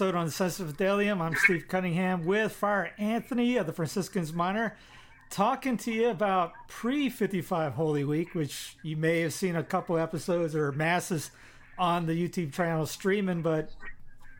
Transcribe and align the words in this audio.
episode 0.00 0.16
on 0.16 0.24
the 0.24 0.32
Sensus 0.32 0.72
Fidelium. 0.72 1.20
I'm 1.20 1.36
Steve 1.36 1.66
Cunningham 1.68 2.24
with 2.24 2.52
Friar 2.52 2.90
Anthony 2.96 3.58
of 3.58 3.66
the 3.66 3.72
Franciscans 3.74 4.32
Minor, 4.32 4.74
talking 5.28 5.76
to 5.76 5.92
you 5.92 6.08
about 6.08 6.54
pre 6.68 7.10
55 7.10 7.74
Holy 7.74 8.02
Week, 8.02 8.34
which 8.34 8.78
you 8.82 8.96
may 8.96 9.20
have 9.20 9.34
seen 9.34 9.56
a 9.56 9.62
couple 9.62 9.98
episodes 9.98 10.56
or 10.56 10.72
masses 10.72 11.32
on 11.76 12.06
the 12.06 12.14
YouTube 12.14 12.54
channel 12.54 12.86
streaming. 12.86 13.42
But 13.42 13.72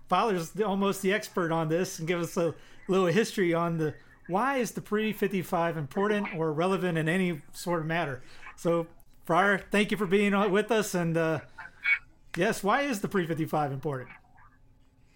Father's 0.09 0.59
almost 0.63 1.03
the 1.03 1.13
expert 1.13 1.53
on 1.53 1.69
this 1.69 1.99
and 1.99 2.09
give 2.09 2.23
us 2.23 2.39
a 2.39 2.55
little 2.89 3.09
history 3.09 3.53
on 3.53 3.77
the 3.77 3.93
why 4.29 4.57
is 4.57 4.71
the 4.71 4.81
pre 4.81 5.13
55 5.13 5.77
important 5.77 6.29
or 6.35 6.55
relevant 6.55 6.97
in 6.97 7.07
any 7.07 7.43
sort 7.53 7.81
of 7.81 7.87
matter. 7.87 8.23
So, 8.57 8.87
Friar, 9.27 9.61
thank 9.71 9.91
you 9.91 9.99
for 9.99 10.07
being 10.07 10.33
with 10.51 10.71
us. 10.71 10.95
And 10.95 11.19
uh, 11.19 11.41
yes, 12.35 12.65
why 12.65 12.81
is 12.81 13.03
the 13.03 13.09
pre 13.09 13.27
55 13.27 13.73
important? 13.73 14.09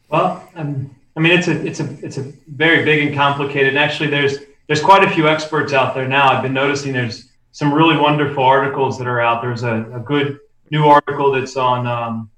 Well, 0.09 0.49
um, 0.55 0.95
I 1.17 1.21
mean, 1.21 1.33
it's 1.33 1.49
a 1.49 1.67
it's 1.67 1.81
a 1.81 2.05
it's 2.05 2.19
a 2.19 2.33
very 2.49 2.85
big 2.85 3.07
and 3.07 3.15
complicated. 3.15 3.69
And 3.69 3.79
actually, 3.79 4.11
there's 4.11 4.39
there's 4.67 4.83
quite 4.83 5.05
a 5.05 5.11
few 5.11 5.29
experts 5.29 5.73
out 5.73 5.95
there 5.95 6.09
now. 6.09 6.29
I've 6.29 6.43
been 6.43 6.55
noticing 6.55 6.93
there's 6.93 7.31
some 7.53 7.73
really 7.73 7.97
wonderful 7.97 8.43
articles 8.43 8.99
that 8.99 9.07
are 9.07 9.21
out. 9.21 9.43
There's 9.43 9.63
a, 9.63 9.91
a 9.95 10.01
good 10.01 10.39
new 10.71 10.87
article 10.87 11.33
that's 11.33 11.57
on 11.57 11.87
um, 11.87 12.31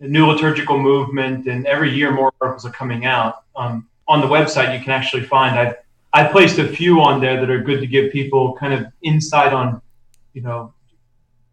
the 0.00 0.08
new 0.08 0.26
liturgical 0.26 0.78
movement, 0.78 1.46
and 1.46 1.66
every 1.66 1.94
year 1.94 2.10
more 2.10 2.32
articles 2.40 2.64
are 2.64 2.72
coming 2.72 3.04
out. 3.04 3.44
Um, 3.56 3.88
on 4.06 4.20
the 4.20 4.26
website, 4.26 4.76
you 4.76 4.82
can 4.82 4.92
actually 4.92 5.24
find 5.24 5.58
I've 5.58 5.76
I've 6.12 6.32
placed 6.32 6.58
a 6.58 6.66
few 6.66 7.02
on 7.02 7.20
there 7.20 7.38
that 7.38 7.50
are 7.50 7.60
good 7.60 7.80
to 7.80 7.86
give 7.86 8.10
people 8.10 8.54
kind 8.54 8.72
of 8.72 8.86
insight 9.02 9.52
on, 9.52 9.82
you 10.32 10.42
know, 10.42 10.72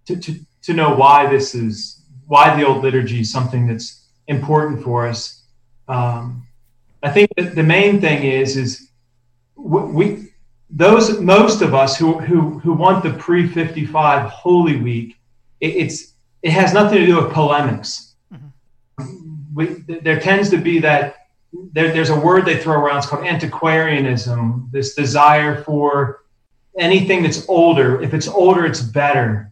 to 0.05 0.15
to 0.15 0.39
to 0.63 0.73
know 0.73 0.95
why 0.95 1.27
this 1.27 1.53
is 1.53 2.01
why 2.27 2.55
the 2.55 2.65
old 2.65 2.81
liturgy 2.81 3.19
is 3.21 3.31
something 3.31 3.67
that's 3.67 4.07
important 4.27 4.83
for 4.83 5.07
us. 5.07 5.43
Um, 5.87 6.47
I 7.03 7.11
think 7.11 7.29
that 7.37 7.55
the 7.55 7.63
main 7.63 8.01
thing 8.01 8.23
is 8.23 8.57
is 8.57 8.89
we, 9.55 10.31
those 10.69 11.19
most 11.19 11.61
of 11.61 11.73
us 11.73 11.97
who 11.97 12.19
who 12.19 12.59
who 12.59 12.73
want 12.73 13.03
the 13.03 13.13
pre 13.13 13.47
fifty 13.47 13.85
five 13.85 14.29
Holy 14.29 14.77
Week, 14.77 15.17
it, 15.59 15.75
it's 15.75 16.13
it 16.41 16.51
has 16.51 16.73
nothing 16.73 16.99
to 16.99 17.05
do 17.05 17.21
with 17.21 17.31
polemics. 17.33 18.15
We, 19.53 19.65
there 19.87 20.19
tends 20.19 20.49
to 20.49 20.57
be 20.57 20.79
that 20.79 21.15
there, 21.71 21.91
there's 21.91 22.09
a 22.09 22.19
word 22.19 22.45
they 22.45 22.57
throw 22.57 22.79
around. 22.79 22.97
It's 22.97 23.07
called 23.07 23.25
antiquarianism. 23.25 24.69
This 24.71 24.95
desire 24.95 25.63
for 25.63 26.23
anything 26.77 27.23
that's 27.23 27.47
older. 27.47 28.01
If 28.01 28.13
it's 28.13 28.27
older, 28.27 28.65
it's 28.65 28.81
better. 28.81 29.51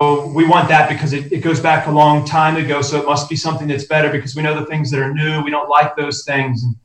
We 0.00 0.46
want 0.46 0.68
that 0.68 0.88
because 0.88 1.12
it, 1.12 1.32
it 1.32 1.38
goes 1.38 1.58
back 1.58 1.88
a 1.88 1.90
long 1.90 2.24
time 2.24 2.56
ago. 2.56 2.82
So 2.82 3.00
it 3.00 3.06
must 3.06 3.28
be 3.28 3.34
something 3.34 3.66
that's 3.66 3.84
better 3.84 4.10
because 4.10 4.36
we 4.36 4.42
know 4.42 4.58
the 4.58 4.66
things 4.66 4.92
that 4.92 5.00
are 5.00 5.12
new. 5.12 5.42
We 5.42 5.50
don't 5.50 5.68
like 5.68 5.96
those 5.96 6.24
things, 6.24 6.62
and, 6.62 6.76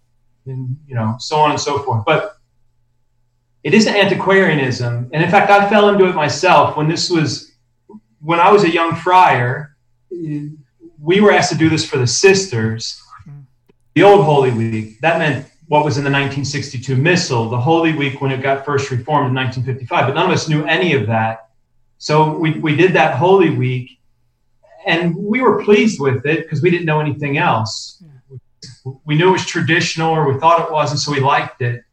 and 0.47 0.77
you 0.87 0.95
know, 0.95 1.15
so 1.19 1.37
on 1.37 1.51
and 1.51 1.59
so 1.59 1.77
forth. 1.79 2.03
But 2.05 2.37
it 3.63 3.75
is 3.75 3.87
antiquarianism, 3.87 5.11
and 5.13 5.23
in 5.23 5.29
fact, 5.29 5.51
I 5.51 5.69
fell 5.69 5.89
into 5.89 6.05
it 6.05 6.15
myself 6.15 6.75
when 6.75 6.87
this 6.87 7.09
was 7.09 7.51
when 8.19 8.39
I 8.39 8.51
was 8.51 8.63
a 8.63 8.71
young 8.71 8.95
friar. 8.95 9.77
We 10.09 11.21
were 11.21 11.31
asked 11.31 11.51
to 11.51 11.57
do 11.57 11.69
this 11.69 11.87
for 11.87 11.97
the 11.97 12.07
sisters. 12.07 12.99
The 13.93 14.01
old 14.01 14.25
Holy 14.25 14.49
Week 14.49 14.99
that 15.01 15.19
meant 15.19 15.45
what 15.67 15.85
was 15.85 15.97
in 15.97 16.03
the 16.03 16.09
1962 16.09 16.95
Missal, 16.95 17.49
the 17.49 17.59
Holy 17.59 17.93
Week 17.93 18.21
when 18.21 18.31
it 18.31 18.41
got 18.41 18.65
first 18.65 18.89
reformed 18.89 19.29
in 19.29 19.35
1955. 19.35 20.07
But 20.07 20.15
none 20.15 20.25
of 20.25 20.31
us 20.31 20.49
knew 20.49 20.65
any 20.65 20.93
of 20.93 21.05
that. 21.07 21.49
So 22.03 22.37
we, 22.37 22.59
we 22.59 22.75
did 22.75 22.91
that 22.95 23.15
Holy 23.15 23.49
Week 23.49 23.97
and 24.85 25.15
we 25.15 25.39
were 25.39 25.63
pleased 25.63 26.01
with 26.01 26.25
it 26.25 26.43
because 26.43 26.61
we 26.61 26.69
didn't 26.69 26.85
know 26.85 26.99
anything 26.99 27.37
else. 27.37 28.03
We 29.05 29.15
knew 29.15 29.29
it 29.29 29.31
was 29.31 29.45
traditional 29.45 30.11
or 30.11 30.29
we 30.29 30.37
thought 30.37 30.67
it 30.67 30.69
was, 30.69 30.91
and 30.91 30.99
so 30.99 31.13
we 31.13 31.21
liked 31.21 31.61
it. 31.61 31.85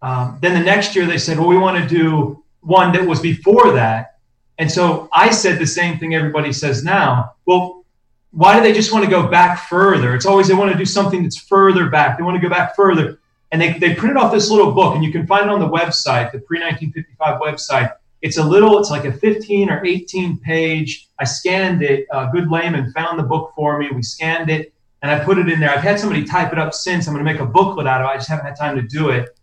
Um, 0.00 0.38
then 0.40 0.54
the 0.54 0.64
next 0.64 0.96
year 0.96 1.04
they 1.04 1.18
said, 1.18 1.38
well, 1.38 1.48
we 1.48 1.58
want 1.58 1.76
to 1.76 1.86
do 1.86 2.42
one 2.60 2.92
that 2.92 3.06
was 3.06 3.20
before 3.20 3.74
that. 3.74 4.14
And 4.56 4.72
so 4.72 5.10
I 5.12 5.30
said 5.30 5.58
the 5.58 5.66
same 5.66 5.98
thing 5.98 6.14
everybody 6.14 6.50
says 6.50 6.82
now. 6.82 7.34
Well, 7.44 7.84
why 8.30 8.56
do 8.56 8.62
they 8.62 8.72
just 8.72 8.90
want 8.90 9.04
to 9.04 9.10
go 9.10 9.28
back 9.28 9.68
further? 9.68 10.14
It's 10.14 10.24
always 10.24 10.48
they 10.48 10.54
want 10.54 10.72
to 10.72 10.78
do 10.78 10.86
something 10.86 11.22
that's 11.22 11.36
further 11.36 11.90
back. 11.90 12.16
They 12.16 12.24
want 12.24 12.40
to 12.40 12.42
go 12.42 12.48
back 12.48 12.74
further. 12.74 13.18
And 13.52 13.60
they, 13.60 13.74
they 13.74 13.94
printed 13.94 14.16
off 14.16 14.32
this 14.32 14.48
little 14.48 14.72
book, 14.72 14.94
and 14.94 15.04
you 15.04 15.12
can 15.12 15.26
find 15.26 15.44
it 15.44 15.50
on 15.50 15.60
the 15.60 15.68
website, 15.68 16.32
the 16.32 16.38
pre 16.38 16.58
1955 16.60 17.40
website. 17.42 17.92
It's 18.20 18.36
a 18.36 18.44
little, 18.44 18.78
it's 18.78 18.90
like 18.90 19.04
a 19.04 19.12
15 19.12 19.70
or 19.70 19.84
18 19.84 20.38
page. 20.38 21.08
I 21.18 21.24
scanned 21.24 21.82
it. 21.82 22.06
Uh, 22.12 22.30
Good 22.30 22.50
Layman 22.50 22.92
found 22.92 23.18
the 23.18 23.22
book 23.22 23.52
for 23.54 23.78
me. 23.78 23.88
We 23.92 24.02
scanned 24.02 24.50
it, 24.50 24.72
and 25.02 25.10
I 25.10 25.24
put 25.24 25.38
it 25.38 25.48
in 25.48 25.60
there. 25.60 25.70
I've 25.70 25.82
had 25.82 26.00
somebody 26.00 26.24
type 26.24 26.52
it 26.52 26.58
up 26.58 26.74
since. 26.74 27.06
I'm 27.06 27.14
going 27.14 27.24
to 27.24 27.32
make 27.32 27.40
a 27.40 27.46
booklet 27.46 27.86
out 27.86 28.00
of 28.00 28.06
it. 28.06 28.10
I 28.10 28.14
just 28.16 28.28
haven't 28.28 28.46
had 28.46 28.56
time 28.56 28.76
to 28.76 28.82
do 28.82 29.10
it. 29.10 29.38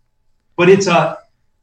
But 0.56 0.68
it's 0.68 0.86
a, 0.86 1.18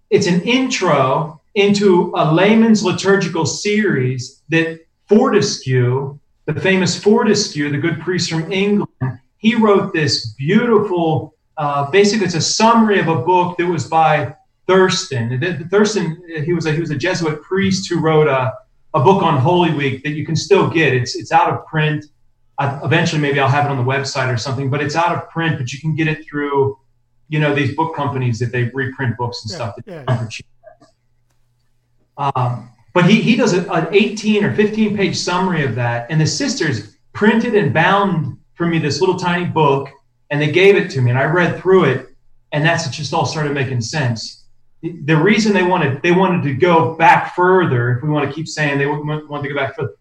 it's 0.10 0.28
an 0.28 0.42
intro 0.42 1.42
into 1.56 2.12
a 2.16 2.34
layman's 2.34 2.84
liturgical 2.84 3.46
series 3.46 4.42
that 4.50 4.80
Fortescue, 5.08 6.18
the 6.46 6.60
famous 6.60 7.02
Fortescue, 7.02 7.70
the 7.70 7.78
good 7.78 8.00
priest 8.00 8.30
from 8.30 8.52
England, 8.52 9.20
he 9.38 9.56
wrote 9.56 9.94
this 9.94 10.34
beautiful, 10.34 11.36
uh, 11.58 11.92
basically, 11.92 12.26
it's 12.26 12.36
a 12.36 12.42
summary 12.42 13.00
of 13.00 13.08
a 13.08 13.18
book 13.18 13.58
that 13.58 13.68
was 13.68 13.88
by 13.88 14.36
Thurston. 14.68 15.68
Thurston, 15.70 16.22
he 16.46 16.54
was 16.54 16.66
a, 16.66 16.72
he 16.72 16.80
was 16.80 16.92
a 16.92 16.96
Jesuit 16.98 17.42
priest 17.42 17.90
who 17.90 18.00
wrote 18.00 18.28
a, 18.28 18.54
a 18.94 19.04
book 19.04 19.22
on 19.22 19.38
Holy 19.40 19.74
Week 19.74 20.04
that 20.04 20.12
you 20.12 20.26
can 20.26 20.36
still 20.36 20.70
get. 20.70 20.94
It's, 20.94 21.16
it's 21.16 21.32
out 21.32 21.52
of 21.52 21.66
print. 21.66 22.06
I, 22.58 22.80
eventually, 22.84 23.22
maybe 23.22 23.40
I'll 23.40 23.50
have 23.50 23.66
it 23.66 23.70
on 23.72 23.78
the 23.78 23.84
website 23.84 24.34
or 24.34 24.38
something, 24.38 24.70
but 24.70 24.82
it's 24.82 24.96
out 24.96 25.16
of 25.16 25.30
print, 25.30 25.58
but 25.58 25.74
you 25.74 25.80
can 25.80 25.96
get 25.96 26.08
it 26.08 26.26
through, 26.28 26.78
you 27.28 27.40
know, 27.40 27.54
these 27.54 27.76
book 27.76 27.96
companies 27.96 28.40
that 28.40 28.52
they 28.52 28.66
reprint 28.74 29.18
books 29.18 29.44
and 29.44 29.52
Yeah, 29.52 29.56
stuff. 29.56 29.76
that 29.86 30.06
yeah, 30.08 30.28
cheap. 30.28 30.46
Um, 32.18 32.70
but 32.94 33.10
he, 33.10 33.22
he 33.22 33.36
does 33.36 33.54
a, 33.54 33.70
an 33.72 33.88
18 33.92 34.44
or 34.44 34.56
15 34.56 34.96
page 34.96 35.18
summary 35.18 35.64
of 35.64 35.76
that. 35.76 36.08
And 36.10 36.22
the 36.22 36.28
sisters 36.28 36.96
printed 37.14 37.56
and 37.56 37.74
bound 37.74 38.38
for 38.54 38.68
me 38.68 38.80
this 38.80 39.00
little 39.02 39.18
tiny 39.18 39.46
book 39.46 39.90
and 40.30 40.42
they 40.42 40.52
gave 40.52 40.76
it 40.76 40.90
to 40.92 41.02
me 41.02 41.10
and 41.10 41.20
I 41.20 41.26
read 41.26 41.60
through 41.60 41.86
it 41.86 42.10
and 42.52 42.64
that's 42.64 42.86
it 42.86 42.92
just 42.92 43.14
all 43.14 43.26
started 43.26 43.54
making 43.54 43.82
sense. 43.82 44.43
The, 44.84 45.16
reason 45.16 45.54
they 45.54 45.64
wanted, 45.64 46.02
they 46.02 46.12
wanted 46.12 46.44
to 46.44 46.54
go 46.54 46.96
back 46.96 47.36
further, 47.36 47.96
if 47.96 48.04
we 48.04 48.10
want 48.10 48.28
to 48.28 48.36
keep 48.36 48.50
saying 48.50 48.78
they 48.78 48.86
wanted 48.86 49.48
to 49.48 49.54
go 49.54 49.56
back 49.56 49.76
further, 49.76 49.96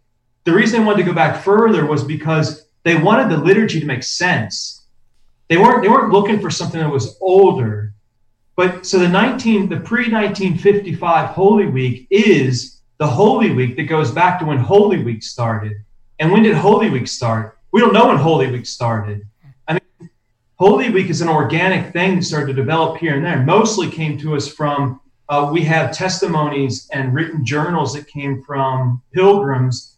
the 0.44 0.52
reason 0.52 0.81
they 0.81 0.87
wanted 0.87 1.05
to 1.05 1.08
go 1.08 1.14
back 1.14 1.43
further 1.43 1.87
was 1.87 2.02
because 2.02 2.67
they 2.82 2.96
wanted 2.96 3.31
the 3.31 3.38
liturgy 3.38 3.79
to 3.79 3.87
make 3.87 4.02
sense. 4.02 4.87
They 5.49 5.56
weren't, 5.56 5.82
they 5.82 5.88
weren't 5.88 6.12
looking 6.12 6.40
for 6.40 6.50
something 6.50 6.81
that 6.81 6.90
was 6.90 7.17
older. 7.20 7.94
But 8.56 8.84
so 8.84 8.99
the 8.99 9.08
19, 9.08 9.69
the 9.69 9.81
pre 9.81 10.11
1955 10.11 11.31
Holy 11.31 11.67
Week 11.67 12.08
is 12.11 12.81
the 12.99 13.06
Holy 13.06 13.52
Week 13.52 13.76
that 13.76 13.84
goes 13.84 14.11
back 14.11 14.40
to 14.40 14.46
when 14.46 14.58
Holy 14.58 15.02
Week 15.02 15.23
started. 15.23 15.76
And 16.19 16.32
when 16.32 16.43
did 16.43 16.56
Holy 16.56 16.90
Week 16.90 17.06
start? 17.06 17.58
We 17.70 17.81
don't 17.81 17.93
know 17.93 18.08
when 18.08 18.17
Holy 18.17 18.50
Week 18.50 18.67
started. 18.67 19.26
Holy 20.62 20.90
Week 20.90 21.10
is 21.10 21.20
an 21.20 21.28
organic 21.28 21.92
thing 21.92 22.14
that 22.14 22.22
started 22.22 22.46
to 22.46 22.52
develop 22.52 22.96
here 22.96 23.16
and 23.16 23.24
there. 23.24 23.42
Mostly 23.42 23.90
came 23.90 24.16
to 24.18 24.36
us 24.36 24.46
from 24.46 25.00
uh, 25.28 25.50
we 25.52 25.62
have 25.62 25.90
testimonies 25.90 26.88
and 26.92 27.12
written 27.12 27.44
journals 27.44 27.94
that 27.94 28.06
came 28.06 28.44
from 28.44 29.02
pilgrims 29.12 29.96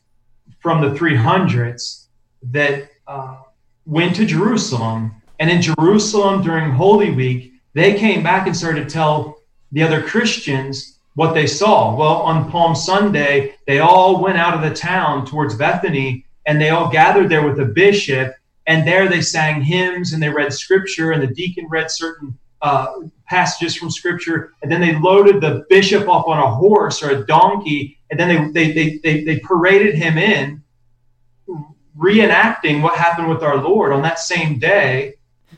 from 0.60 0.80
the 0.80 0.98
300s 0.98 2.06
that 2.44 2.88
uh, 3.06 3.42
went 3.84 4.16
to 4.16 4.24
Jerusalem. 4.24 5.12
And 5.38 5.50
in 5.50 5.60
Jerusalem 5.60 6.40
during 6.40 6.70
Holy 6.70 7.10
Week, 7.10 7.52
they 7.74 7.98
came 7.98 8.22
back 8.22 8.46
and 8.46 8.56
started 8.56 8.88
to 8.88 8.90
tell 8.90 9.42
the 9.72 9.82
other 9.82 10.00
Christians 10.02 10.98
what 11.12 11.34
they 11.34 11.46
saw. 11.46 11.94
Well, 11.94 12.22
on 12.22 12.50
Palm 12.50 12.74
Sunday, 12.74 13.56
they 13.66 13.80
all 13.80 14.22
went 14.22 14.38
out 14.38 14.54
of 14.54 14.62
the 14.62 14.74
town 14.74 15.26
towards 15.26 15.56
Bethany 15.56 16.24
and 16.46 16.58
they 16.58 16.70
all 16.70 16.90
gathered 16.90 17.28
there 17.28 17.46
with 17.46 17.58
the 17.58 17.66
bishop. 17.66 18.34
And 18.66 18.86
there 18.86 19.08
they 19.08 19.20
sang 19.20 19.62
hymns 19.62 20.12
and 20.12 20.22
they 20.22 20.30
read 20.30 20.52
scripture, 20.52 21.12
and 21.12 21.22
the 21.22 21.34
deacon 21.34 21.66
read 21.68 21.90
certain 21.90 22.38
uh, 22.62 22.86
passages 23.26 23.76
from 23.76 23.90
scripture. 23.90 24.52
And 24.62 24.72
then 24.72 24.80
they 24.80 24.98
loaded 24.98 25.40
the 25.40 25.66
bishop 25.68 26.08
up 26.08 26.26
on 26.26 26.38
a 26.38 26.54
horse 26.54 27.02
or 27.02 27.10
a 27.10 27.26
donkey, 27.26 27.98
and 28.10 28.18
then 28.18 28.52
they, 28.52 28.72
they, 28.72 28.72
they, 28.72 28.98
they, 28.98 29.24
they 29.24 29.38
paraded 29.40 29.94
him 29.94 30.16
in, 30.16 30.62
reenacting 31.96 32.82
what 32.82 32.96
happened 32.96 33.28
with 33.28 33.42
our 33.42 33.56
Lord 33.56 33.92
on 33.92 34.02
that 34.02 34.18
same 34.18 34.58
day, 34.58 35.14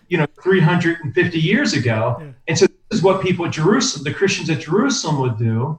you 0.08 0.18
know, 0.18 0.26
350 0.42 1.38
years 1.38 1.72
ago. 1.74 2.16
Yeah. 2.18 2.26
And 2.48 2.58
so 2.58 2.66
this 2.66 2.98
is 2.98 3.02
what 3.02 3.22
people 3.22 3.46
at 3.46 3.52
Jerusalem, 3.52 4.04
the 4.04 4.12
Christians 4.12 4.50
at 4.50 4.60
Jerusalem 4.60 5.20
would 5.20 5.38
do. 5.38 5.78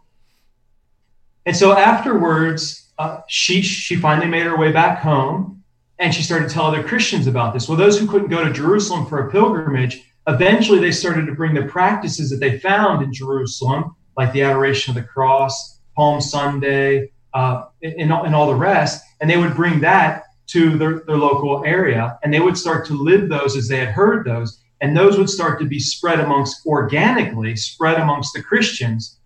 And 1.46 1.56
so 1.56 1.78
afterwards, 1.78 2.90
uh, 2.98 3.22
she, 3.28 3.62
she 3.62 3.96
finally 3.96 4.28
made 4.28 4.44
her 4.44 4.58
way 4.58 4.72
back 4.72 5.00
home 5.00 5.57
and 6.00 6.14
she 6.14 6.22
started 6.22 6.48
to 6.48 6.54
tell 6.54 6.66
other 6.66 6.84
Christians 6.84 7.28
about 7.28 7.54
this. 7.54 7.68
Well, 7.68 7.78
those 7.78 8.00
who 8.00 8.08
couldn't 8.08 8.30
go 8.30 8.44
to 8.44 8.54
Jerusalem 8.54 9.06
for 9.08 9.28
a 9.28 9.32
pilgrimage, 9.32 10.04
eventually 10.28 10.80
they 10.80 10.92
started 10.92 11.26
to 11.26 11.34
bring 11.34 11.54
the 11.54 11.64
practices 11.64 12.30
that 12.30 12.40
they 12.40 12.60
found 12.60 13.04
in 13.04 13.14
Jerusalem, 13.14 13.96
like 14.16 14.32
the 14.34 14.44
adoration 14.44 14.96
of 14.96 15.02
the 15.02 15.08
cross, 15.08 15.80
Palm 15.96 16.22
Sunday, 16.22 17.12
uh, 17.34 17.66
and, 17.82 18.12
and 18.12 18.36
all 18.36 18.48
the 18.48 18.56
rest, 18.56 19.04
and 19.22 19.30
they 19.30 19.38
would 19.38 19.56
bring 19.56 19.80
that 19.82 20.24
to 20.48 20.78
their, 20.78 21.00
their 21.02 21.18
local 21.18 21.64
area. 21.66 22.18
And 22.24 22.34
they 22.34 22.40
would 22.40 22.58
start 22.58 22.86
to 22.88 22.94
live 22.94 23.30
those 23.30 23.56
as 23.56 23.68
they 23.68 23.78
had 23.78 23.90
heard 23.90 24.26
those. 24.26 24.62
And 24.82 24.96
those 24.96 25.18
would 25.18 25.30
start 25.30 25.60
to 25.60 25.66
be 25.66 25.80
spread 25.80 26.20
amongst 26.20 26.66
organically 26.66 27.56
spread 27.56 28.00
amongst 28.00 28.34
the 28.34 28.44
christians. 28.44 29.20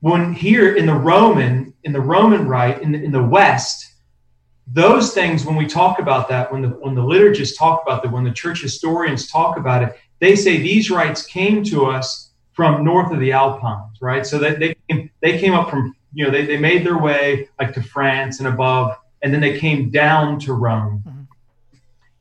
When 0.00 0.32
here 0.32 0.76
in 0.76 0.86
the 0.86 0.94
roman 0.94 1.74
in 1.84 1.92
the 1.92 2.00
roman 2.00 2.46
rite 2.46 2.82
in 2.82 2.92
the, 2.92 3.02
in 3.02 3.12
the 3.12 3.22
west 3.22 3.91
those 4.66 5.12
things 5.12 5.44
when 5.44 5.56
we 5.56 5.66
talk 5.66 5.98
about 5.98 6.28
that 6.28 6.52
when 6.52 6.62
the 6.62 6.68
when 6.68 6.94
the 6.94 7.02
liturgists 7.02 7.58
talk 7.58 7.82
about 7.82 8.02
that 8.02 8.12
when 8.12 8.24
the 8.24 8.32
church 8.32 8.62
historians 8.62 9.30
talk 9.30 9.56
about 9.56 9.82
it 9.82 9.98
they 10.20 10.36
say 10.36 10.56
these 10.56 10.90
rites 10.90 11.26
came 11.26 11.64
to 11.64 11.86
us 11.86 12.30
from 12.52 12.84
north 12.84 13.12
of 13.12 13.18
the 13.18 13.32
alpines 13.32 14.00
right 14.00 14.24
so 14.24 14.38
that 14.38 14.60
they 14.60 14.74
came, 14.88 15.10
they 15.20 15.38
came 15.38 15.52
up 15.52 15.68
from 15.68 15.94
you 16.14 16.24
know 16.24 16.30
they, 16.30 16.46
they 16.46 16.56
made 16.56 16.86
their 16.86 16.98
way 16.98 17.48
like 17.58 17.74
to 17.74 17.82
france 17.82 18.38
and 18.38 18.48
above 18.48 18.96
and 19.22 19.32
then 19.32 19.40
they 19.40 19.58
came 19.58 19.90
down 19.90 20.38
to 20.40 20.52
Rome. 20.52 21.02
Mm-hmm. 21.06 21.18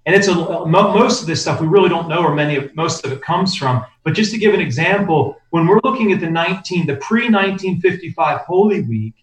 And 0.05 0.15
it's 0.15 0.27
a 0.27 0.65
most 0.65 1.21
of 1.21 1.27
this 1.27 1.41
stuff 1.41 1.61
we 1.61 1.67
really 1.67 1.89
don't 1.89 2.07
know 2.07 2.21
where 2.21 2.33
many 2.33 2.55
of 2.55 2.75
most 2.75 3.05
of 3.05 3.11
it 3.11 3.21
comes 3.21 3.55
from. 3.55 3.85
But 4.03 4.13
just 4.13 4.31
to 4.31 4.39
give 4.39 4.53
an 4.53 4.59
example, 4.59 5.37
when 5.51 5.67
we're 5.67 5.79
looking 5.83 6.11
at 6.11 6.19
the 6.19 6.29
19 6.29 6.87
the 6.87 6.95
pre 6.95 7.29
1955 7.29 8.39
Holy 8.41 8.81
Week, 8.81 9.13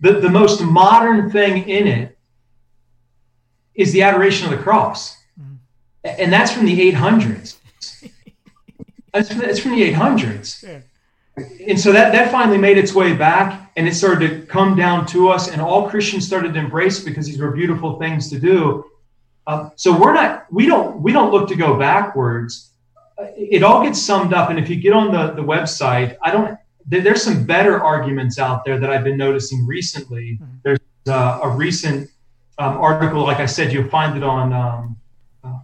the, 0.00 0.20
the 0.20 0.30
most 0.30 0.60
modern 0.60 1.30
thing 1.30 1.68
in 1.68 1.86
it 1.86 2.18
is 3.74 3.92
the 3.92 4.02
adoration 4.02 4.52
of 4.52 4.56
the 4.56 4.62
cross, 4.62 5.16
mm-hmm. 5.40 5.54
and 6.04 6.32
that's 6.32 6.52
from 6.52 6.66
the 6.66 6.92
800s. 6.92 7.56
that's, 9.12 9.28
from, 9.28 9.38
that's 9.38 9.58
from 9.58 9.72
the 9.72 9.92
800s. 9.92 10.62
Yeah 10.62 10.80
and 11.66 11.78
so 11.78 11.92
that 11.92 12.12
that 12.12 12.30
finally 12.30 12.58
made 12.58 12.78
its 12.78 12.94
way 12.94 13.14
back 13.14 13.70
and 13.76 13.86
it 13.86 13.94
started 13.94 14.28
to 14.28 14.46
come 14.46 14.76
down 14.76 15.06
to 15.06 15.28
us 15.28 15.50
and 15.50 15.60
all 15.60 15.88
christians 15.88 16.26
started 16.26 16.54
to 16.54 16.60
embrace 16.60 17.00
because 17.00 17.26
these 17.26 17.38
were 17.38 17.50
beautiful 17.50 17.98
things 17.98 18.28
to 18.30 18.38
do 18.38 18.84
uh, 19.46 19.70
so 19.76 19.98
we're 19.98 20.12
not 20.12 20.46
we 20.52 20.66
don't 20.66 21.00
we 21.00 21.12
don't 21.12 21.32
look 21.32 21.48
to 21.48 21.56
go 21.56 21.78
backwards 21.78 22.70
it 23.36 23.62
all 23.62 23.82
gets 23.82 24.00
summed 24.00 24.32
up 24.32 24.50
and 24.50 24.58
if 24.58 24.68
you 24.68 24.76
get 24.76 24.92
on 24.92 25.12
the, 25.12 25.32
the 25.34 25.42
website 25.42 26.16
i 26.22 26.30
don't 26.30 26.58
there's 26.88 27.22
some 27.22 27.44
better 27.44 27.82
arguments 27.82 28.38
out 28.38 28.64
there 28.64 28.78
that 28.78 28.90
i've 28.90 29.04
been 29.04 29.16
noticing 29.16 29.66
recently. 29.66 30.38
Mm-hmm. 30.40 30.56
there's 30.64 30.78
uh, 31.08 31.40
a 31.42 31.48
recent 31.48 32.10
um, 32.58 32.76
article 32.78 33.22
like 33.22 33.38
i 33.38 33.46
said 33.46 33.72
you'll 33.72 33.88
find 33.88 34.16
it 34.16 34.22
on 34.22 34.52
um, 34.52 34.96
uh, 35.44 35.58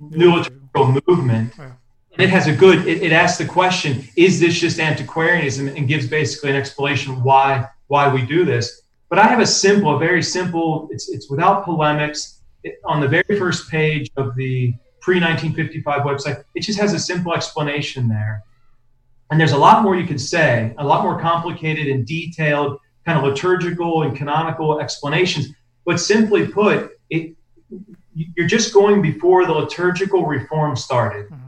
new 0.00 0.36
liturgical 0.36 1.00
movement. 1.06 1.54
Yeah 1.58 1.72
it 2.18 2.30
has 2.30 2.46
a 2.46 2.54
good 2.54 2.86
it, 2.86 3.02
it 3.02 3.12
asks 3.12 3.38
the 3.38 3.46
question 3.46 4.04
is 4.16 4.40
this 4.40 4.58
just 4.58 4.78
antiquarianism? 4.78 5.68
And 5.68 5.88
gives 5.88 6.06
basically 6.06 6.50
an 6.50 6.56
explanation 6.56 7.22
why 7.22 7.66
why 7.88 8.12
we 8.12 8.24
do 8.24 8.44
this. 8.44 8.82
But 9.08 9.18
i 9.18 9.26
have 9.26 9.40
a 9.40 9.46
simple 9.46 9.96
a 9.96 9.98
very 9.98 10.22
simple 10.22 10.88
it's 10.90 11.08
it's 11.08 11.30
without 11.30 11.64
polemics. 11.64 12.40
It, 12.62 12.80
on 12.84 13.00
the 13.00 13.08
very 13.08 13.38
first 13.38 13.70
page 13.70 14.10
of 14.16 14.34
the 14.36 14.74
pre-1955 15.00 15.84
website 15.84 16.44
it 16.54 16.60
just 16.60 16.78
has 16.78 16.94
a 16.94 16.98
simple 16.98 17.34
explanation 17.34 18.08
there 18.08 18.42
and 19.34 19.40
there's 19.40 19.52
a 19.52 19.58
lot 19.58 19.82
more 19.82 19.96
you 19.96 20.06
could 20.06 20.20
say 20.20 20.74
a 20.78 20.86
lot 20.86 21.02
more 21.02 21.20
complicated 21.20 21.88
and 21.88 22.06
detailed 22.06 22.78
kind 23.04 23.18
of 23.18 23.24
liturgical 23.24 24.02
and 24.02 24.16
canonical 24.16 24.80
explanations 24.80 25.48
but 25.84 25.98
simply 25.98 26.46
put 26.46 26.98
it 27.10 27.36
you're 28.14 28.46
just 28.46 28.72
going 28.72 29.02
before 29.02 29.44
the 29.44 29.52
liturgical 29.52 30.24
reform 30.24 30.76
started 30.76 31.26
mm-hmm 31.26 31.44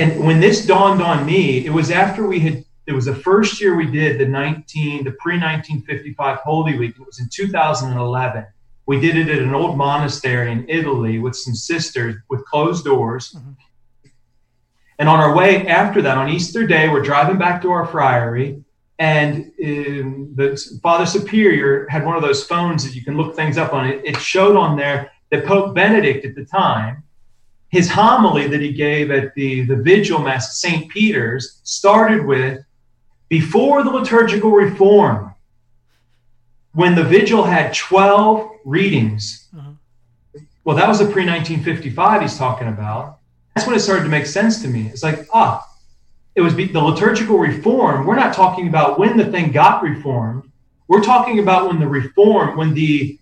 and 0.00 0.24
when 0.24 0.40
this 0.40 0.64
dawned 0.66 1.02
on 1.02 1.26
me, 1.26 1.66
it 1.66 1.70
was 1.70 1.90
after 1.90 2.26
we 2.26 2.40
had 2.40 2.64
it 2.86 2.92
was 2.92 3.04
the 3.04 3.14
first 3.14 3.60
year 3.60 3.76
we 3.76 3.86
did 3.86 4.18
the 4.18 4.26
19 4.26 5.04
the 5.04 5.12
pre 5.12 5.34
1955 5.34 6.38
Holy 6.38 6.78
Week. 6.78 6.94
It 6.98 7.04
was 7.04 7.20
in 7.20 7.28
2011. 7.30 8.46
We 8.86 8.98
did 8.98 9.16
it 9.16 9.28
at 9.28 9.42
an 9.42 9.54
old 9.54 9.76
monastery 9.76 10.50
in 10.50 10.68
Italy 10.68 11.18
with 11.18 11.36
some 11.36 11.54
sisters 11.54 12.16
with 12.30 12.44
closed 12.46 12.84
doors. 12.84 13.32
Mm-hmm. 13.32 13.50
And 15.00 15.08
on 15.08 15.18
our 15.18 15.34
way 15.34 15.66
after 15.66 16.02
that, 16.02 16.18
on 16.18 16.28
Easter 16.28 16.66
Day, 16.66 16.90
we're 16.90 17.00
driving 17.00 17.38
back 17.38 17.62
to 17.62 17.70
our 17.70 17.86
friary, 17.86 18.62
and 18.98 19.50
um, 19.64 20.32
the 20.34 20.78
Father 20.82 21.06
Superior 21.06 21.88
had 21.88 22.04
one 22.04 22.16
of 22.16 22.22
those 22.22 22.44
phones 22.44 22.84
that 22.84 22.94
you 22.94 23.02
can 23.02 23.16
look 23.16 23.34
things 23.34 23.56
up 23.56 23.72
on. 23.72 23.88
It, 23.88 24.04
it 24.04 24.18
showed 24.18 24.56
on 24.56 24.76
there 24.76 25.10
that 25.30 25.46
Pope 25.46 25.74
Benedict 25.74 26.26
at 26.26 26.34
the 26.34 26.44
time 26.44 27.02
his 27.70 27.88
homily 27.88 28.46
that 28.48 28.60
he 28.60 28.74
gave 28.74 29.10
at 29.10 29.34
the, 29.34 29.62
the 29.62 29.76
vigil 29.76 30.18
mass 30.18 30.48
at 30.48 30.52
St. 30.52 30.90
Peter's 30.90 31.60
started 31.62 32.26
with 32.26 32.62
before 33.30 33.82
the 33.82 33.90
liturgical 33.90 34.50
reform, 34.50 35.34
when 36.74 36.94
the 36.94 37.04
vigil 37.04 37.44
had 37.44 37.72
12 37.72 38.50
readings. 38.66 39.48
Uh-huh. 39.56 39.70
Well, 40.64 40.76
that 40.76 40.88
was 40.88 40.98
the 40.98 41.06
pre 41.06 41.24
1955 41.24 42.20
he's 42.20 42.36
talking 42.36 42.68
about. 42.68 43.19
That's 43.54 43.66
when 43.66 43.76
it 43.76 43.80
started 43.80 44.04
to 44.04 44.08
make 44.08 44.26
sense 44.26 44.62
to 44.62 44.68
me. 44.68 44.88
It's 44.88 45.02
like, 45.02 45.26
ah, 45.32 45.66
it 46.34 46.40
was 46.40 46.54
the 46.54 46.80
liturgical 46.80 47.38
reform. 47.38 48.06
We're 48.06 48.16
not 48.16 48.34
talking 48.34 48.68
about 48.68 48.98
when 48.98 49.16
the 49.16 49.26
thing 49.26 49.50
got 49.50 49.82
reformed. 49.82 50.50
We're 50.88 51.02
talking 51.02 51.38
about 51.38 51.68
when 51.68 51.80
the 51.80 51.86
reform, 51.86 52.56
when 52.56 52.74
the 52.74 53.18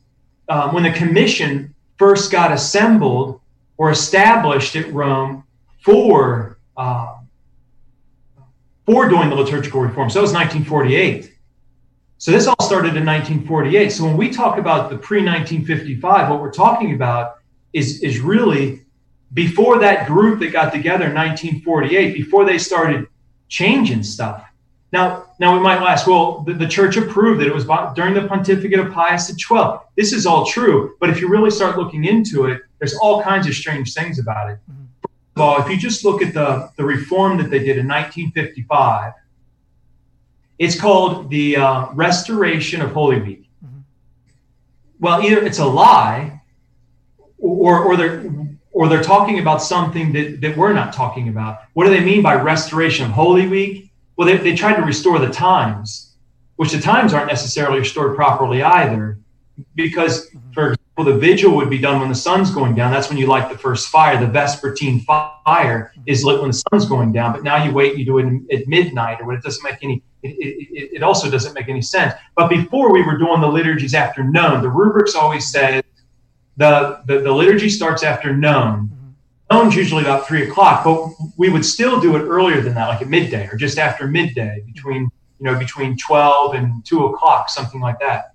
um, 0.49 0.73
when 0.73 0.83
the 0.83 0.93
commission 0.93 1.75
first 1.99 2.33
got 2.33 2.53
assembled 2.53 3.41
or 3.77 3.91
established 3.91 4.77
at 4.77 4.91
Rome 4.93 5.45
for 5.81 6.59
uh, 6.77 7.17
for 8.87 9.09
doing 9.09 9.29
the 9.29 9.37
liturgical 9.37 9.81
reform. 9.81 10.09
So 10.09 10.21
it 10.21 10.23
was 10.23 10.33
1948. 10.33 11.35
So 12.17 12.31
this 12.33 12.47
all 12.47 12.57
started 12.61 12.97
in 12.97 13.05
1948. 13.05 13.91
So 13.91 14.05
when 14.05 14.17
we 14.17 14.31
talk 14.31 14.59
about 14.59 14.91
the 14.91 14.97
pre-1955, 14.97 16.31
what 16.31 16.41
we're 16.41 16.53
talking 16.53 16.95
about 16.95 17.37
is 17.73 18.03
is 18.03 18.21
really 18.21 18.83
before 19.35 19.79
that 19.79 20.07
group 20.07 20.41
that 20.41 20.53
got 20.53 20.73
together 20.73 21.07
in 21.07 21.15
1948, 21.15 22.15
before 22.15 22.45
they 22.45 22.59
started 22.59 23.07
changing 23.49 24.03
stuff. 24.03 24.45
Now, 24.91 25.27
now 25.39 25.55
we 25.55 25.61
might 25.61 25.77
ask, 25.77 26.07
well, 26.07 26.41
the, 26.47 26.55
the 26.55 26.67
church 26.67 26.97
approved 26.97 27.41
that 27.41 27.47
it 27.47 27.55
was 27.55 27.67
during 27.95 28.15
the 28.15 28.27
pontificate 28.27 28.79
of 28.79 28.93
Pius 28.93 29.29
XII. 29.29 29.79
This 29.97 30.13
is 30.13 30.25
all 30.25 30.47
true, 30.47 30.97
but 30.99 31.11
if 31.11 31.21
you 31.21 31.29
really 31.29 31.51
start 31.51 31.77
looking 31.77 32.05
into 32.05 32.47
it, 32.47 32.63
there's 32.79 32.97
all 32.97 33.23
kinds 33.23 33.47
of 33.47 33.55
strange 33.55 33.93
things 33.93 34.19
about 34.19 34.51
it. 34.51 34.59
Mm-hmm. 34.71 34.85
First 35.03 35.37
of 35.37 35.43
all, 35.43 35.61
if 35.61 35.69
you 35.69 35.77
just 35.77 36.05
look 36.05 36.23
at 36.23 36.33
the, 36.33 36.71
the 36.77 36.85
reform 36.85 37.37
that 37.39 37.51
they 37.51 37.59
did 37.59 37.77
in 37.77 37.87
1955, 37.87 39.13
it's 40.59 40.81
called 40.81 41.29
the 41.29 41.57
uh, 41.57 41.93
Restoration 41.93 42.81
of 42.81 42.93
Holy 42.93 43.21
Week. 43.21 43.51
Mm-hmm. 43.65 43.81
Well, 45.01 45.23
either 45.23 45.45
it's 45.45 45.59
a 45.59 45.67
lie, 45.67 46.41
or, 47.39 47.81
or 47.81 47.97
they're 47.97 48.23
or 48.73 48.89
they're 48.89 49.03
talking 49.03 49.39
about 49.39 49.63
something 49.63 50.13
that, 50.13 50.41
that 50.41 50.57
we're 50.57 50.73
not 50.73 50.93
talking 50.93 51.29
about. 51.29 51.61
What 51.73 51.85
do 51.85 51.91
they 51.91 52.05
mean 52.05 52.23
by 52.23 52.35
restoration 52.35 53.07
of 53.07 53.13
Holy 53.13 53.47
Week? 53.47 53.91
Well, 54.17 54.27
they, 54.27 54.37
they 54.37 54.55
tried 54.55 54.77
to 54.77 54.83
restore 54.83 55.19
the 55.19 55.31
times, 55.31 56.15
which 56.57 56.73
the 56.73 56.81
times 56.81 57.15
aren't 57.15 57.29
necessarily 57.29 57.79
restored 57.79 58.17
properly 58.17 58.63
either, 58.63 59.19
because, 59.75 60.29
for 60.53 60.73
example, 60.73 61.05
the 61.05 61.19
vigil 61.19 61.55
would 61.57 61.71
be 61.71 61.79
done 61.79 62.01
when 62.01 62.09
the 62.09 62.15
sun's 62.15 62.51
going 62.51 62.75
down. 62.75 62.93
That's 62.93 63.09
when 63.09 63.19
you 63.19 63.27
light 63.27 63.51
the 63.51 63.59
first 63.59 63.89
fire. 63.89 64.19
The 64.19 64.27
Vespertine 64.27 65.05
fire 65.05 65.93
is 66.07 66.25
lit 66.25 66.41
when 66.41 66.51
the 66.51 66.63
sun's 66.71 66.87
going 66.87 67.13
down, 67.13 67.33
but 67.33 67.45
now 67.45 67.63
you 67.65 67.73
wait, 67.73 67.97
you 67.97 68.05
do 68.05 68.19
it 68.19 68.27
at 68.53 68.67
midnight, 68.67 69.21
or 69.21 69.27
what? 69.27 69.37
It 69.37 69.43
doesn't 69.43 69.63
make 69.63 69.79
any. 69.83 70.03
It, 70.25 70.31
it, 70.31 70.97
it 70.97 71.03
also 71.05 71.31
doesn't 71.31 71.55
make 71.55 71.69
any 71.69 71.81
sense. 71.83 72.13
But 72.35 72.49
before 72.49 72.93
we 72.93 73.03
were 73.03 73.17
doing 73.17 73.41
the 73.41 73.47
liturgies 73.47 73.95
after 73.95 74.25
noon, 74.25 74.63
the 74.63 74.69
rubrics 74.69 75.15
always 75.15 75.49
said 75.49 75.85
the 76.59 77.01
the, 77.07 77.21
the 77.21 77.33
liturgy 77.33 77.71
starts 77.71 78.03
after 78.03 78.37
noon. 78.37 78.91
Noon's 79.51 79.75
usually 79.75 80.03
about 80.03 80.27
three 80.27 80.47
o'clock, 80.47 80.85
but 80.85 81.09
we 81.39 81.49
would 81.49 81.65
still 81.65 81.99
do 81.99 82.17
it 82.17 82.21
earlier 82.21 82.61
than 82.61 82.75
that, 82.75 82.89
like 82.89 83.01
at 83.01 83.09
midday 83.09 83.47
or 83.47 83.57
just 83.57 83.79
after 83.79 84.07
midday, 84.07 84.63
between 84.67 85.03
you 85.39 85.45
know 85.45 85.59
between 85.59 85.97
twelve 85.97 86.55
and 86.55 86.85
two 86.85 87.07
o'clock, 87.07 87.49
something 87.49 87.81
like 87.81 87.99
that. 88.01 88.35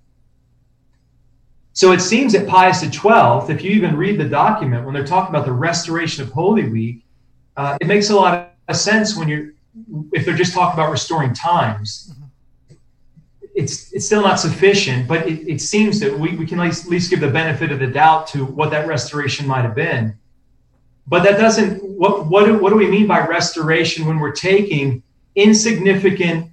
So 1.74 1.92
it 1.92 2.00
seems 2.00 2.32
that 2.32 2.46
Pius 2.46 2.80
XII, 2.80 3.52
if 3.52 3.62
you 3.62 3.72
even 3.72 3.96
read 3.96 4.18
the 4.18 4.28
document, 4.28 4.84
when 4.84 4.94
they're 4.94 5.06
talking 5.06 5.34
about 5.34 5.44
the 5.44 5.52
restoration 5.52 6.22
of 6.22 6.30
Holy 6.30 6.68
Week, 6.68 7.04
uh, 7.56 7.76
it 7.80 7.88
makes 7.88 8.10
a 8.10 8.16
lot 8.16 8.54
of 8.68 8.76
sense 8.76 9.16
when 9.16 9.28
you're, 9.28 9.50
if 10.12 10.24
they're 10.24 10.36
just 10.36 10.54
talking 10.54 10.78
about 10.78 10.92
restoring 10.92 11.34
times. 11.34 12.14
It's, 13.54 13.92
it's 13.92 14.06
still 14.06 14.22
not 14.22 14.40
sufficient, 14.40 15.06
but 15.06 15.28
it, 15.28 15.48
it 15.48 15.60
seems 15.60 16.00
that 16.00 16.18
we, 16.18 16.36
we 16.36 16.46
can 16.46 16.58
at 16.58 16.84
least, 16.86 17.10
give 17.10 17.20
the 17.20 17.28
benefit 17.28 17.70
of 17.70 17.78
the 17.78 17.86
doubt 17.86 18.26
to 18.28 18.44
what 18.44 18.70
that 18.70 18.86
restoration 18.86 19.46
might 19.46 19.62
have 19.62 19.74
been. 19.74 20.16
But 21.06 21.22
that 21.22 21.38
doesn't, 21.38 21.82
what, 21.82 22.26
what, 22.26 22.46
do, 22.46 22.58
what 22.58 22.70
do 22.70 22.76
we 22.76 22.90
mean 22.90 23.06
by 23.06 23.26
restoration 23.26 24.06
when 24.06 24.18
we're 24.18 24.32
taking 24.32 25.02
insignificant 25.36 26.50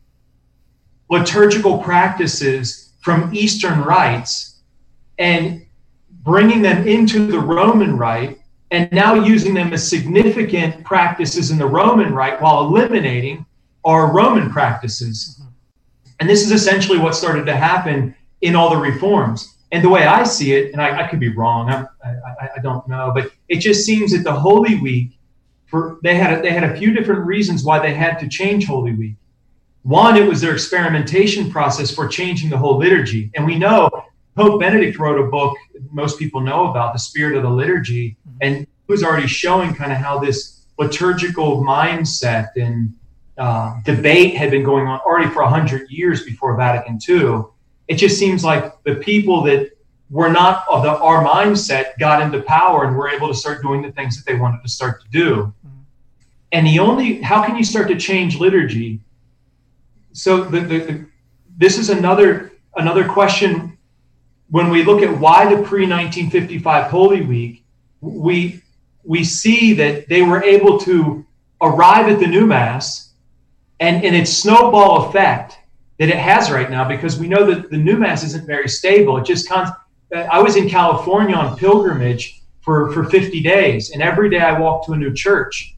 liturgical 1.09 1.79
practices 1.79 2.93
from 3.01 3.33
Eastern 3.33 3.81
rites 3.81 4.59
and 5.17 5.65
bringing 6.23 6.61
them 6.61 6.87
into 6.87 7.27
the 7.27 7.39
Roman 7.39 7.97
rite 7.97 8.39
and 8.71 8.91
now 8.91 9.13
using 9.13 9.53
them 9.53 9.73
as 9.73 9.87
significant 9.87 10.83
practices 10.85 11.51
in 11.51 11.57
the 11.57 11.65
Roman 11.65 12.13
rite 12.13 12.41
while 12.41 12.61
eliminating 12.61 13.45
our 13.83 14.13
Roman 14.13 14.49
practices. 14.49 15.37
Mm-hmm. 15.39 15.50
And 16.21 16.29
this 16.29 16.45
is 16.45 16.51
essentially 16.51 16.99
what 16.99 17.15
started 17.15 17.47
to 17.47 17.55
happen 17.55 18.13
in 18.41 18.55
all 18.55 18.69
the 18.69 18.77
reforms. 18.77 19.57
And 19.71 19.83
the 19.83 19.89
way 19.89 20.05
I 20.05 20.23
see 20.23 20.53
it, 20.53 20.71
and 20.71 20.79
I, 20.79 21.05
I 21.05 21.07
could 21.07 21.19
be 21.19 21.35
wrong, 21.35 21.67
I, 21.71 21.87
I, 22.05 22.49
I, 22.57 22.59
don't 22.61 22.87
know, 22.87 23.11
but 23.11 23.31
it 23.49 23.57
just 23.57 23.87
seems 23.87 24.11
that 24.11 24.23
the 24.23 24.31
Holy 24.31 24.79
Week, 24.79 25.17
for 25.65 25.97
they 26.03 26.13
had 26.13 26.37
a, 26.37 26.41
they 26.43 26.51
had 26.51 26.63
a 26.63 26.77
few 26.77 26.93
different 26.93 27.25
reasons 27.25 27.63
why 27.63 27.79
they 27.79 27.95
had 27.95 28.19
to 28.19 28.29
change 28.29 28.67
Holy 28.67 28.93
Week. 28.93 29.15
One, 29.81 30.15
it 30.15 30.27
was 30.27 30.41
their 30.41 30.53
experimentation 30.53 31.49
process 31.49 31.89
for 31.89 32.07
changing 32.07 32.51
the 32.51 32.57
whole 32.57 32.77
liturgy, 32.77 33.31
and 33.33 33.43
we 33.43 33.57
know 33.57 33.89
Pope 34.35 34.59
Benedict 34.59 34.99
wrote 34.99 35.19
a 35.19 35.27
book 35.27 35.57
most 35.89 36.19
people 36.19 36.41
know 36.41 36.69
about, 36.69 36.93
The 36.93 36.99
Spirit 36.99 37.35
of 37.35 37.41
the 37.41 37.49
Liturgy, 37.49 38.15
mm-hmm. 38.29 38.37
and 38.41 38.57
he 38.59 38.67
was 38.87 39.03
already 39.03 39.27
showing 39.27 39.73
kind 39.73 39.91
of 39.91 39.97
how 39.97 40.19
this 40.19 40.67
liturgical 40.77 41.63
mindset 41.63 42.49
and 42.57 42.93
uh, 43.37 43.81
debate 43.83 44.35
had 44.35 44.51
been 44.51 44.63
going 44.63 44.87
on 44.87 44.99
already 44.99 45.29
for 45.29 45.41
100 45.43 45.89
years 45.89 46.23
before 46.23 46.55
Vatican 46.55 46.99
II. 47.07 47.43
It 47.87 47.95
just 47.95 48.17
seems 48.19 48.43
like 48.43 48.81
the 48.83 48.95
people 48.95 49.41
that 49.43 49.71
were 50.09 50.29
not 50.29 50.65
of 50.69 50.83
the, 50.83 50.89
our 50.89 51.23
mindset 51.23 51.97
got 51.97 52.21
into 52.21 52.41
power 52.41 52.85
and 52.85 52.95
were 52.95 53.09
able 53.09 53.27
to 53.27 53.33
start 53.33 53.61
doing 53.61 53.81
the 53.81 53.91
things 53.93 54.17
that 54.17 54.29
they 54.29 54.37
wanted 54.37 54.61
to 54.61 54.69
start 54.69 55.01
to 55.01 55.09
do. 55.09 55.53
Mm-hmm. 55.65 55.81
And 56.51 56.67
the 56.67 56.79
only, 56.79 57.21
how 57.21 57.43
can 57.43 57.55
you 57.55 57.63
start 57.63 57.87
to 57.87 57.97
change 57.97 58.37
liturgy? 58.37 58.99
So 60.13 60.43
the, 60.43 60.59
the, 60.59 60.77
the 60.79 61.05
this 61.57 61.77
is 61.77 61.89
another 61.89 62.51
another 62.75 63.07
question 63.07 63.77
when 64.49 64.69
we 64.69 64.83
look 64.83 65.01
at 65.01 65.17
why 65.17 65.45
the 65.45 65.61
pre 65.63 65.87
1955 65.87 66.91
Holy 66.91 67.21
Week, 67.21 67.63
we 68.01 68.61
we 69.03 69.23
see 69.23 69.73
that 69.73 70.09
they 70.09 70.21
were 70.21 70.43
able 70.43 70.79
to 70.79 71.25
arrive 71.61 72.11
at 72.11 72.19
the 72.19 72.27
new 72.27 72.45
mass 72.45 73.10
and 73.81 74.05
in 74.05 74.13
its 74.13 74.31
snowball 74.31 75.09
effect 75.09 75.57
that 75.99 76.07
it 76.07 76.15
has 76.15 76.49
right 76.49 76.69
now 76.69 76.87
because 76.87 77.19
we 77.19 77.27
know 77.27 77.45
that 77.45 77.69
the 77.69 77.77
new 77.77 77.97
mass 77.97 78.23
isn't 78.23 78.47
very 78.47 78.69
stable. 78.69 79.17
It 79.17 79.25
just 79.25 79.49
comes 79.49 79.69
i 80.29 80.41
was 80.41 80.57
in 80.57 80.69
california 80.69 81.33
on 81.33 81.57
pilgrimage 81.57 82.41
for, 82.59 82.91
for 82.91 83.05
50 83.05 83.41
days 83.41 83.91
and 83.91 84.01
every 84.01 84.29
day 84.29 84.39
i 84.39 84.57
walked 84.57 84.85
to 84.85 84.93
a 84.93 84.97
new 84.97 85.13
church. 85.13 85.75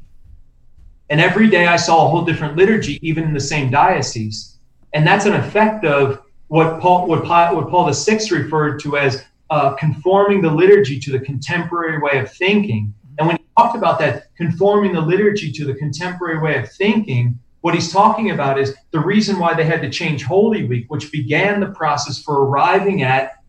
And 1.09 1.21
every 1.21 1.49
day 1.49 1.67
i 1.67 1.75
saw 1.75 2.05
a 2.05 2.09
whole 2.09 2.25
different 2.25 2.57
liturgy 2.57 2.99
even 3.07 3.23
in 3.23 3.33
the 3.33 3.39
same 3.39 3.69
diocese. 3.71 4.57
And 4.93 5.05
that's 5.07 5.25
an 5.25 5.33
effect 5.33 5.85
of 5.85 6.21
what 6.47 6.79
Paul, 6.79 7.07
what, 7.07 7.23
Paul, 7.23 7.55
what 7.55 7.69
Paul 7.69 7.85
referred 7.87 8.79
to 8.81 8.97
as 8.97 9.23
uh, 9.49 9.73
conforming 9.75 10.41
the 10.41 10.49
liturgy 10.49 10.99
to 10.99 11.11
the 11.11 11.19
contemporary 11.19 11.99
way 11.99 12.19
of 12.19 12.31
thinking. 12.31 12.93
And 13.17 13.27
when 13.27 13.37
he 13.37 13.43
talked 13.57 13.75
about 13.75 13.97
that, 13.99 14.35
conforming 14.35 14.93
the 14.93 15.01
liturgy 15.01 15.51
to 15.51 15.65
the 15.65 15.73
contemporary 15.73 16.39
way 16.39 16.57
of 16.57 16.71
thinking, 16.71 17.39
what 17.63 17.73
he's 17.73 17.93
talking 17.93 18.31
about 18.31 18.59
is 18.59 18.75
the 18.91 18.99
reason 18.99 19.39
why 19.39 19.53
they 19.53 19.63
had 19.63 19.81
to 19.83 19.89
change 19.89 20.25
Holy 20.25 20.65
Week, 20.65 20.83
which 20.89 21.13
began 21.13 21.61
the 21.61 21.67
process 21.67 22.21
for 22.21 22.45
arriving 22.45 23.03
at 23.03 23.41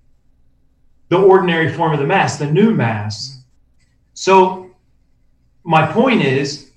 the 1.08 1.18
ordinary 1.18 1.72
form 1.72 1.92
of 1.92 1.98
the 1.98 2.06
Mass, 2.06 2.38
the 2.38 2.48
new 2.48 2.72
Mass. 2.72 3.42
So, 4.12 4.70
my 5.64 5.84
point 5.84 6.22
is, 6.22 6.70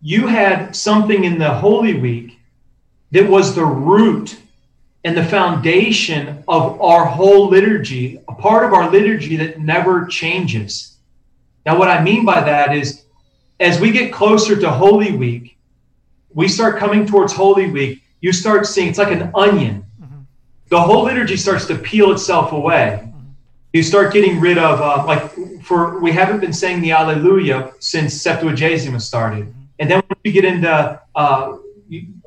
you 0.00 0.26
had 0.26 0.74
something 0.74 1.24
in 1.24 1.38
the 1.38 1.52
Holy 1.52 1.92
Week 1.92 2.38
that 3.10 3.28
was 3.28 3.54
the 3.54 3.66
root 3.66 4.38
and 5.04 5.14
the 5.14 5.26
foundation 5.26 6.42
of 6.48 6.80
our 6.80 7.04
whole 7.04 7.50
liturgy, 7.50 8.18
a 8.28 8.34
part 8.34 8.64
of 8.64 8.72
our 8.72 8.90
liturgy 8.90 9.36
that 9.36 9.60
never 9.60 10.06
changes. 10.06 10.96
Now, 11.66 11.78
what 11.78 11.88
I 11.88 12.02
mean 12.02 12.24
by 12.24 12.40
that 12.40 12.74
is 12.74 13.04
as 13.60 13.78
we 13.78 13.90
get 13.90 14.10
closer 14.10 14.58
to 14.58 14.70
Holy 14.70 15.14
Week, 15.14 15.55
we 16.36 16.46
start 16.48 16.76
coming 16.76 17.06
towards 17.06 17.32
Holy 17.32 17.70
Week, 17.70 18.02
you 18.20 18.30
start 18.30 18.66
seeing 18.66 18.90
it's 18.90 18.98
like 18.98 19.10
an 19.10 19.30
onion. 19.34 19.86
Mm-hmm. 20.00 20.20
The 20.68 20.80
whole 20.80 21.04
liturgy 21.04 21.38
starts 21.38 21.64
to 21.66 21.74
peel 21.76 22.12
itself 22.12 22.52
away. 22.52 23.00
Mm-hmm. 23.02 23.30
You 23.72 23.82
start 23.82 24.12
getting 24.12 24.38
rid 24.38 24.58
of, 24.58 24.80
uh, 24.82 25.06
like, 25.06 25.62
for 25.62 25.98
we 25.98 26.12
haven't 26.12 26.40
been 26.40 26.52
saying 26.52 26.82
the 26.82 26.92
Alleluia 26.92 27.72
since 27.80 28.22
Septuagesima 28.22 29.00
started. 29.00 29.46
Mm-hmm. 29.46 29.60
And 29.78 29.90
then 29.90 30.02
when 30.06 30.18
you 30.24 30.32
get 30.32 30.44
into 30.44 31.00
uh, 31.14 31.56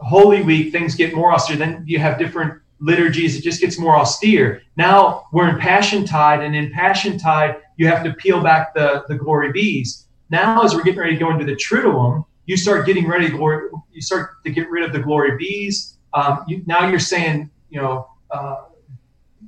Holy 0.02 0.42
Week, 0.42 0.72
things 0.72 0.96
get 0.96 1.14
more 1.14 1.32
austere. 1.32 1.58
Then 1.58 1.84
you 1.86 2.00
have 2.00 2.18
different 2.18 2.60
liturgies, 2.80 3.38
it 3.38 3.42
just 3.44 3.62
gets 3.62 3.78
more 3.78 3.96
austere. 3.96 4.64
Now 4.76 5.28
we're 5.32 5.50
in 5.50 5.60
Passion 5.60 6.04
Tide, 6.04 6.42
and 6.42 6.56
in 6.56 6.72
Passion 6.72 7.20
Tide, 7.20 7.58
you 7.78 7.88
have 7.88 8.04
to 8.06 8.14
peel 8.14 8.42
back 8.42 8.74
the, 8.74 9.04
the 9.08 9.16
glory 9.16 9.52
bees. 9.52 10.08
Now, 10.32 10.64
as 10.64 10.74
we're 10.74 10.84
getting 10.84 11.00
ready 11.00 11.14
to 11.14 11.20
go 11.20 11.30
into 11.30 11.46
the 11.46 11.56
Triduum, 11.56 12.26
you 12.50 12.58
start 12.58 12.88
getting 12.88 13.08
ready, 13.08 13.30
glory, 13.30 13.70
you 13.92 14.02
start 14.02 14.44
to 14.44 14.50
get 14.50 14.72
rid 14.72 14.84
of 14.84 14.92
the 14.92 14.98
glory 14.98 15.38
bees. 15.38 15.98
Um, 16.16 16.44
you, 16.48 16.64
now 16.66 16.90
you're 16.90 16.98
saying, 16.98 17.52
you 17.70 17.80
know, 17.80 18.10
uh, 18.32 18.64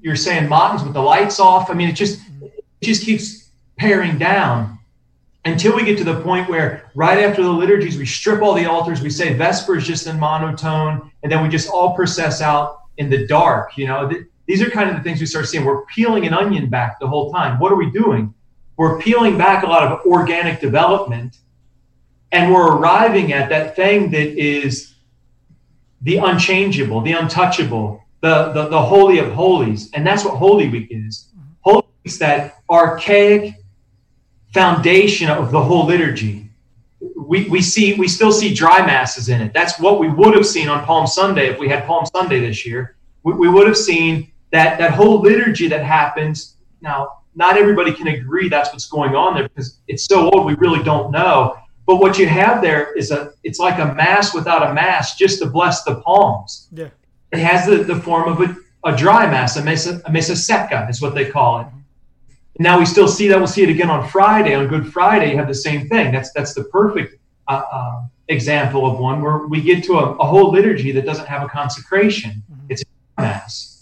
you're 0.02 0.16
saying 0.16 0.48
Matins 0.48 0.84
with 0.84 0.94
the 0.94 1.02
lights 1.02 1.40
off. 1.40 1.72
I 1.72 1.74
mean, 1.74 1.90
it 1.90 1.94
just 1.96 2.20
it 2.44 2.86
just 2.86 3.04
keeps 3.04 3.50
paring 3.76 4.20
down 4.20 4.78
until 5.46 5.76
we 5.76 5.84
get 5.84 5.98
to 5.98 6.04
the 6.04 6.22
point 6.22 6.48
where 6.48 6.92
right 6.94 7.24
after 7.24 7.42
the 7.42 7.50
liturgies 7.50 7.98
we 7.98 8.06
strip 8.06 8.44
all 8.44 8.54
the 8.54 8.68
altars 8.68 9.02
we 9.02 9.10
say 9.10 9.34
vespers 9.34 9.88
just 9.88 10.06
in 10.06 10.20
monotone 10.20 11.12
and 11.24 11.32
then 11.32 11.42
we 11.42 11.50
just 11.50 11.72
all 11.72 11.96
process 11.96 12.40
out 12.40 12.82
in 12.98 13.10
the 13.10 13.26
dark. 13.26 13.76
You 13.80 13.88
know, 13.88 14.08
th- 14.08 14.26
these 14.46 14.62
are 14.62 14.70
kind 14.70 14.92
of 14.92 14.96
the 14.96 15.02
things 15.02 15.20
we 15.20 15.26
start 15.26 15.48
seeing. 15.48 15.66
We're 15.66 15.86
peeling 15.86 16.28
an 16.28 16.36
onion 16.36 16.70
back 16.70 17.00
the 17.00 17.08
whole 17.08 17.32
time. 17.32 17.58
What 17.58 17.72
are 17.72 17.78
we 17.78 17.90
doing? 17.90 18.32
We're 18.78 19.00
peeling 19.00 19.40
back 19.40 19.64
a 19.64 19.68
lot 19.68 19.92
of 19.92 20.06
organic 20.06 20.60
development, 20.60 21.40
and 22.32 22.54
we're 22.54 22.78
arriving 22.78 23.34
at 23.34 23.50
that 23.50 23.76
thing 23.76 24.12
that 24.12 24.40
is 24.40 24.96
the 26.02 26.18
unchangeable, 26.18 27.02
the 27.02 27.14
untouchable, 27.14 28.04
the, 28.22 28.52
the, 28.54 28.70
the 28.70 28.82
holy 28.82 29.20
of 29.20 29.32
holies. 29.34 29.90
And 29.94 30.06
that's 30.06 30.24
what 30.24 30.36
Holy 30.38 30.70
Week 30.70 30.88
is. 30.90 31.30
Mm-hmm. 31.30 31.52
Holy 31.62 31.78
Week 31.78 32.06
is 32.06 32.20
that 32.20 32.62
archaic 32.70 33.56
foundation 34.54 35.30
of 35.30 35.52
the 35.52 35.62
whole 35.62 35.86
liturgy 35.86 36.52
we, 37.16 37.46
we 37.46 37.62
see 37.62 37.94
we 37.94 38.08
still 38.08 38.32
see 38.32 38.54
dry 38.54 38.86
masses 38.86 39.30
in 39.30 39.42
it. 39.42 39.54
That's 39.54 39.80
what 39.80 40.00
we 40.00 40.10
would 40.10 40.36
have 40.36 40.46
seen 40.46 40.68
on 40.68 40.84
Palm 40.84 41.08
Sunday 41.08 41.48
if 41.48 41.60
we 41.60 41.68
had 41.68 41.86
Palm 41.86 42.06
Sunday 42.06 42.40
this 42.40 42.66
year. 42.66 42.98
We, 43.24 43.34
we 43.34 43.50
would 43.50 43.68
have 43.68 43.78
seen 43.78 44.32
that 44.52 44.78
that 44.80 44.92
whole 44.92 45.22
liturgy 45.22 45.68
that 45.70 45.84
happens. 45.84 46.58
Now, 46.82 47.20
not 47.36 47.58
everybody 47.58 47.94
can 47.94 48.08
agree 48.08 48.50
that's 48.50 48.72
what's 48.72 48.88
going 48.88 49.16
on 49.16 49.36
there 49.36 49.48
because 49.48 49.80
it's 49.88 50.06
so 50.06 50.30
old 50.32 50.46
we 50.46 50.56
really 50.56 50.84
don't 50.84 51.12
know. 51.12 51.56
But 51.86 51.98
what 51.98 52.18
you 52.18 52.28
have 52.28 52.62
there 52.62 52.94
is 52.94 53.12
a 53.12 53.34
it's 53.44 53.60
like 53.60 53.80
a 53.80 53.94
mass 53.94 54.34
without 54.34 54.70
a 54.70 54.74
mass 54.74 55.18
just 55.18 55.40
to 55.40 55.46
bless 55.48 55.84
the 55.84 55.96
palms. 56.02 56.68
Yeah. 56.72 56.90
It 57.32 57.40
has 57.40 57.66
the, 57.66 57.78
the 57.84 57.96
form 57.96 58.30
of 58.32 58.42
a, 58.42 58.56
a 58.90 58.96
dry 58.96 59.30
mass, 59.30 59.56
a 59.58 59.64
missa, 59.64 60.02
a 60.06 60.12
missa 60.12 60.36
sicca 60.36 60.88
is 60.90 61.02
what 61.02 61.16
they 61.16 61.30
call 61.30 61.62
it. 61.62 61.68
Now 62.60 62.78
we 62.78 62.86
still 62.86 63.08
see 63.08 63.28
that. 63.30 63.38
We'll 63.38 63.48
see 63.48 63.64
it 63.64 63.70
again 63.70 63.90
on 63.90 64.08
Friday. 64.08 64.54
On 64.54 64.68
Good 64.68 64.92
Friday, 64.92 65.32
you 65.32 65.38
have 65.38 65.48
the 65.48 65.56
same 65.56 65.88
thing. 65.88 66.12
That's 66.12 66.32
that's 66.34 66.54
the 66.54 66.66
perfect 66.66 67.16
uh, 67.48 67.64
uh, 67.72 68.02
example 68.28 68.90
of 68.90 69.00
one 69.00 69.22
where 69.22 69.48
we 69.48 69.62
get 69.62 69.84
to 69.86 69.94
a, 69.94 70.16
a, 70.18 70.26
whole 70.26 70.52
liturgy 70.52 70.92
that 70.92 71.06
doesn't 71.06 71.26
have 71.26 71.44
a 71.44 71.50
consecration. 71.50 72.44
Mm-hmm. 72.52 72.66
It's 72.70 72.84
a 73.18 73.22
mass. 73.22 73.81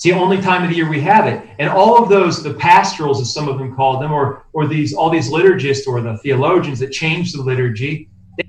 It's 0.00 0.04
the 0.06 0.14
only 0.14 0.40
time 0.40 0.62
of 0.62 0.70
the 0.70 0.76
year 0.76 0.88
we 0.88 1.02
have 1.02 1.26
it. 1.26 1.46
And 1.58 1.68
all 1.68 2.02
of 2.02 2.08
those, 2.08 2.42
the 2.42 2.54
pastorals, 2.54 3.20
as 3.20 3.34
some 3.34 3.48
of 3.48 3.58
them 3.58 3.76
called 3.76 4.02
them, 4.02 4.12
or 4.12 4.46
or 4.54 4.66
these 4.66 4.94
all 4.94 5.10
these 5.10 5.28
liturgists 5.28 5.86
or 5.86 6.00
the 6.00 6.16
theologians 6.16 6.78
that 6.78 6.90
changed 6.90 7.36
the 7.36 7.42
liturgy, 7.42 8.08
they 8.38 8.44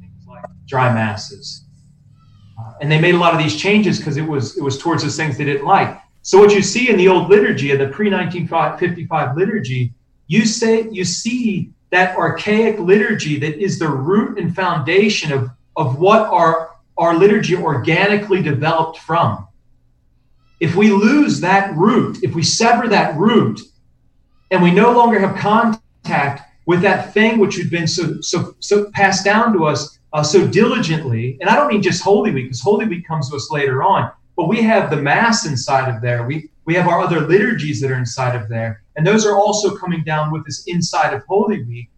things 0.00 0.26
like 0.26 0.42
dry 0.66 0.92
masses. 0.92 1.62
Uh, 2.58 2.72
and 2.80 2.90
they 2.90 3.00
made 3.00 3.14
a 3.14 3.18
lot 3.18 3.32
of 3.32 3.38
these 3.38 3.54
changes 3.54 3.98
because 3.98 4.16
it 4.16 4.26
was 4.26 4.58
it 4.58 4.64
was 4.64 4.78
towards 4.78 5.04
those 5.04 5.16
things 5.16 5.38
they 5.38 5.44
didn't 5.44 5.64
like. 5.64 5.96
So 6.22 6.40
what 6.40 6.52
you 6.52 6.60
see 6.60 6.90
in 6.90 6.96
the 6.96 7.06
old 7.06 7.30
liturgy, 7.30 7.70
in 7.70 7.78
the 7.78 7.86
pre-1955 7.86 9.36
liturgy, 9.36 9.94
you 10.26 10.44
say 10.44 10.88
you 10.90 11.04
see 11.04 11.70
that 11.90 12.16
archaic 12.16 12.80
liturgy 12.80 13.38
that 13.38 13.62
is 13.62 13.78
the 13.78 13.88
root 13.88 14.40
and 14.40 14.52
foundation 14.56 15.30
of, 15.30 15.50
of 15.76 16.00
what 16.00 16.22
our, 16.22 16.72
our 16.98 17.16
liturgy 17.16 17.54
organically 17.54 18.42
developed 18.42 18.98
from. 18.98 19.46
If 20.60 20.74
we 20.74 20.90
lose 20.90 21.40
that 21.40 21.74
root, 21.76 22.18
if 22.22 22.34
we 22.34 22.42
sever 22.42 22.88
that 22.88 23.16
root, 23.16 23.60
and 24.50 24.62
we 24.62 24.70
no 24.70 24.92
longer 24.92 25.18
have 25.18 25.36
contact 25.36 26.42
with 26.66 26.82
that 26.82 27.12
thing 27.12 27.38
which 27.38 27.56
had 27.56 27.70
been 27.70 27.86
so 27.86 28.20
so 28.20 28.54
so 28.60 28.90
passed 28.92 29.24
down 29.24 29.52
to 29.52 29.64
us 29.66 29.98
uh, 30.12 30.22
so 30.22 30.46
diligently, 30.46 31.36
and 31.40 31.50
I 31.50 31.56
don't 31.56 31.68
mean 31.68 31.82
just 31.82 32.02
Holy 32.02 32.30
Week, 32.30 32.46
because 32.46 32.60
Holy 32.60 32.86
Week 32.86 33.06
comes 33.06 33.28
to 33.30 33.36
us 33.36 33.50
later 33.50 33.82
on, 33.82 34.10
but 34.36 34.48
we 34.48 34.62
have 34.62 34.90
the 34.90 34.96
Mass 34.96 35.46
inside 35.46 35.94
of 35.94 36.00
there. 36.00 36.26
We 36.26 36.50
we 36.64 36.74
have 36.74 36.88
our 36.88 37.00
other 37.00 37.20
liturgies 37.20 37.80
that 37.80 37.90
are 37.90 37.98
inside 37.98 38.34
of 38.34 38.48
there, 38.48 38.82
and 38.96 39.06
those 39.06 39.26
are 39.26 39.36
also 39.36 39.76
coming 39.76 40.02
down 40.04 40.32
with 40.32 40.46
us 40.46 40.64
inside 40.66 41.12
of 41.12 41.22
Holy 41.26 41.62
Week. 41.64 41.90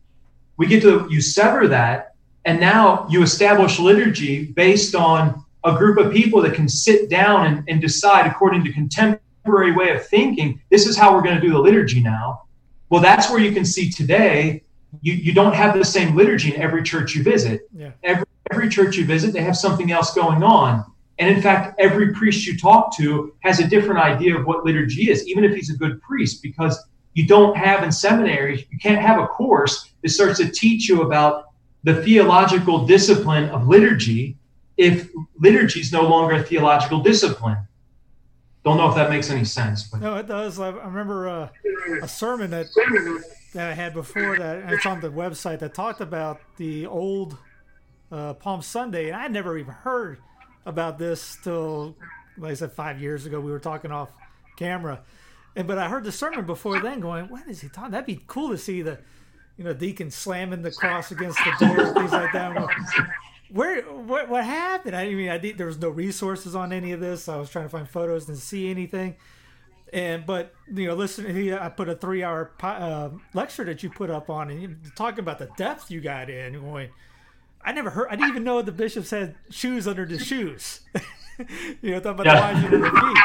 We 0.56 0.66
get 0.66 0.82
to 0.82 1.06
you 1.08 1.20
sever 1.20 1.68
that, 1.68 2.14
and 2.44 2.58
now 2.58 3.06
you 3.08 3.22
establish 3.22 3.78
liturgy 3.78 4.46
based 4.46 4.94
on 4.94 5.44
a 5.68 5.76
group 5.76 5.98
of 5.98 6.12
people 6.12 6.40
that 6.42 6.54
can 6.54 6.68
sit 6.68 7.10
down 7.10 7.46
and, 7.46 7.64
and 7.68 7.80
decide 7.80 8.26
according 8.26 8.64
to 8.64 8.72
contemporary 8.72 9.72
way 9.72 9.90
of 9.90 10.06
thinking 10.06 10.60
this 10.70 10.86
is 10.86 10.96
how 10.96 11.14
we're 11.14 11.22
going 11.22 11.34
to 11.34 11.40
do 11.40 11.50
the 11.50 11.58
liturgy 11.58 12.00
now. 12.00 12.42
Well 12.88 13.02
that's 13.02 13.30
where 13.30 13.38
you 13.38 13.52
can 13.52 13.64
see 13.64 13.90
today 13.90 14.62
you, 15.02 15.12
you 15.12 15.34
don't 15.34 15.54
have 15.54 15.76
the 15.76 15.84
same 15.84 16.16
liturgy 16.16 16.54
in 16.54 16.62
every 16.62 16.82
church 16.82 17.14
you 17.14 17.22
visit. 17.22 17.68
Yeah. 17.74 17.90
every, 18.02 18.24
every 18.50 18.68
church 18.70 18.96
you 18.96 19.04
visit 19.04 19.34
they 19.34 19.42
have 19.42 19.56
something 19.56 19.92
else 19.92 20.14
going 20.14 20.42
on. 20.42 20.84
And 21.18 21.34
in 21.34 21.42
fact 21.42 21.78
every 21.78 22.14
priest 22.14 22.46
you 22.46 22.56
talk 22.56 22.96
to 22.96 23.34
has 23.40 23.60
a 23.60 23.68
different 23.68 24.00
idea 24.00 24.38
of 24.38 24.46
what 24.46 24.64
liturgy 24.64 25.10
is 25.10 25.26
even 25.28 25.44
if 25.44 25.54
he's 25.54 25.70
a 25.70 25.76
good 25.76 26.00
priest 26.00 26.42
because 26.42 26.82
you 27.12 27.26
don't 27.26 27.56
have 27.56 27.82
in 27.82 27.92
seminaries 27.92 28.64
you 28.70 28.78
can't 28.78 29.02
have 29.02 29.20
a 29.20 29.26
course 29.26 29.90
that 30.02 30.08
starts 30.08 30.38
to 30.38 30.48
teach 30.48 30.88
you 30.88 31.02
about 31.02 31.46
the 31.84 32.02
theological 32.02 32.86
discipline 32.86 33.50
of 33.50 33.68
liturgy 33.68 34.38
if 34.78 35.10
liturgy 35.38 35.80
is 35.80 35.92
no 35.92 36.02
longer 36.02 36.36
a 36.36 36.42
theological 36.42 37.00
discipline. 37.00 37.58
Don't 38.64 38.76
know 38.76 38.88
if 38.88 38.94
that 38.94 39.10
makes 39.10 39.30
any 39.30 39.44
sense, 39.44 39.82
but 39.84 40.00
No, 40.00 40.16
it 40.16 40.26
does. 40.26 40.58
I 40.58 40.70
remember 40.70 41.28
uh, 41.28 41.48
a 42.02 42.08
sermon 42.08 42.50
that 42.50 42.66
that 43.54 43.70
I 43.70 43.74
had 43.74 43.92
before 43.94 44.36
that, 44.38 44.72
it's 44.72 44.86
on 44.86 45.00
the 45.00 45.10
website 45.10 45.58
that 45.60 45.74
talked 45.74 46.00
about 46.00 46.40
the 46.56 46.86
old 46.86 47.36
uh, 48.12 48.34
Palm 48.34 48.62
Sunday, 48.62 49.08
and 49.08 49.16
I 49.16 49.26
never 49.28 49.58
even 49.58 49.72
heard 49.72 50.18
about 50.66 50.98
this 50.98 51.38
till, 51.42 51.96
like 52.36 52.52
I 52.52 52.54
said, 52.54 52.72
five 52.72 53.00
years 53.00 53.26
ago. 53.26 53.40
We 53.40 53.50
were 53.50 53.58
talking 53.58 53.90
off 53.90 54.10
camera, 54.56 55.02
and 55.56 55.66
but 55.66 55.78
I 55.78 55.88
heard 55.88 56.04
the 56.04 56.12
sermon 56.12 56.44
before 56.44 56.80
then, 56.80 57.00
going, 57.00 57.28
"What 57.28 57.48
is 57.48 57.60
he 57.60 57.68
talking? 57.68 57.92
That'd 57.92 58.06
be 58.06 58.22
cool 58.26 58.50
to 58.50 58.58
see 58.58 58.82
the, 58.82 58.98
you 59.56 59.64
know, 59.64 59.72
deacon 59.72 60.10
slamming 60.10 60.62
the 60.62 60.72
cross 60.72 61.10
against 61.10 61.38
the 61.38 61.66
door, 61.66 61.94
things 61.94 62.12
like 62.12 62.32
that." 62.32 62.54
Where 63.50 63.82
what 63.82 64.28
what 64.28 64.44
happened? 64.44 64.94
I 64.94 65.08
mean, 65.14 65.28
I 65.30 65.38
did, 65.38 65.56
there 65.58 65.66
was 65.66 65.78
no 65.78 65.88
resources 65.88 66.54
on 66.54 66.72
any 66.72 66.92
of 66.92 67.00
this. 67.00 67.28
I 67.28 67.36
was 67.36 67.48
trying 67.50 67.64
to 67.64 67.70
find 67.70 67.88
photos 67.88 68.28
and 68.28 68.36
see 68.38 68.70
anything. 68.70 69.16
And 69.92 70.26
but 70.26 70.54
you 70.72 70.86
know, 70.86 70.94
listen, 70.94 71.34
he, 71.34 71.52
I 71.52 71.70
put 71.70 71.88
a 71.88 71.94
three-hour 71.94 72.50
uh, 72.62 73.08
lecture 73.32 73.64
that 73.64 73.82
you 73.82 73.88
put 73.88 74.10
up 74.10 74.28
on, 74.28 74.50
and 74.50 74.60
you 74.60 74.76
talking 74.96 75.20
about 75.20 75.38
the 75.38 75.48
depth 75.56 75.90
you 75.90 76.00
got 76.02 76.28
in. 76.28 76.52
Going, 76.60 76.90
I 77.64 77.72
never 77.72 77.88
heard. 77.90 78.08
I 78.10 78.16
didn't 78.16 78.28
even 78.30 78.44
know 78.44 78.60
the 78.60 78.70
bishops 78.72 79.10
had 79.10 79.34
shoes 79.50 79.88
under 79.88 80.04
the 80.04 80.18
shoes. 80.18 80.80
you 81.80 81.92
know, 81.92 82.00
talking 82.00 82.20
about 82.20 82.26
Yeah. 82.26 82.34
the 82.34 82.40
lines 82.40 82.64
under 82.66 82.78
the 82.78 82.90
feet. 83.00 83.18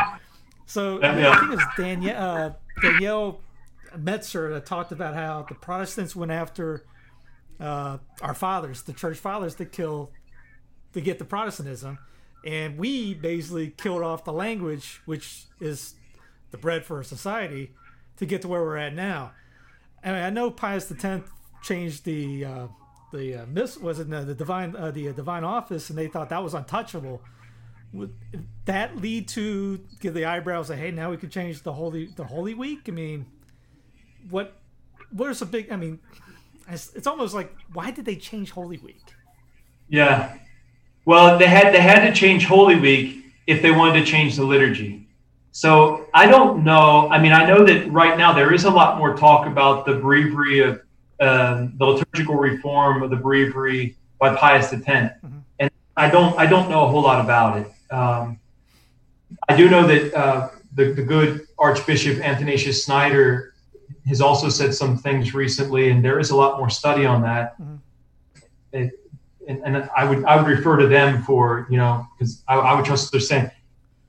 So 0.66 1.04
I, 1.04 1.16
mean. 1.16 1.26
I 1.26 1.38
think 1.40 1.52
it 1.52 1.56
was 1.56 1.66
Danielle 1.78 2.36
uh, 2.38 2.52
Danielle 2.82 3.42
Metzer 3.98 4.54
that 4.54 4.66
talked 4.66 4.94
about 4.94 5.16
how 5.16 5.46
the 5.48 5.56
Protestants 5.56 6.16
went 6.16 6.32
after 6.32 6.86
uh, 7.60 7.98
our 8.22 8.34
fathers, 8.34 8.84
the 8.84 8.94
church 8.94 9.18
fathers, 9.18 9.56
to 9.56 9.66
kill 9.66 10.12
to 10.94 11.02
get 11.02 11.20
the 11.20 11.26
Protestantism, 11.26 11.98
and 12.46 12.78
we 12.78 13.14
basically 13.14 13.70
killed 13.70 14.04
off 14.04 14.24
the 14.24 14.34
language, 14.34 15.02
which 15.06 15.46
is 15.60 15.96
the 16.52 16.58
bread 16.58 16.86
for 16.86 17.02
society, 17.04 17.72
to 18.18 18.26
get 18.26 18.42
to 18.44 18.48
where 18.48 18.62
we're 18.62 18.78
at 18.78 18.94
now. 18.94 19.32
I 20.04 20.12
mean, 20.12 20.22
I 20.22 20.30
know 20.30 20.52
Pius 20.52 20.92
X 20.92 21.28
changed 21.64 22.06
the 22.06 22.46
uh, 22.46 22.68
the 23.12 23.36
uh, 23.36 23.46
miss 23.48 23.78
was 23.78 24.00
it 24.00 24.10
the, 24.10 24.22
the 24.22 24.36
divine 24.36 24.76
uh, 24.76 24.92
the 24.92 25.10
uh, 25.10 25.12
divine 25.14 25.44
office, 25.44 25.90
and 25.90 25.98
they 25.98 26.08
thought 26.08 26.30
that 26.30 26.44
was 26.44 26.54
untouchable. 26.54 27.22
Would 27.94 28.14
that 28.66 28.98
lead 28.98 29.28
to 29.30 29.80
give 30.00 30.14
the 30.14 30.26
eyebrows 30.26 30.70
a 30.70 30.76
hey 30.76 30.92
now 30.92 31.12
we 31.12 31.18
can 31.18 31.30
change 31.30 31.62
the 31.62 31.74
holy 31.74 32.08
the 32.08 32.26
holy 32.26 32.54
week? 32.54 32.82
I 32.88 32.92
mean, 32.92 33.28
what 34.30 34.58
where's 35.12 35.42
a 35.42 35.46
big? 35.46 35.72
I 35.72 35.78
mean, 35.78 36.00
it's, 36.70 36.94
it's 36.94 37.08
almost 37.08 37.34
like 37.34 37.54
why 37.74 37.92
did 37.92 38.06
they 38.06 38.16
change 38.16 38.52
Holy 38.52 38.78
Week? 38.78 39.02
yeah. 39.90 40.38
Well, 41.06 41.38
they 41.38 41.48
had 41.48 41.74
they 41.74 41.82
had 41.82 42.08
to 42.08 42.14
change 42.14 42.46
Holy 42.46 42.80
Week 42.80 43.26
if 43.46 43.62
they 43.62 43.72
wanted 43.72 44.00
to 44.00 44.06
change 44.06 44.38
the 44.38 44.44
liturgy. 44.44 45.08
So 45.52 46.08
I 46.14 46.26
don't 46.28 46.64
know. 46.64 47.10
I 47.10 47.20
mean, 47.20 47.34
I 47.34 47.46
know 47.46 47.64
that 47.66 47.92
right 47.92 48.18
now 48.18 48.34
there 48.34 48.54
is 48.54 48.64
a 48.64 48.70
lot 48.70 48.98
more 48.98 49.16
talk 49.16 49.46
about 49.46 49.86
the 49.86 49.96
breviary 49.96 50.62
of 50.62 50.82
um, 51.20 51.74
the 51.78 51.86
liturgical 51.86 52.36
reform 52.36 53.04
of 53.04 53.10
the 53.10 53.18
breviary 53.18 53.98
by 54.18 54.36
Pius 54.36 54.74
X, 54.74 55.16
and 55.60 55.70
I 55.98 56.10
don't 56.10 56.38
I 56.40 56.46
don't 56.46 56.70
know 56.70 56.86
a 56.86 56.88
whole 56.88 57.04
lot 57.04 57.24
about 57.24 57.60
it. 57.60 57.94
Um, 57.94 58.40
I 59.50 59.56
do 59.56 59.70
know 59.70 59.86
that 59.86 60.14
uh, 60.14 60.50
the 60.74 60.94
the 60.94 61.04
good 61.04 61.48
Archbishop 61.60 62.20
Athanasius 62.20 62.86
Schneider 62.86 63.53
has 64.08 64.22
also 64.22 64.50
said 64.50 64.74
some 64.74 64.98
things 64.98 65.34
recently, 65.34 65.90
and 65.90 66.04
there 66.04 66.20
is 66.20 66.32
a 66.32 66.36
lot 66.36 66.58
more 66.58 66.70
study 66.70 67.06
on 67.06 67.22
that. 67.22 67.60
Mm-hmm. 67.62 67.76
It, 68.74 69.00
and, 69.48 69.62
and 69.66 69.90
I 69.96 70.06
would 70.06 70.24
I 70.26 70.36
would 70.36 70.48
refer 70.48 70.78
to 70.78 70.88
them 70.88 71.24
for 71.24 71.68
you 71.70 71.78
know 71.78 72.08
because 72.18 72.44
I, 72.48 72.56
I 72.56 72.76
would 72.76 72.86
trust 72.86 73.06
what 73.06 73.12
they're 73.12 73.22
saying. 73.22 73.52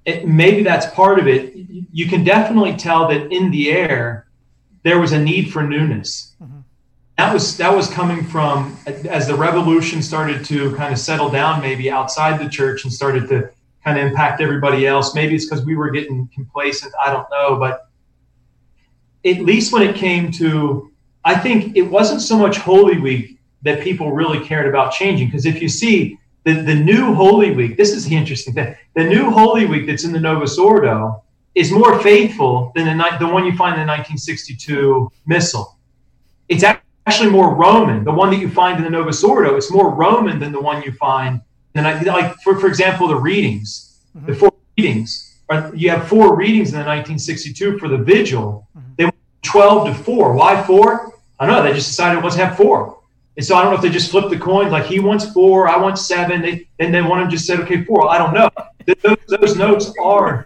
It, 0.05 0.29
maybe 0.29 0.63
that's 0.63 0.87
part 0.95 1.19
of 1.19 1.27
it. 1.27 1.55
You 1.93 2.09
can 2.09 2.25
definitely 2.25 2.77
tell 2.77 3.09
that 3.09 3.33
in 3.33 3.51
the 3.51 3.71
air 3.71 4.29
there 4.83 5.01
was 5.01 5.13
a 5.13 5.19
need 5.19 5.53
for 5.53 5.63
newness. 5.63 6.35
Mm-hmm. 6.43 6.61
That 7.19 7.33
was 7.33 7.57
that 7.57 7.75
was 7.75 7.89
coming 7.89 8.25
from 8.25 8.77
as 8.87 9.27
the 9.27 9.35
revolution 9.35 10.03
started 10.03 10.45
to 10.47 10.75
kind 10.77 10.93
of 10.93 10.99
settle 10.99 11.31
down, 11.31 11.61
maybe 11.61 11.91
outside 11.91 12.41
the 12.41 12.49
church 12.49 12.85
and 12.85 12.93
started 12.93 13.29
to 13.29 13.51
kind 13.85 13.99
of 13.99 14.07
impact 14.07 14.41
everybody 14.41 14.87
else. 14.87 15.15
Maybe 15.15 15.35
it's 15.35 15.45
because 15.45 15.65
we 15.65 15.77
were 15.77 15.91
getting 15.91 16.29
complacent. 16.35 16.93
I 17.05 17.13
don't 17.13 17.29
know, 17.31 17.57
but 17.57 17.89
at 19.25 19.41
least 19.41 19.73
when 19.73 19.83
it 19.83 19.97
came 19.97 20.31
to, 20.33 20.91
I 21.25 21.37
think 21.37 21.77
it 21.77 21.83
wasn't 21.83 22.21
so 22.21 22.37
much 22.37 22.59
Holy 22.59 22.99
Week 22.99 23.39
that 23.63 23.83
people 23.83 24.13
really 24.13 24.45
cared 24.45 24.69
about 24.69 24.93
changing. 24.93 25.29
Because 25.29 25.47
if 25.47 25.61
you 25.63 25.69
see 25.69 26.19
the, 26.45 26.55
the 26.55 26.75
new 26.75 27.15
Holy 27.15 27.51
Week, 27.51 27.77
this 27.77 27.93
is 27.93 28.05
the 28.05 28.15
interesting 28.15 28.55
thing. 28.55 28.75
The 28.95 29.05
new 29.05 29.31
Holy 29.31 29.65
Week 29.65 29.87
that's 29.87 30.05
in 30.05 30.13
the 30.13 30.21
Novus 30.21 30.59
Ordo 30.59 31.23
is 31.55 31.71
more 31.71 31.99
faithful 32.01 32.73
than 32.75 32.85
the, 32.85 33.17
the 33.19 33.27
one 33.27 33.47
you 33.47 33.57
find 33.57 33.81
in 33.81 33.87
the 33.87 33.93
1962 33.93 35.11
Missal. 35.27 35.79
It's 36.49 36.63
actually 36.63 37.31
more 37.31 37.55
Roman. 37.55 38.05
The 38.05 38.13
one 38.13 38.31
that 38.31 38.39
you 38.39 38.51
find 38.51 38.77
in 38.79 38.85
the 38.85 38.91
Novus 38.91 39.25
Ordo 39.25 39.57
is 39.57 39.71
more 39.71 39.95
Roman 39.95 40.39
than 40.39 40.53
the 40.53 40.61
one 40.61 40.83
you 40.83 40.93
find. 40.93 41.41
And 41.75 41.87
I, 41.87 42.01
like 42.03 42.35
for, 42.43 42.59
for 42.61 42.67
example, 42.67 43.09
the 43.09 43.17
readings, 43.17 44.01
mm-hmm. 44.17 44.27
the 44.27 44.35
four 44.35 44.53
readings. 44.77 45.31
Or 45.49 45.71
you 45.75 45.91
have 45.91 46.09
four 46.09 46.37
readings 46.37 46.69
in 46.69 46.79
the 46.79 46.87
1962 46.87 47.79
for 47.79 47.89
the 47.89 47.99
vigil. 47.99 48.67
Mm-hmm. 48.77 48.89
They 48.97 49.05
went 49.05 49.14
12 49.45 49.89
to 49.89 49.95
four. 50.03 50.35
Why 50.35 50.63
four? 50.65 51.13
I 51.39 51.47
don't 51.47 51.57
know. 51.57 51.63
They 51.63 51.75
just 51.75 51.89
decided 51.89 52.23
let's 52.23 52.37
have 52.37 52.57
four. 52.57 52.99
And 53.37 53.45
so 53.45 53.57
I 53.57 53.63
don't 53.63 53.73
know 53.73 53.77
if 53.77 53.83
they 53.83 53.91
just 53.91 54.11
flipped 54.11 54.31
the 54.31 54.39
coin, 54.39 54.71
like 54.71 54.85
he 54.85 55.01
wants 55.01 55.33
four, 55.33 55.69
I 55.69 55.77
want 55.77 55.99
seven. 55.99 56.41
They, 56.41 56.69
and 56.79 56.95
then 56.95 57.09
one 57.09 57.19
of 57.19 57.25
them 57.25 57.31
just 57.31 57.47
said, 57.47 57.59
okay, 57.61 57.85
four. 57.85 58.09
I 58.09 58.19
don't 58.19 58.33
know. 58.33 58.51
Those, 59.03 59.17
those 59.29 59.57
notes 59.57 59.93
are 59.99 60.45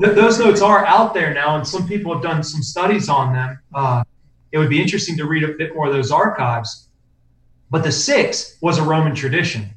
th- 0.00 0.14
those 0.14 0.38
notes 0.38 0.62
are 0.62 0.84
out 0.86 1.14
there 1.14 1.34
now, 1.34 1.56
and 1.56 1.66
some 1.66 1.86
people 1.86 2.12
have 2.12 2.22
done 2.22 2.42
some 2.42 2.62
studies 2.62 3.08
on 3.08 3.32
them. 3.34 3.58
Uh, 3.74 4.02
it 4.52 4.58
would 4.58 4.70
be 4.70 4.80
interesting 4.80 5.16
to 5.18 5.26
read 5.26 5.44
a 5.44 5.48
bit 5.48 5.74
more 5.74 5.86
of 5.86 5.92
those 5.92 6.10
archives. 6.10 6.88
But 7.70 7.84
the 7.84 7.92
six 7.92 8.56
was 8.60 8.78
a 8.78 8.82
Roman 8.82 9.14
tradition. 9.14 9.68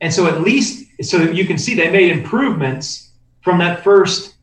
And 0.00 0.12
so 0.12 0.26
at 0.26 0.42
least, 0.42 0.86
so 1.02 1.22
you 1.22 1.46
can 1.46 1.58
see 1.58 1.74
they 1.74 1.90
made 1.90 2.10
improvements 2.10 3.10
from 3.40 3.58
that 3.58 3.82
first 3.82 4.34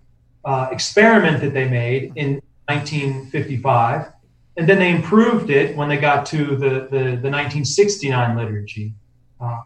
uh, 0.44 0.68
experiment 0.72 1.42
that 1.42 1.54
they 1.54 1.70
made 1.70 2.14
in 2.16 2.42
1955. 2.68 4.12
And 4.56 4.70
then 4.70 4.80
they 4.80 4.92
improved 4.92 5.50
it 5.50 5.76
when 5.76 5.90
they 5.90 5.98
got 5.98 6.26
to 6.28 6.56
the, 6.56 6.88
the, 6.90 7.18
the 7.22 7.30
1969 7.30 8.38
liturgy. 8.38 8.94
Uh, 9.40 9.62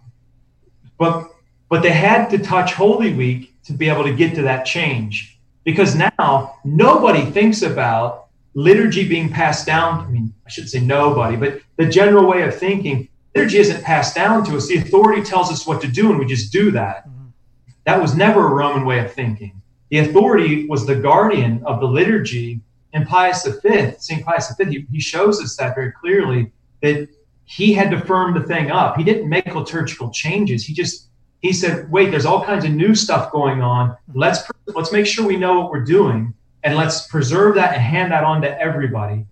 but, 0.98 1.30
but 1.70 1.84
they 1.84 1.92
had 1.92 2.30
to 2.30 2.38
touch 2.38 2.74
Holy 2.74 3.14
Week 3.14 3.54
to 3.66 3.74
be 3.74 3.90
able 3.90 4.04
to 4.04 4.14
get 4.14 4.34
to 4.36 4.42
that 4.44 4.66
change 4.66 5.40
because 5.66 5.96
now 5.96 6.56
nobody 6.64 7.26
thinks 7.26 7.62
about 7.62 8.28
liturgy 8.54 9.08
being 9.08 9.30
passed 9.30 9.66
down. 9.66 10.06
I 10.06 10.10
mean, 10.10 10.34
I 10.46 10.50
shouldn't 10.50 10.72
say 10.72 10.80
nobody, 10.80 11.36
but 11.36 11.60
the 11.76 11.86
general 11.86 12.26
way 12.26 12.44
of 12.44 12.56
thinking, 12.56 13.10
liturgy 13.36 13.58
isn't 13.58 13.84
passed 13.84 14.16
down 14.16 14.46
to 14.46 14.56
us. 14.56 14.68
The 14.68 14.78
authority 14.78 15.22
tells 15.22 15.52
us 15.52 15.68
what 15.68 15.82
to 15.82 15.88
do, 15.88 16.10
and 16.10 16.18
we 16.18 16.26
just 16.26 16.54
do 16.54 16.72
that. 16.72 17.08
That 17.84 18.02
was 18.02 18.16
never 18.16 18.48
a 18.48 18.50
Roman 18.50 18.86
way 18.86 19.00
of 19.00 19.12
thinking. 19.14 19.62
The 19.90 20.00
authority 20.00 20.68
was 20.68 20.86
the 20.86 20.96
guardian 20.96 21.64
of 21.66 21.80
the 21.80 21.86
liturgy. 21.86 22.62
And 22.94 23.08
Pius 23.08 23.46
V, 23.46 23.94
St. 23.98 24.26
Pius 24.26 24.54
V, 24.58 24.66
he, 24.66 24.88
he 24.92 25.00
shows 25.00 25.42
us 25.42 25.56
that 25.58 25.76
very 25.76 25.92
clearly 25.92 26.52
that 26.82 27.08
he 27.46 27.74
had 27.74 27.90
to 27.92 28.00
firm 28.02 28.34
the 28.34 28.44
thing 28.44 28.72
up. 28.72 28.98
He 28.98 29.04
didn't 29.04 29.30
make 29.30 29.54
liturgical 29.54 30.12
changes. 30.12 30.66
He 30.66 30.74
just 30.74 31.08
he 31.42 31.54
said, 31.54 31.90
"Wait, 31.92 32.12
there's 32.12 32.26
all 32.26 32.44
kinds 32.44 32.66
of 32.66 32.72
new 32.72 32.96
stuff 32.96 33.32
going 33.32 33.62
on. 33.62 33.96
Let's 34.14 34.42
let's 34.68 34.92
make 34.92 35.06
sure 35.06 35.26
we 35.26 35.38
know 35.38 35.60
what 35.60 35.72
we're 35.72 35.84
doing, 35.84 36.34
and 36.64 36.76
let's 36.76 37.08
preserve 37.08 37.56
that 37.56 37.74
and 37.74 37.82
hand 37.82 38.12
that 38.12 38.24
on 38.24 38.42
to 38.42 38.62
everybody." 38.62 39.26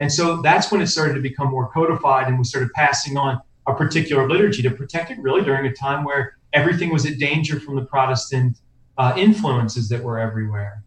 And 0.00 0.12
so 0.12 0.42
that's 0.42 0.72
when 0.72 0.80
it 0.82 0.88
started 0.88 1.14
to 1.14 1.20
become 1.20 1.50
more 1.50 1.70
codified, 1.70 2.26
and 2.26 2.36
we 2.36 2.44
started 2.44 2.72
passing 2.72 3.16
on 3.16 3.40
a 3.68 3.74
particular 3.74 4.28
liturgy 4.28 4.62
to 4.62 4.70
protect 4.70 5.10
it. 5.10 5.18
Really, 5.18 5.44
during 5.44 5.66
a 5.66 5.72
time 5.72 6.04
where 6.04 6.36
everything 6.52 6.92
was 6.92 7.06
at 7.06 7.18
danger 7.18 7.60
from 7.60 7.76
the 7.76 7.84
Protestant 7.84 8.58
uh, 8.98 9.14
influences 9.16 9.88
that 9.88 10.02
were 10.02 10.18
everywhere. 10.18 10.82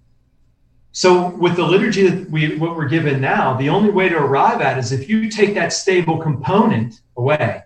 So, 0.96 1.28
with 1.28 1.58
the 1.58 1.64
liturgy 1.64 2.08
that 2.08 2.30
we 2.30 2.56
what 2.56 2.78
we're 2.78 2.88
given 2.88 3.20
now, 3.20 3.54
the 3.54 3.68
only 3.68 3.90
way 3.90 4.08
to 4.08 4.16
arrive 4.16 4.62
at 4.62 4.78
is 4.78 4.94
if 4.94 5.10
you 5.10 5.30
take 5.30 5.54
that 5.56 5.74
stable 5.74 6.20
component 6.20 7.02
away, 7.18 7.64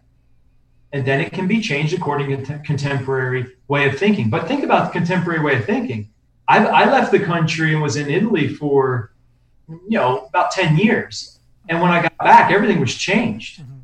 and 0.92 1.06
then 1.06 1.22
it 1.22 1.32
can 1.32 1.48
be 1.48 1.62
changed 1.62 1.94
according 1.94 2.44
to 2.44 2.58
contemporary 2.66 3.46
way 3.68 3.88
of 3.88 4.00
thinking. 4.00 4.32
But 4.32 4.48
think 4.48 4.64
about 4.64 4.92
the 4.92 5.00
contemporary 5.00 5.42
way 5.44 5.58
of 5.58 5.66
thinking. 5.66 6.10
I, 6.48 6.66
I 6.66 6.92
left 6.92 7.12
the 7.12 7.20
country 7.20 7.72
and 7.72 7.84
was 7.84 7.98
in 7.98 8.10
Italy 8.10 8.48
for, 8.48 9.12
you 9.68 10.00
know, 10.00 10.26
about 10.26 10.50
ten 10.50 10.76
years, 10.76 11.38
and 11.70 11.84
when 11.84 11.92
I 11.92 12.02
got 12.02 12.18
back, 12.18 12.52
everything 12.52 12.80
was 12.80 12.96
changed. 12.96 13.62
Mm-hmm. 13.62 13.76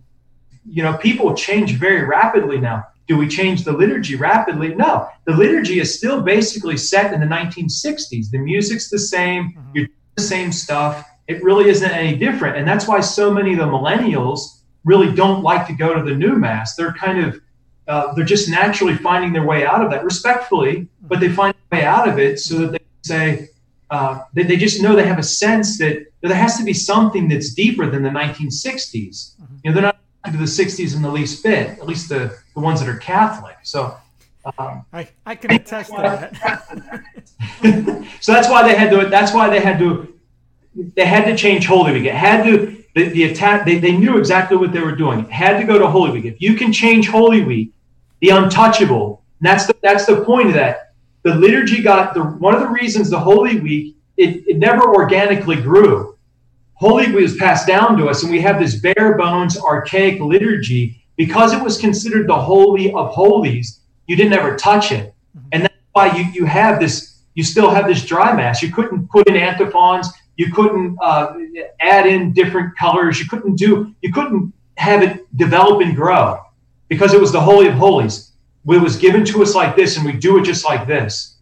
You 0.67 0.81
know, 0.81 0.97
people 0.97 1.35
change 1.35 1.73
very 1.73 2.03
rapidly 2.03 2.57
now. 2.57 2.87
Do 3.07 3.17
we 3.17 3.27
change 3.27 3.63
the 3.63 3.71
liturgy 3.71 4.15
rapidly? 4.15 4.73
No. 4.73 5.07
The 5.25 5.33
liturgy 5.33 5.79
is 5.79 5.95
still 5.95 6.21
basically 6.21 6.77
set 6.77 7.13
in 7.13 7.19
the 7.19 7.25
1960s. 7.25 8.31
The 8.31 8.39
music's 8.39 8.89
the 8.89 8.99
same, 8.99 9.53
mm-hmm. 9.53 9.71
you're 9.73 9.87
the 10.15 10.23
same 10.23 10.51
stuff. 10.51 11.05
It 11.27 11.43
really 11.43 11.69
isn't 11.69 11.91
any 11.91 12.17
different. 12.17 12.57
And 12.57 12.67
that's 12.67 12.87
why 12.87 12.99
so 13.01 13.31
many 13.31 13.53
of 13.53 13.59
the 13.59 13.65
millennials 13.65 14.61
really 14.83 15.13
don't 15.13 15.43
like 15.43 15.67
to 15.67 15.73
go 15.73 15.93
to 15.93 16.03
the 16.03 16.15
new 16.15 16.35
mass. 16.35 16.75
They're 16.75 16.93
kind 16.93 17.23
of 17.23 17.41
uh, 17.87 18.13
they're 18.13 18.25
just 18.25 18.49
naturally 18.49 18.95
finding 18.95 19.31
their 19.31 19.45
way 19.45 19.65
out 19.65 19.83
of 19.83 19.91
that 19.91 20.03
respectfully, 20.03 20.87
but 21.01 21.19
they 21.19 21.29
find 21.29 21.53
a 21.71 21.75
way 21.75 21.83
out 21.83 22.07
of 22.09 22.17
it 22.17 22.39
so 22.39 22.57
that 22.57 22.71
they 22.71 22.79
say 23.03 23.49
uh, 23.91 24.21
they, 24.33 24.43
they 24.43 24.57
just 24.57 24.81
know 24.81 24.95
they 24.95 25.05
have 25.05 25.19
a 25.19 25.23
sense 25.23 25.77
that, 25.77 26.05
that 26.21 26.29
there 26.29 26.37
has 26.37 26.57
to 26.57 26.63
be 26.63 26.73
something 26.73 27.27
that's 27.27 27.53
deeper 27.53 27.89
than 27.89 28.01
the 28.01 28.09
1960s. 28.09 29.35
Mm-hmm. 29.39 29.55
You 29.63 29.69
know, 29.69 29.73
they're 29.73 29.83
not 29.83 29.94
to 30.35 30.41
the 30.41 30.45
60s 30.45 30.95
in 30.95 31.01
the 31.01 31.09
least 31.09 31.43
bit, 31.43 31.69
at 31.69 31.85
least 31.87 32.09
the, 32.09 32.37
the 32.53 32.59
ones 32.59 32.79
that 32.79 32.89
are 32.89 32.97
Catholic. 32.97 33.57
So 33.63 33.97
um, 34.57 34.85
I, 34.93 35.07
I 35.25 35.35
can 35.35 35.51
attest 35.51 35.89
to 35.91 35.97
that. 35.97 37.03
so 38.21 38.31
that's 38.31 38.49
why 38.49 38.67
they 38.67 38.75
had 38.75 38.91
to. 38.91 39.07
That's 39.07 39.33
why 39.33 39.49
they 39.49 39.59
had 39.59 39.79
to. 39.79 40.13
They 40.95 41.05
had 41.05 41.25
to 41.25 41.35
change 41.35 41.65
Holy 41.65 41.93
Week. 41.93 42.05
It 42.05 42.13
had 42.13 42.43
to. 42.45 42.83
The, 42.93 43.09
the 43.09 43.23
attack. 43.25 43.65
They, 43.65 43.79
they 43.79 43.91
knew 43.91 44.17
exactly 44.17 44.55
what 44.55 44.71
they 44.71 44.79
were 44.79 44.95
doing. 44.95 45.21
It 45.21 45.31
had 45.31 45.59
to 45.59 45.65
go 45.65 45.79
to 45.79 45.87
Holy 45.87 46.11
Week. 46.11 46.25
If 46.25 46.41
you 46.41 46.53
can 46.55 46.71
change 46.71 47.09
Holy 47.09 47.43
Week, 47.43 47.71
the 48.21 48.29
untouchable. 48.29 49.23
that's 49.41 49.65
the 49.65 49.75
that's 49.81 50.05
the 50.05 50.23
point 50.23 50.49
of 50.49 50.53
that. 50.53 50.93
The 51.23 51.33
liturgy 51.33 51.81
got 51.81 52.13
the 52.13 52.23
one 52.23 52.53
of 52.53 52.61
the 52.61 52.69
reasons 52.69 53.09
the 53.09 53.19
Holy 53.19 53.59
Week 53.59 53.95
it, 54.17 54.47
it 54.47 54.57
never 54.57 54.93
organically 54.93 55.57
grew 55.57 56.14
Holy 56.75 57.07
Week 57.07 57.15
was 57.15 57.37
passed 57.37 57.67
down 57.67 57.97
to 57.97 58.07
us, 58.07 58.23
and 58.23 58.31
we 58.31 58.41
have 58.41 58.59
this 58.59 58.75
bare 58.75 59.17
bones, 59.17 59.57
archaic 59.57 60.19
liturgy 60.19 61.01
because 61.15 61.53
it 61.53 61.63
was 61.63 61.77
considered 61.77 62.27
the 62.27 62.35
holy 62.35 62.91
of 62.93 63.09
holies. 63.09 63.79
You 64.07 64.15
didn't 64.15 64.33
ever 64.33 64.55
touch 64.55 64.91
it, 64.91 65.13
mm-hmm. 65.35 65.47
and 65.53 65.63
that's 65.63 65.73
why 65.93 66.15
you 66.15 66.25
you 66.33 66.45
have 66.45 66.79
this. 66.79 67.21
You 67.33 67.43
still 67.43 67.69
have 67.69 67.87
this 67.87 68.05
dry 68.05 68.33
mass. 68.35 68.61
You 68.61 68.71
couldn't 68.71 69.09
put 69.09 69.27
in 69.27 69.35
antiphons. 69.35 70.09
You 70.37 70.51
couldn't 70.51 70.97
uh, 71.01 71.33
add 71.79 72.05
in 72.05 72.33
different 72.33 72.77
colors. 72.77 73.19
You 73.19 73.27
couldn't 73.27 73.55
do. 73.55 73.93
You 74.01 74.11
couldn't 74.11 74.53
have 74.77 75.01
it 75.01 75.37
develop 75.37 75.81
and 75.81 75.95
grow 75.95 76.41
because 76.89 77.13
it 77.13 77.19
was 77.19 77.31
the 77.31 77.41
holy 77.41 77.67
of 77.67 77.75
holies. 77.75 78.33
It 78.67 78.81
was 78.81 78.97
given 78.97 79.23
to 79.25 79.41
us 79.43 79.55
like 79.55 79.75
this, 79.75 79.95
and 79.95 80.05
we 80.05 80.13
do 80.13 80.37
it 80.39 80.43
just 80.43 80.65
like 80.65 80.87
this. 80.87 81.34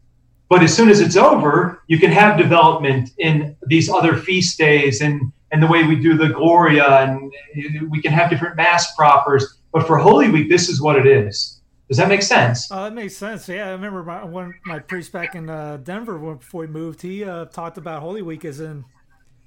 But 0.54 0.62
as 0.62 0.72
soon 0.72 0.90
as 0.90 1.00
it's 1.00 1.18
over, 1.18 1.82
you 1.88 1.98
can 1.98 2.12
have 2.12 2.38
development 2.38 3.10
in 3.18 3.58
these 3.66 3.90
other 3.90 4.16
feast 4.16 4.56
days 4.60 5.02
and, 5.02 5.34
and 5.52 5.64
the 5.64 5.66
way 5.66 5.84
we 5.84 5.96
do 5.96 6.16
the 6.16 6.30
Gloria, 6.30 6.88
and 7.00 7.34
we 7.90 8.00
can 8.00 8.12
have 8.12 8.30
different 8.30 8.56
Mass 8.56 8.96
propers. 8.96 9.58
But 9.72 9.88
for 9.88 9.98
Holy 9.98 10.30
Week, 10.30 10.50
this 10.50 10.70
is 10.70 10.80
what 10.80 10.96
it 10.96 11.08
is. 11.08 11.60
Does 11.88 11.98
that 11.98 12.08
make 12.08 12.22
sense? 12.22 12.72
Uh, 12.72 12.84
that 12.84 12.94
makes 12.94 13.18
sense. 13.18 13.50
Yeah, 13.50 13.70
I 13.70 13.72
remember 13.72 14.04
my, 14.04 14.24
one 14.26 14.54
my 14.68 14.78
priest 14.78 15.12
back 15.12 15.34
in 15.34 15.50
uh, 15.50 15.78
Denver 15.78 16.20
before 16.36 16.62
we 16.62 16.68
moved. 16.68 17.02
He 17.02 17.24
uh, 17.24 17.46
talked 17.46 17.80
about 17.80 18.04
Holy 18.04 18.22
Week 18.22 18.46
as 18.46 18.60
in 18.60 18.86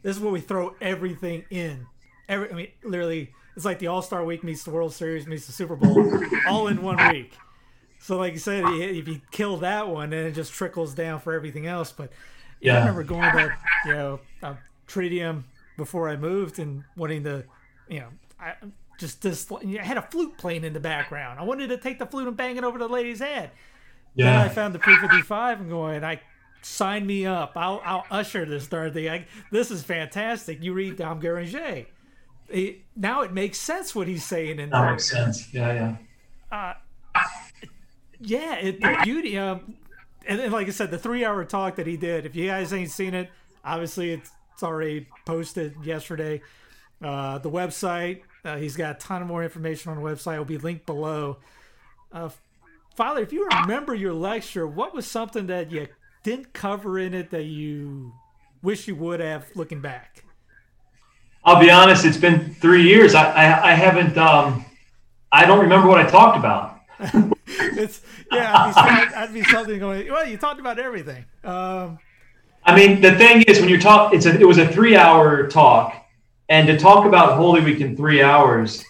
this 0.03 0.17
is 0.17 0.21
where 0.21 0.33
we 0.33 0.41
throw 0.41 0.75
everything 0.81 1.45
in. 1.51 1.87
Every, 2.29 2.51
I 2.51 2.55
mean, 2.55 2.69
literally, 2.83 3.31
it's 3.55 3.65
like 3.65 3.79
the 3.79 3.87
All 3.87 4.03
Star 4.03 4.25
Week 4.25 4.43
meets 4.43 4.65
the 4.65 4.73
World 4.73 4.93
Series 4.93 5.25
meets 5.29 5.47
the 5.47 5.53
Super 5.53 5.77
Bowl, 5.77 6.21
all 6.49 6.67
in 6.67 6.83
one 6.83 6.97
week. 7.13 7.33
So, 8.07 8.17
like 8.17 8.35
you 8.35 8.39
said, 8.39 8.63
if 8.67 9.09
you 9.09 9.21
kill 9.33 9.57
that 9.57 9.89
one, 9.89 10.11
then 10.11 10.27
it 10.27 10.31
just 10.31 10.53
trickles 10.53 10.95
down 10.95 11.19
for 11.19 11.33
everything 11.35 11.67
else. 11.67 11.91
But 11.91 12.13
yeah, 12.61 12.77
I 12.77 12.79
remember 12.79 13.03
going 13.03 13.33
to 13.33 13.57
you 13.85 13.93
know 13.93 14.21
uh, 14.45 14.55
Triduum 14.87 15.43
before 15.77 16.09
I 16.09 16.15
moved 16.15 16.61
and 16.61 16.85
wanting 16.97 17.25
to, 17.25 17.43
you 17.89 17.99
know, 17.99 18.09
I 18.39 18.55
just 19.01 19.23
this 19.23 19.51
I 19.51 19.83
had 19.83 19.97
a 19.97 20.03
flute 20.03 20.39
playing 20.39 20.63
in 20.63 20.73
the 20.73 20.79
background. 20.79 21.41
I 21.41 21.43
wanted 21.43 21.71
to 21.71 21.79
take 21.79 21.99
the 21.99 22.07
flute 22.07 22.29
and 22.29 22.37
bang 22.37 22.57
it 22.57 22.63
over 22.63 22.79
the 22.79 22.87
lady's 22.87 23.19
head. 23.19 23.51
Yeah. 24.15 24.27
Then 24.27 24.37
I 24.37 24.49
found 24.51 24.73
the 24.73 24.79
Pre-55 24.79 25.63
and 25.63 25.69
going, 25.69 26.05
I 26.05 26.21
sign 26.63 27.09
me 27.09 27.27
up. 27.27 27.55
I'll, 27.57 27.83
I'll 27.85 28.07
usher 28.13 28.47
this 28.47 28.69
darn 28.69 28.93
thing. 28.93 29.09
I, 29.09 29.27
this 29.51 29.73
is 29.73 29.83
fantastic. 29.83 30.63
You 30.63 30.75
read 30.75 30.95
Dom 30.95 31.21
Guéranger. 31.21 31.87
It, 32.51 32.83
now 32.95 33.23
it 33.23 33.33
makes 33.33 33.59
sense 33.59 33.97
what 33.97 34.07
he's 34.07 34.25
saying 34.25 34.61
in 34.61 34.71
that 34.71 34.81
there. 34.81 34.91
makes 34.93 35.11
sense. 35.11 35.53
Yeah, 35.53 35.97
yeah. 36.53 36.77
Uh, 37.17 37.21
yeah, 38.27 38.57
it, 38.57 38.81
the 38.81 38.99
beauty. 39.03 39.39
Um, 39.39 39.77
and, 40.27 40.41
and 40.41 40.53
like 40.53 40.67
I 40.67 40.71
said, 40.71 40.91
the 40.91 40.99
three-hour 40.99 41.45
talk 41.45 41.77
that 41.77 41.87
he 41.87 41.97
did. 41.97 42.27
If 42.27 42.37
you 42.37 42.49
guys 42.49 42.73
ain't 42.73 42.91
seen 42.91 43.15
it, 43.15 43.31
obviously 43.65 44.13
it's, 44.13 44.31
it's 44.53 44.63
already 44.63 45.07
posted 45.25 45.75
yesterday. 45.85 46.43
Uh, 47.03 47.39
the 47.39 47.51
website. 47.51 48.23
Uh, 48.45 48.57
he's 48.57 48.77
got 48.77 48.97
a 48.97 48.99
ton 48.99 49.23
of 49.23 49.29
more 49.29 49.43
information 49.43 49.91
on 49.91 49.97
the 49.97 50.03
website. 50.03 50.37
It 50.37 50.39
will 50.39 50.45
be 50.45 50.59
linked 50.59 50.87
below. 50.87 51.39
Uh, 52.13 52.31
Father, 52.95 53.21
if 53.21 53.33
you 53.33 53.47
remember 53.61 53.95
your 53.95 54.15
lecture, 54.15 54.67
what 54.67 54.95
was 54.95 55.07
something 55.07 55.49
that 55.49 55.71
you 55.71 55.89
didn't 56.23 56.53
cover 56.53 56.99
in 56.99 57.13
it 57.13 57.31
that 57.31 57.45
you 57.45 58.13
wish 58.63 58.89
you 58.89 58.97
would 58.97 59.21
have 59.21 59.47
looking 59.55 59.81
back? 59.81 60.25
I'll 61.45 61.61
be 61.61 61.71
honest, 61.71 62.05
it's 62.05 62.17
been 62.17 62.55
three 62.55 62.83
years. 62.83 63.15
I, 63.15 63.31
I, 63.31 63.71
I 63.71 63.75
haven't, 63.75 64.17
um, 64.17 64.65
I 65.31 65.45
don't 65.45 65.61
remember 65.61 65.87
what 65.87 65.99
I 65.99 66.09
talked 66.09 66.39
about. 66.39 66.76
it's 67.47 68.01
yeah, 68.33 68.73
I'd 68.75 69.09
be, 69.09 69.15
I'd 69.17 69.35
be, 69.35 69.45
something 69.45 69.79
going. 69.79 70.11
Well, 70.11 70.27
you 70.27 70.37
talked 70.37 70.61
about 70.61 70.79
everything. 70.79 71.25
Um, 71.45 71.99
I 72.65 72.75
mean, 72.75 73.01
the 73.01 73.15
thing 73.15 73.43
is, 73.43 73.61
when 73.61 73.69
you're 73.69 73.81
talk, 73.81 74.15
it's 74.15 74.27
a, 74.27 74.39
it 74.39 74.47
was 74.47 74.59
a 74.59 74.67
three 74.67 74.97
hour 74.97 75.47
talk, 75.49 76.07
and 76.49 76.67
to 76.69 76.79
talk 76.79 77.05
about 77.05 77.37
Holy 77.37 77.61
Week 77.63 77.81
in 77.81 77.97
three 77.97 78.23
hours, 78.23 78.85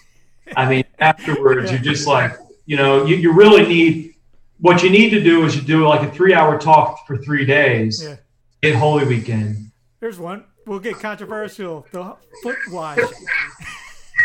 I 0.55 0.69
mean, 0.69 0.83
afterwards, 0.99 1.65
yeah. 1.65 1.77
you're 1.77 1.93
just 1.93 2.07
like, 2.07 2.33
you 2.65 2.77
know, 2.77 3.05
you, 3.05 3.17
you 3.17 3.33
really 3.33 3.67
need 3.67 4.15
what 4.59 4.83
you 4.83 4.89
need 4.89 5.09
to 5.11 5.21
do 5.21 5.45
is 5.45 5.55
you 5.55 5.61
do 5.61 5.87
like 5.87 6.07
a 6.07 6.11
three 6.11 6.33
hour 6.33 6.57
talk 6.57 7.05
for 7.05 7.17
three 7.17 7.45
days. 7.45 8.03
Yeah. 8.03 8.15
Get 8.61 8.75
Holy 8.75 9.05
Weekend. 9.05 9.71
Here's 9.99 10.17
one. 10.17 10.45
We'll 10.65 10.79
get 10.79 10.95
controversial. 10.95 11.85
The 11.91 12.15
foot 12.41 12.57
wash. 12.71 12.99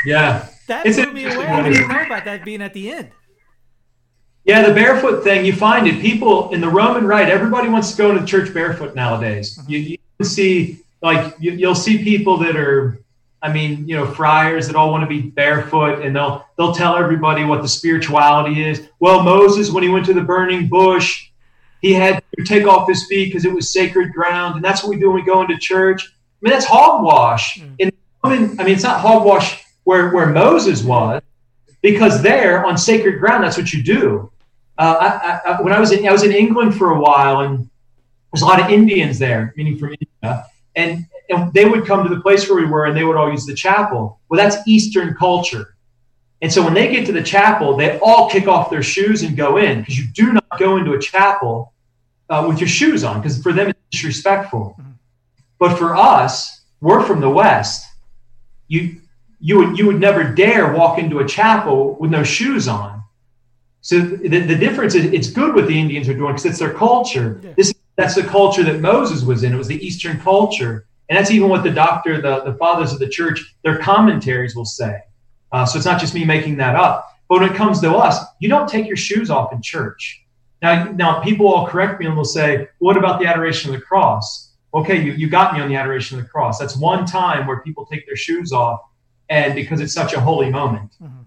Yeah. 0.04 0.48
That 0.68 0.86
it's 0.86 0.96
blew 0.96 1.12
me 1.12 1.24
away. 1.26 1.46
I 1.46 1.68
didn't 1.68 1.88
know 1.88 2.02
about 2.02 2.24
that 2.24 2.44
being 2.44 2.62
at 2.62 2.72
the 2.74 2.90
end. 2.90 3.10
Yeah, 4.44 4.66
the 4.66 4.74
barefoot 4.74 5.22
thing, 5.22 5.44
you 5.44 5.52
find 5.52 5.86
it. 5.86 6.00
People 6.00 6.52
in 6.52 6.60
the 6.60 6.68
Roman 6.68 7.06
Rite, 7.06 7.28
everybody 7.28 7.68
wants 7.68 7.92
to 7.92 7.96
go 7.96 8.16
to 8.16 8.24
church 8.24 8.52
barefoot 8.52 8.94
nowadays. 8.94 9.56
Mm-hmm. 9.56 9.70
You, 9.70 9.98
you 10.18 10.24
see, 10.24 10.80
like, 11.00 11.34
you, 11.38 11.52
you'll 11.52 11.76
see 11.76 12.02
people 12.02 12.36
that 12.38 12.56
are, 12.56 12.98
I 13.40 13.52
mean, 13.52 13.88
you 13.88 13.96
know, 13.96 14.06
friars 14.06 14.66
that 14.66 14.74
all 14.74 14.90
want 14.90 15.02
to 15.02 15.08
be 15.08 15.20
barefoot, 15.20 16.04
and 16.04 16.14
they'll 16.14 16.46
they'll 16.56 16.72
tell 16.72 16.96
everybody 16.96 17.44
what 17.44 17.62
the 17.62 17.68
spirituality 17.68 18.64
is. 18.64 18.88
Well, 19.00 19.22
Moses, 19.22 19.70
when 19.70 19.82
he 19.82 19.88
went 19.88 20.06
to 20.06 20.14
the 20.14 20.20
burning 20.20 20.68
bush, 20.68 21.28
he 21.80 21.92
had 21.92 22.22
to 22.36 22.44
take 22.44 22.66
off 22.66 22.88
his 22.88 23.06
feet 23.06 23.26
because 23.26 23.44
it 23.44 23.52
was 23.52 23.72
sacred 23.72 24.12
ground, 24.12 24.56
and 24.56 24.64
that's 24.64 24.82
what 24.82 24.90
we 24.90 25.00
do 25.00 25.08
when 25.08 25.16
we 25.16 25.26
go 25.26 25.40
into 25.42 25.58
church. 25.58 26.04
I 26.04 26.10
mean, 26.40 26.52
that's 26.52 26.66
hogwash. 26.66 27.58
Mm. 27.58 27.74
In 27.78 27.92
Roman, 28.24 28.60
I 28.60 28.64
mean, 28.64 28.74
it's 28.74 28.84
not 28.84 29.00
hogwash 29.00 29.64
where 29.84 30.10
where 30.10 30.26
Moses 30.26 30.82
was, 30.82 31.22
because 31.80 32.22
there 32.22 32.64
on 32.64 32.78
sacred 32.78 33.18
ground, 33.18 33.42
that's 33.44 33.56
what 33.56 33.72
you 33.72 33.82
do. 33.82 34.30
Uh, 34.78 35.40
I, 35.44 35.50
I, 35.50 35.62
when 35.62 35.72
I 35.72 35.80
was 35.80 35.92
in, 35.92 36.06
I 36.06 36.12
was 36.12 36.22
in 36.22 36.32
England 36.32 36.74
for 36.74 36.90
a 36.90 37.00
while, 37.00 37.40
and 37.40 37.68
there's 38.32 38.42
a 38.42 38.46
lot 38.46 38.60
of 38.60 38.70
Indians 38.70 39.18
there, 39.18 39.52
meaning 39.56 39.78
from 39.78 39.90
India, 39.90 40.46
and, 40.74 41.06
and 41.28 41.52
they 41.52 41.64
would 41.66 41.86
come 41.86 42.06
to 42.08 42.14
the 42.14 42.20
place 42.20 42.48
where 42.48 42.58
we 42.58 42.64
were 42.64 42.86
and 42.86 42.96
they 42.96 43.04
would 43.04 43.16
all 43.16 43.30
use 43.30 43.46
the 43.46 43.54
chapel. 43.54 44.20
Well, 44.28 44.38
that's 44.38 44.66
Eastern 44.66 45.14
culture. 45.14 45.76
And 46.40 46.52
so 46.52 46.64
when 46.64 46.74
they 46.74 46.90
get 46.90 47.06
to 47.06 47.12
the 47.12 47.22
chapel, 47.22 47.76
they 47.76 47.98
all 48.00 48.28
kick 48.28 48.48
off 48.48 48.68
their 48.68 48.82
shoes 48.82 49.22
and 49.22 49.36
go 49.36 49.58
in 49.58 49.80
because 49.80 49.96
you 49.96 50.06
do 50.12 50.32
not 50.32 50.58
go 50.58 50.76
into 50.76 50.92
a 50.94 50.98
chapel 50.98 51.72
uh, 52.28 52.44
with 52.48 52.58
your 52.58 52.68
shoes 52.68 53.04
on 53.04 53.20
because 53.20 53.40
for 53.40 53.52
them 53.52 53.68
it's 53.68 53.78
disrespectful. 53.92 54.74
Mm-hmm. 54.80 54.90
But 55.58 55.76
for 55.76 55.94
us, 55.94 56.62
we're 56.80 57.04
from 57.04 57.20
the 57.20 57.30
West. 57.30 57.86
You 58.66 59.00
you 59.38 59.58
would 59.58 59.78
you 59.78 59.86
would 59.86 60.00
never 60.00 60.24
dare 60.24 60.72
walk 60.72 60.98
into 60.98 61.20
a 61.20 61.28
chapel 61.28 61.96
with 62.00 62.10
no 62.10 62.24
shoes 62.24 62.66
on. 62.66 63.01
So 63.82 64.00
the, 64.00 64.28
the 64.28 64.54
difference 64.54 64.94
is 64.94 65.04
it's 65.06 65.28
good 65.30 65.54
what 65.54 65.66
the 65.66 65.78
Indians 65.78 66.08
are 66.08 66.14
doing 66.14 66.32
because 66.32 66.46
it's 66.46 66.58
their 66.58 66.72
culture. 66.72 67.40
Yeah. 67.42 67.52
This 67.56 67.74
that's 67.96 68.14
the 68.14 68.22
culture 68.22 68.62
that 68.62 68.80
Moses 68.80 69.22
was 69.22 69.44
in. 69.44 69.52
It 69.52 69.58
was 69.58 69.68
the 69.68 69.84
Eastern 69.84 70.18
culture. 70.18 70.86
And 71.08 71.18
that's 71.18 71.30
even 71.30 71.50
what 71.50 71.62
the 71.62 71.70
doctor, 71.70 72.22
the, 72.22 72.42
the 72.42 72.54
fathers 72.54 72.92
of 72.92 72.98
the 72.98 73.08
church, 73.08 73.54
their 73.64 73.78
commentaries 73.78 74.56
will 74.56 74.64
say. 74.64 75.00
Uh, 75.50 75.66
so 75.66 75.76
it's 75.76 75.84
not 75.84 76.00
just 76.00 76.14
me 76.14 76.24
making 76.24 76.56
that 76.56 76.74
up. 76.74 77.06
But 77.28 77.40
when 77.40 77.50
it 77.50 77.56
comes 77.56 77.80
to 77.80 77.94
us, 77.94 78.24
you 78.40 78.48
don't 78.48 78.68
take 78.68 78.86
your 78.86 78.96
shoes 78.96 79.30
off 79.30 79.52
in 79.52 79.60
church. 79.60 80.24
Now, 80.62 80.84
now 80.84 81.20
people 81.20 81.46
will 81.46 81.66
correct 81.66 82.00
me 82.00 82.06
and 82.06 82.16
will 82.16 82.24
say, 82.24 82.68
what 82.78 82.96
about 82.96 83.20
the 83.20 83.26
adoration 83.26 83.74
of 83.74 83.78
the 83.78 83.84
cross? 83.84 84.52
Okay, 84.72 85.02
you, 85.04 85.12
you 85.12 85.28
got 85.28 85.52
me 85.52 85.60
on 85.60 85.68
the 85.68 85.76
adoration 85.76 86.18
of 86.18 86.24
the 86.24 86.30
cross. 86.30 86.58
That's 86.58 86.76
one 86.76 87.04
time 87.04 87.46
where 87.46 87.60
people 87.60 87.84
take 87.84 88.06
their 88.06 88.16
shoes 88.16 88.52
off, 88.52 88.80
and 89.28 89.54
because 89.54 89.80
it's 89.80 89.92
such 89.92 90.14
a 90.14 90.20
holy 90.20 90.50
moment. 90.50 90.94
Mm-hmm. 91.02 91.22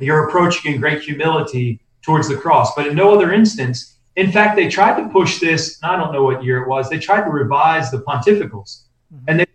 You're 0.00 0.28
approaching 0.28 0.74
in 0.74 0.80
great 0.80 1.02
humility 1.02 1.80
towards 2.02 2.28
the 2.28 2.36
cross. 2.36 2.74
But 2.74 2.86
in 2.86 2.96
no 2.96 3.14
other 3.14 3.32
instance, 3.32 3.96
in 4.16 4.30
fact, 4.30 4.56
they 4.56 4.68
tried 4.68 5.00
to 5.02 5.08
push 5.08 5.38
this, 5.38 5.78
I 5.82 5.96
don't 5.96 6.12
know 6.12 6.22
what 6.22 6.44
year 6.44 6.62
it 6.62 6.68
was, 6.68 6.90
they 6.90 6.98
tried 6.98 7.24
to 7.24 7.30
revise 7.30 7.90
the 7.90 7.98
pontificals. 7.98 8.84
Mm-hmm. 9.12 9.24
And 9.28 9.40
they, 9.40 9.46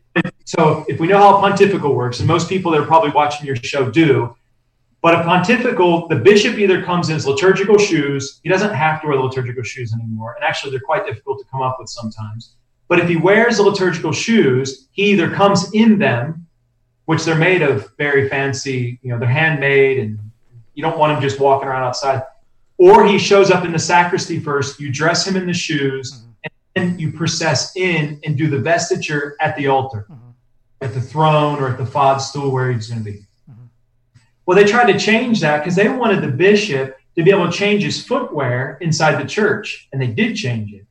so 0.45 0.85
if 0.87 0.99
we 0.99 1.07
know 1.07 1.17
how 1.17 1.37
a 1.37 1.39
pontifical 1.41 1.93
works, 1.93 2.19
and 2.19 2.27
most 2.27 2.49
people 2.49 2.71
that 2.71 2.81
are 2.81 2.85
probably 2.85 3.11
watching 3.11 3.45
your 3.45 3.55
show 3.57 3.91
do, 3.91 4.35
but 5.01 5.13
a 5.13 5.23
pontifical, 5.23 6.07
the 6.07 6.15
bishop 6.15 6.57
either 6.57 6.81
comes 6.83 7.09
in 7.09 7.15
his 7.15 7.27
liturgical 7.27 7.77
shoes, 7.77 8.39
he 8.43 8.49
doesn't 8.49 8.73
have 8.73 9.01
to 9.01 9.07
wear 9.07 9.17
the 9.17 9.23
liturgical 9.23 9.63
shoes 9.63 9.93
anymore. 9.93 10.33
And 10.35 10.43
actually, 10.43 10.71
they're 10.71 10.79
quite 10.79 11.05
difficult 11.05 11.39
to 11.39 11.45
come 11.51 11.61
up 11.61 11.77
with 11.79 11.89
sometimes. 11.89 12.55
But 12.87 12.99
if 12.99 13.07
he 13.07 13.15
wears 13.15 13.57
the 13.57 13.63
liturgical 13.63 14.11
shoes, 14.11 14.87
he 14.91 15.11
either 15.11 15.29
comes 15.29 15.71
in 15.73 15.99
them, 15.99 16.47
which 17.05 17.25
they're 17.25 17.35
made 17.35 17.61
of 17.61 17.91
very 17.97 18.27
fancy, 18.27 18.99
you 19.03 19.11
know, 19.11 19.19
they're 19.19 19.29
handmade 19.29 19.99
and 19.99 20.19
you 20.77 20.83
don't 20.83 20.97
want 20.97 21.11
him 21.11 21.21
just 21.21 21.41
walking 21.41 21.67
around 21.67 21.83
outside 21.83 22.21
or 22.77 23.05
he 23.05 23.17
shows 23.17 23.49
up 23.49 23.65
in 23.65 23.71
the 23.71 23.79
sacristy 23.79 24.39
first, 24.39 24.79
you 24.79 24.91
dress 24.91 25.25
him 25.25 25.35
in 25.35 25.47
the 25.47 25.53
shoes, 25.53 26.11
mm-hmm. 26.13 26.29
and 26.43 26.53
then 26.75 26.99
you 26.99 27.11
process 27.11 27.75
in 27.75 28.19
and 28.23 28.37
do 28.37 28.47
the 28.47 28.57
vestiture 28.57 29.31
at 29.41 29.55
the 29.57 29.67
altar, 29.67 30.05
mm-hmm. 30.09 30.29
at 30.81 30.93
the 30.93 31.01
throne 31.01 31.59
or 31.59 31.69
at 31.69 31.77
the 31.77 31.83
faldstool 31.83 32.51
where 32.51 32.71
he's 32.71 32.87
going 32.87 33.03
to 33.03 33.11
be. 33.11 33.25
Mm-hmm. 33.49 33.65
Well, 34.45 34.55
they 34.55 34.65
tried 34.65 34.91
to 34.91 34.99
change 34.99 35.41
that 35.41 35.59
because 35.59 35.75
they 35.75 35.89
wanted 35.89 36.21
the 36.21 36.27
bishop 36.27 36.97
to 37.15 37.23
be 37.23 37.31
able 37.31 37.49
to 37.49 37.57
change 37.57 37.83
his 37.83 38.05
footwear 38.05 38.77
inside 38.79 39.19
the 39.19 39.27
church, 39.27 39.87
and 39.91 39.99
they 39.99 40.07
did 40.07 40.35
change 40.35 40.71
it. 40.71 40.85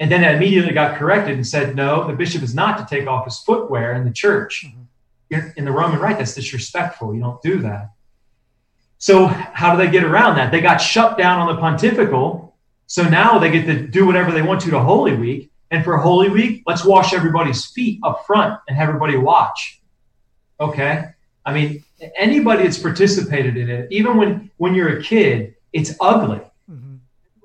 And 0.00 0.12
then 0.12 0.22
it 0.22 0.36
immediately 0.36 0.72
got 0.72 0.96
corrected 0.96 1.34
and 1.34 1.44
said, 1.44 1.74
no, 1.74 2.06
the 2.06 2.12
bishop 2.12 2.44
is 2.44 2.54
not 2.54 2.78
to 2.78 2.96
take 2.96 3.08
off 3.08 3.24
his 3.24 3.38
footwear 3.40 3.94
in 3.94 4.04
the 4.04 4.12
church. 4.12 4.64
Mm-hmm. 4.64 5.48
In 5.56 5.64
the 5.64 5.72
Roman 5.72 5.98
Rite, 5.98 6.18
that's 6.18 6.36
disrespectful. 6.36 7.12
You 7.14 7.20
don't 7.20 7.42
do 7.42 7.58
that. 7.62 7.90
So 8.98 9.26
how 9.26 9.74
do 9.74 9.84
they 9.84 9.90
get 9.90 10.04
around 10.04 10.36
that? 10.36 10.50
They 10.50 10.60
got 10.60 10.78
shut 10.78 11.16
down 11.16 11.40
on 11.40 11.54
the 11.54 11.60
pontifical. 11.60 12.56
So 12.86 13.02
now 13.02 13.38
they 13.38 13.50
get 13.50 13.66
to 13.66 13.86
do 13.86 14.06
whatever 14.06 14.32
they 14.32 14.42
want 14.42 14.60
to 14.62 14.70
to 14.70 14.80
Holy 14.80 15.14
Week. 15.14 15.50
And 15.70 15.84
for 15.84 15.96
Holy 15.98 16.28
Week, 16.28 16.62
let's 16.66 16.84
wash 16.84 17.12
everybody's 17.12 17.66
feet 17.66 18.00
up 18.02 18.24
front 18.26 18.58
and 18.66 18.76
have 18.76 18.88
everybody 18.88 19.16
watch. 19.16 19.80
Okay. 20.60 21.04
I 21.44 21.52
mean, 21.52 21.84
anybody 22.16 22.64
that's 22.64 22.78
participated 22.78 23.56
in 23.56 23.70
it, 23.70 23.88
even 23.90 24.16
when 24.16 24.50
when 24.56 24.74
you're 24.74 24.98
a 24.98 25.02
kid, 25.02 25.54
it's 25.72 25.94
ugly. 26.00 26.40
Mm-hmm. 26.70 26.96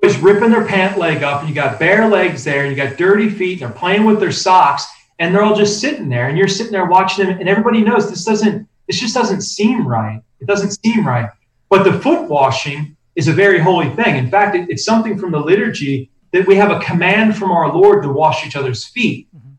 It's 0.02 0.18
ripping 0.18 0.50
their 0.50 0.66
pant 0.66 0.98
leg 0.98 1.22
up, 1.22 1.40
and 1.40 1.48
you 1.48 1.54
got 1.54 1.78
bare 1.78 2.08
legs 2.08 2.44
there, 2.44 2.64
and 2.64 2.70
you 2.70 2.82
got 2.82 2.98
dirty 2.98 3.30
feet, 3.30 3.60
and 3.62 3.70
they're 3.70 3.78
playing 3.78 4.04
with 4.04 4.20
their 4.20 4.32
socks, 4.32 4.86
and 5.18 5.34
they're 5.34 5.42
all 5.42 5.56
just 5.56 5.80
sitting 5.80 6.08
there, 6.08 6.28
and 6.28 6.36
you're 6.36 6.48
sitting 6.48 6.72
there 6.72 6.86
watching 6.86 7.26
them, 7.26 7.38
and 7.38 7.48
everybody 7.48 7.82
knows 7.82 8.10
this 8.10 8.24
doesn't, 8.24 8.68
this 8.86 9.00
just 9.00 9.14
doesn't 9.14 9.42
seem 9.42 9.86
right. 9.86 10.20
It 10.40 10.46
doesn't 10.46 10.72
seem 10.84 11.06
right. 11.06 11.30
But 11.68 11.84
the 11.84 11.98
foot 12.00 12.28
washing 12.28 12.96
is 13.16 13.28
a 13.28 13.32
very 13.32 13.58
holy 13.58 13.90
thing. 13.90 14.16
In 14.16 14.30
fact, 14.30 14.56
it, 14.56 14.68
it's 14.68 14.84
something 14.84 15.18
from 15.18 15.32
the 15.32 15.38
liturgy 15.38 16.10
that 16.32 16.46
we 16.46 16.56
have 16.56 16.70
a 16.70 16.80
command 16.80 17.36
from 17.36 17.50
our 17.52 17.72
Lord 17.72 18.02
to 18.02 18.08
wash 18.12 18.46
each 18.46 18.56
other's 18.56 18.84
feet, 18.84 19.28
mm-hmm. 19.34 19.52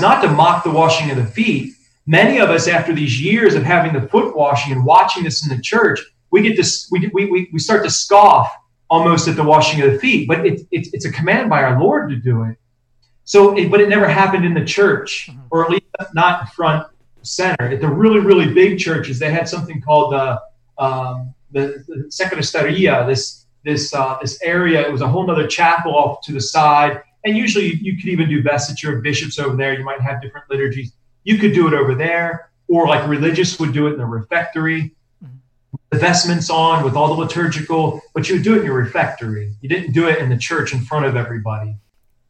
not 0.00 0.22
to 0.22 0.28
mock 0.28 0.64
the 0.64 0.70
washing 0.70 1.10
of 1.10 1.16
the 1.16 1.26
feet. 1.26 1.74
Many 2.06 2.38
of 2.38 2.50
us, 2.50 2.68
after 2.68 2.92
these 2.92 3.20
years 3.20 3.54
of 3.54 3.62
having 3.62 3.92
the 3.92 4.08
foot 4.08 4.36
washing 4.36 4.72
and 4.72 4.84
watching 4.84 5.24
this 5.24 5.46
in 5.46 5.54
the 5.54 5.62
church, 5.62 6.00
we 6.30 6.42
get 6.42 6.56
this, 6.56 6.88
we, 6.90 7.10
we, 7.12 7.48
we 7.52 7.58
start 7.58 7.84
to 7.84 7.90
scoff 7.90 8.52
almost 8.90 9.28
at 9.28 9.36
the 9.36 9.42
washing 9.42 9.80
of 9.82 9.92
the 9.92 9.98
feet, 9.98 10.28
but 10.28 10.46
it, 10.46 10.60
it, 10.70 10.88
it's 10.92 11.04
a 11.04 11.12
command 11.12 11.48
by 11.48 11.62
our 11.62 11.80
Lord 11.80 12.10
to 12.10 12.16
do 12.16 12.44
it. 12.44 12.56
So, 13.24 13.56
it, 13.56 13.70
but 13.70 13.80
it 13.80 13.88
never 13.88 14.06
happened 14.06 14.44
in 14.44 14.54
the 14.54 14.64
church, 14.64 15.28
mm-hmm. 15.30 15.40
or 15.50 15.64
at 15.64 15.70
least 15.70 15.84
not 16.14 16.42
in 16.42 16.46
front 16.48 16.86
center. 17.22 17.68
At 17.68 17.80
the 17.80 17.88
really, 17.88 18.20
really 18.20 18.52
big 18.52 18.78
churches, 18.78 19.18
they 19.18 19.30
had 19.30 19.48
something 19.48 19.80
called 19.80 20.12
the 20.12 20.40
um, 20.82 21.33
the, 21.54 21.84
the 21.88 21.94
Secretaria, 22.10 23.06
this 23.06 23.46
this 23.64 23.94
uh, 23.94 24.18
this 24.20 24.38
area. 24.42 24.86
It 24.86 24.92
was 24.92 25.00
a 25.00 25.08
whole 25.08 25.28
other 25.30 25.46
chapel 25.46 25.94
off 25.94 26.20
to 26.26 26.32
the 26.32 26.40
side, 26.40 27.02
and 27.24 27.36
usually 27.36 27.66
you, 27.66 27.78
you 27.80 27.96
could 27.96 28.08
even 28.08 28.28
do 28.28 28.42
vestiture 28.42 28.96
of 28.96 29.02
bishops 29.02 29.38
over 29.38 29.56
there. 29.56 29.78
You 29.78 29.84
might 29.84 30.00
have 30.00 30.20
different 30.20 30.50
liturgies. 30.50 30.92
You 31.22 31.38
could 31.38 31.54
do 31.54 31.66
it 31.66 31.72
over 31.72 31.94
there, 31.94 32.50
or 32.68 32.86
like 32.86 33.08
religious 33.08 33.58
would 33.58 33.72
do 33.72 33.86
it 33.86 33.92
in 33.92 33.98
the 33.98 34.04
refectory. 34.04 34.94
The 35.90 35.98
vestments 35.98 36.50
on 36.50 36.84
with 36.84 36.96
all 36.96 37.14
the 37.14 37.20
liturgical, 37.20 38.00
but 38.14 38.28
you 38.28 38.34
would 38.34 38.44
do 38.44 38.54
it 38.54 38.58
in 38.58 38.64
your 38.64 38.74
refectory. 38.74 39.54
You 39.60 39.68
didn't 39.68 39.92
do 39.92 40.08
it 40.08 40.18
in 40.18 40.28
the 40.28 40.36
church 40.36 40.74
in 40.74 40.80
front 40.80 41.06
of 41.06 41.16
everybody. 41.16 41.76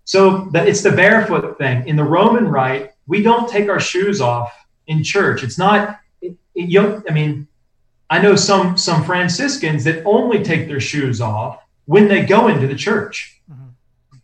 So 0.04 0.50
that 0.52 0.68
it's 0.68 0.82
the 0.82 0.92
barefoot 0.92 1.56
thing. 1.56 1.88
In 1.88 1.96
the 1.96 2.04
Roman 2.04 2.46
rite, 2.46 2.92
we 3.06 3.22
don't 3.22 3.48
take 3.48 3.70
our 3.70 3.80
shoes 3.80 4.20
off 4.20 4.52
in 4.86 5.02
church. 5.02 5.42
It's 5.42 5.56
not. 5.56 5.98
It, 6.20 6.36
it, 6.54 6.68
you, 6.68 7.02
I 7.08 7.12
mean, 7.12 7.48
I 8.14 8.22
know 8.22 8.36
some 8.36 8.78
some 8.78 9.02
Franciscans 9.02 9.82
that 9.82 10.04
only 10.04 10.40
take 10.44 10.68
their 10.68 10.78
shoes 10.78 11.20
off 11.20 11.60
when 11.86 12.06
they 12.06 12.24
go 12.24 12.46
into 12.46 12.68
the 12.68 12.76
church. 12.76 13.40
Mm-hmm. 13.50 14.16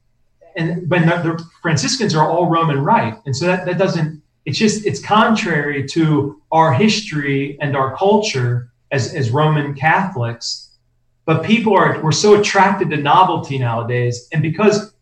And 0.55 0.89
when 0.89 1.07
the, 1.07 1.17
the, 1.17 1.45
Franciscans 1.61 2.15
are 2.15 2.31
all 2.31 2.47
Roman 2.47 2.85
Rite, 2.85 3.19
and 3.27 3.35
so 3.35 3.47
that, 3.47 3.67
that 3.67 3.79
doesn't. 3.79 4.23
It's 4.45 4.57
just 4.57 4.87
it's 4.87 5.03
contrary 5.05 5.89
to 5.89 6.41
our 6.53 6.73
history 6.73 7.59
and 7.61 7.77
our 7.77 7.97
culture 7.97 8.71
as 8.93 9.13
as 9.13 9.33
Roman 9.33 9.75
Catholics. 9.75 10.77
But 11.25 11.43
people 11.43 11.75
are 11.77 12.01
we're 12.01 12.13
so 12.13 12.39
attracted 12.41 12.91
to 12.91 12.97
novelty 12.97 13.59
nowadays, 13.59 14.29
and 14.33 14.41
because 14.41 14.95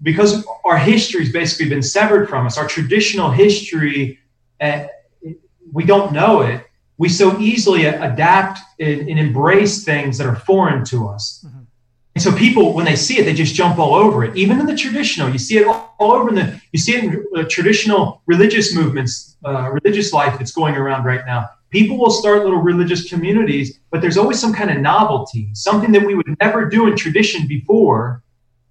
because 0.00 0.42
our 0.64 0.78
history 0.78 1.24
has 1.24 1.32
basically 1.34 1.68
been 1.68 1.82
severed 1.82 2.30
from 2.30 2.46
us, 2.46 2.56
our 2.56 2.66
traditional 2.66 3.30
history, 3.30 4.18
uh, 4.58 4.86
we 5.70 5.84
don't 5.84 6.14
know 6.14 6.40
it 6.40 6.64
we 7.00 7.08
so 7.08 7.38
easily 7.38 7.86
adapt 7.86 8.60
and, 8.78 9.08
and 9.08 9.18
embrace 9.18 9.84
things 9.84 10.18
that 10.18 10.26
are 10.26 10.36
foreign 10.36 10.84
to 10.84 11.08
us. 11.08 11.42
Mm-hmm. 11.46 11.60
And 12.14 12.22
so 12.22 12.30
people, 12.30 12.74
when 12.74 12.84
they 12.84 12.94
see 12.94 13.18
it, 13.18 13.24
they 13.24 13.32
just 13.32 13.54
jump 13.54 13.78
all 13.78 13.94
over 13.94 14.22
it. 14.22 14.36
Even 14.36 14.60
in 14.60 14.66
the 14.66 14.76
traditional, 14.76 15.30
you 15.30 15.38
see 15.38 15.56
it 15.56 15.66
all, 15.66 15.94
over 15.98 16.28
in 16.28 16.34
the, 16.34 16.60
you 16.72 16.78
see 16.78 16.96
it 16.96 17.04
in 17.04 17.24
uh, 17.34 17.44
traditional 17.48 18.20
religious 18.26 18.74
movements, 18.74 19.38
uh, 19.46 19.70
religious 19.70 20.12
life 20.12 20.38
that's 20.38 20.52
going 20.52 20.74
around 20.74 21.04
right 21.04 21.24
now. 21.24 21.48
People 21.70 21.96
will 21.96 22.10
start 22.10 22.44
little 22.44 22.60
religious 22.60 23.08
communities, 23.08 23.80
but 23.90 24.02
there's 24.02 24.18
always 24.18 24.38
some 24.38 24.52
kind 24.52 24.70
of 24.70 24.76
novelty, 24.76 25.48
something 25.54 25.92
that 25.92 26.04
we 26.04 26.14
would 26.14 26.36
never 26.38 26.68
do 26.68 26.86
in 26.86 26.96
tradition 26.96 27.48
before. 27.48 28.22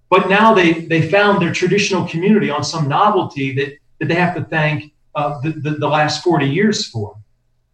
But 0.08 0.28
now 0.28 0.54
they, 0.54 0.72
they 0.72 1.10
found 1.10 1.42
their 1.42 1.52
traditional 1.52 2.06
community 2.06 2.48
on 2.48 2.62
some 2.62 2.88
novelty 2.88 3.56
that, 3.56 3.72
that 3.98 4.06
they 4.06 4.14
have 4.14 4.36
to 4.36 4.44
thank 4.44 4.92
uh, 5.16 5.40
the, 5.40 5.50
the, 5.50 5.70
the 5.70 5.88
last 5.88 6.22
40 6.22 6.46
years 6.46 6.86
for. 6.86 7.19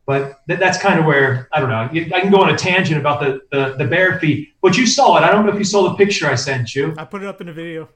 But 0.07 0.47
th- 0.47 0.61
that's 0.61 0.79
kind 0.79 1.01
of 1.01 1.05
where 1.05 1.49
I 1.53 1.61
don't 1.61 1.69
know. 1.69 1.89
I 2.15 2.21
can 2.21 2.31
go 2.31 2.41
on 2.41 2.55
a 2.55 2.57
tangent 2.57 2.99
about 2.99 3.21
the, 3.21 3.41
the 3.51 3.75
the 3.77 3.85
bare 3.85 4.21
feet, 4.21 4.55
but 4.63 4.77
you 4.77 4.87
saw 4.87 5.17
it. 5.19 5.25
I 5.25 5.33
don't 5.33 5.45
know 5.45 5.53
if 5.53 5.59
you 5.59 5.65
saw 5.65 5.89
the 5.91 5.97
picture 5.97 6.27
I 6.29 6.37
sent 6.37 6.75
you. 6.75 6.95
I 6.97 7.05
put 7.05 7.23
it 7.23 7.29
up 7.29 7.41
in 7.41 7.49
a 7.49 7.53
video. 7.53 7.89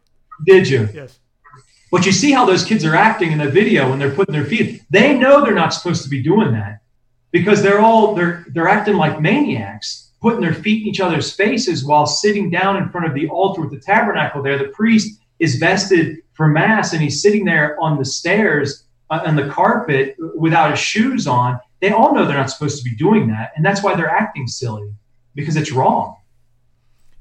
Did 0.45 0.69
you? 0.69 0.89
Yes. 0.93 1.21
But 1.93 2.07
you 2.07 2.13
see 2.13 2.33
how 2.33 2.45
those 2.45 2.65
kids 2.65 2.85
are 2.85 2.95
acting 2.95 3.33
in 3.33 3.39
the 3.39 3.49
video 3.49 3.89
when 3.91 3.99
they're 3.99 4.15
putting 4.15 4.33
their 4.33 4.45
feet. 4.45 4.83
They 4.91 5.17
know 5.17 5.45
they're 5.45 5.55
not 5.55 5.75
supposed 5.75 6.03
to 6.05 6.09
be 6.09 6.23
doing 6.23 6.53
that 6.53 6.81
because 7.31 7.63
they're 7.63 7.81
all 7.81 8.15
they're 8.15 8.45
they're 8.49 8.69
acting 8.69 8.97
like 8.97 9.21
maniacs, 9.21 10.11
putting 10.21 10.41
their 10.41 10.55
feet 10.55 10.83
in 10.83 10.89
each 10.89 11.01
other's 11.01 11.33
faces 11.33 11.85
while 11.85 12.07
sitting 12.07 12.51
down 12.51 12.77
in 12.77 12.89
front 12.91 13.07
of 13.07 13.15
the 13.15 13.29
altar 13.29 13.61
with 13.61 13.71
the 13.71 13.81
tabernacle. 13.81 14.43
There, 14.43 14.59
the 14.59 14.69
priest 14.69 15.21
is 15.39 15.57
vested 15.57 16.19
for 16.35 16.49
mass, 16.49 16.93
and 16.93 17.03
he's 17.03 17.23
sitting 17.23 17.45
there 17.45 17.79
on 17.81 17.99
the 17.99 18.05
stairs 18.05 18.85
uh, 19.11 19.23
on 19.25 19.37
the 19.37 19.49
carpet 19.49 20.17
without 20.37 20.71
his 20.73 20.81
shoes 20.81 21.27
on 21.27 21.61
they 21.81 21.91
all 21.91 22.15
know 22.15 22.27
they're 22.27 22.37
not 22.37 22.51
supposed 22.51 22.79
to 22.83 22.85
be 22.89 22.95
doing 22.95 23.29
that, 23.29 23.53
and 23.57 23.65
that's 23.65 23.83
why 23.83 23.95
they're 23.95 24.11
acting 24.11 24.47
silly 24.47 24.93
because 25.35 25.57
it's 25.57 25.73
wrong. 25.73 26.17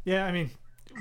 Yeah, 0.03 0.25
I 0.25 0.31
mean, 0.31 0.49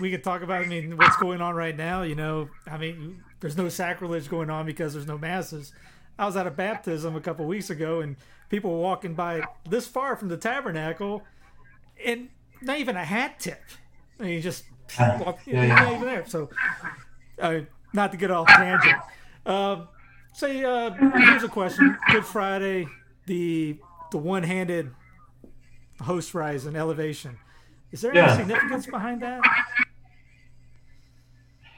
we 0.00 0.10
could 0.10 0.22
talk 0.24 0.42
about. 0.42 0.62
I 0.62 0.66
mean, 0.66 0.96
what's 0.96 1.16
going 1.16 1.40
on 1.40 1.54
right 1.54 1.76
now? 1.76 2.02
You 2.02 2.14
know, 2.14 2.48
I 2.70 2.78
mean, 2.78 3.22
there's 3.40 3.56
no 3.56 3.68
sacrilege 3.68 4.28
going 4.28 4.50
on 4.50 4.66
because 4.66 4.94
there's 4.94 5.06
no 5.06 5.18
masses. 5.18 5.72
I 6.18 6.26
was 6.26 6.36
at 6.36 6.46
a 6.46 6.50
baptism 6.50 7.14
a 7.16 7.20
couple 7.20 7.46
weeks 7.46 7.70
ago, 7.70 8.00
and 8.00 8.16
people 8.48 8.70
were 8.70 8.80
walking 8.80 9.14
by 9.14 9.42
this 9.68 9.86
far 9.86 10.16
from 10.16 10.28
the 10.28 10.36
tabernacle, 10.36 11.22
and 12.04 12.28
not 12.60 12.78
even 12.78 12.96
a 12.96 13.04
hat 13.04 13.38
tip. 13.38 13.62
I 14.18 14.24
mean, 14.24 14.42
just 14.42 14.64
walk, 14.98 15.40
yeah, 15.46 15.66
not 15.66 15.88
yeah. 15.88 15.94
even 15.94 16.06
there. 16.06 16.26
So, 16.26 16.50
uh, 17.40 17.60
not 17.92 18.10
to 18.12 18.16
get 18.16 18.30
off 18.30 18.48
tangent. 18.48 19.00
Uh, 19.46 19.86
say, 20.32 20.64
uh, 20.64 20.90
here's 20.90 21.44
a 21.44 21.48
question: 21.48 21.96
Good 22.10 22.24
Friday, 22.24 22.86
the 23.28 23.78
the 24.10 24.18
one-handed 24.18 24.90
host 26.02 26.34
rise 26.34 26.64
and 26.66 26.76
elevation. 26.76 27.38
Is 27.92 28.00
there 28.00 28.14
Yeah. 28.14 28.28
any 28.32 28.38
significance 28.42 28.86
behind 28.86 29.22
that? 29.22 29.40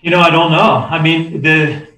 You 0.01 0.11
know, 0.11 0.21
I 0.21 0.31
don't 0.31 0.53
know. 0.53 0.87
I 0.89 1.03
mean, 1.03 1.43
the 1.43 1.89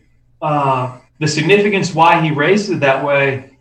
uh, 0.40 0.98
the 1.20 1.28
significance 1.28 1.94
why 1.94 2.20
he 2.20 2.32
raised 2.32 2.70
it 2.70 2.80
that 2.80 3.04
way. 3.04 3.56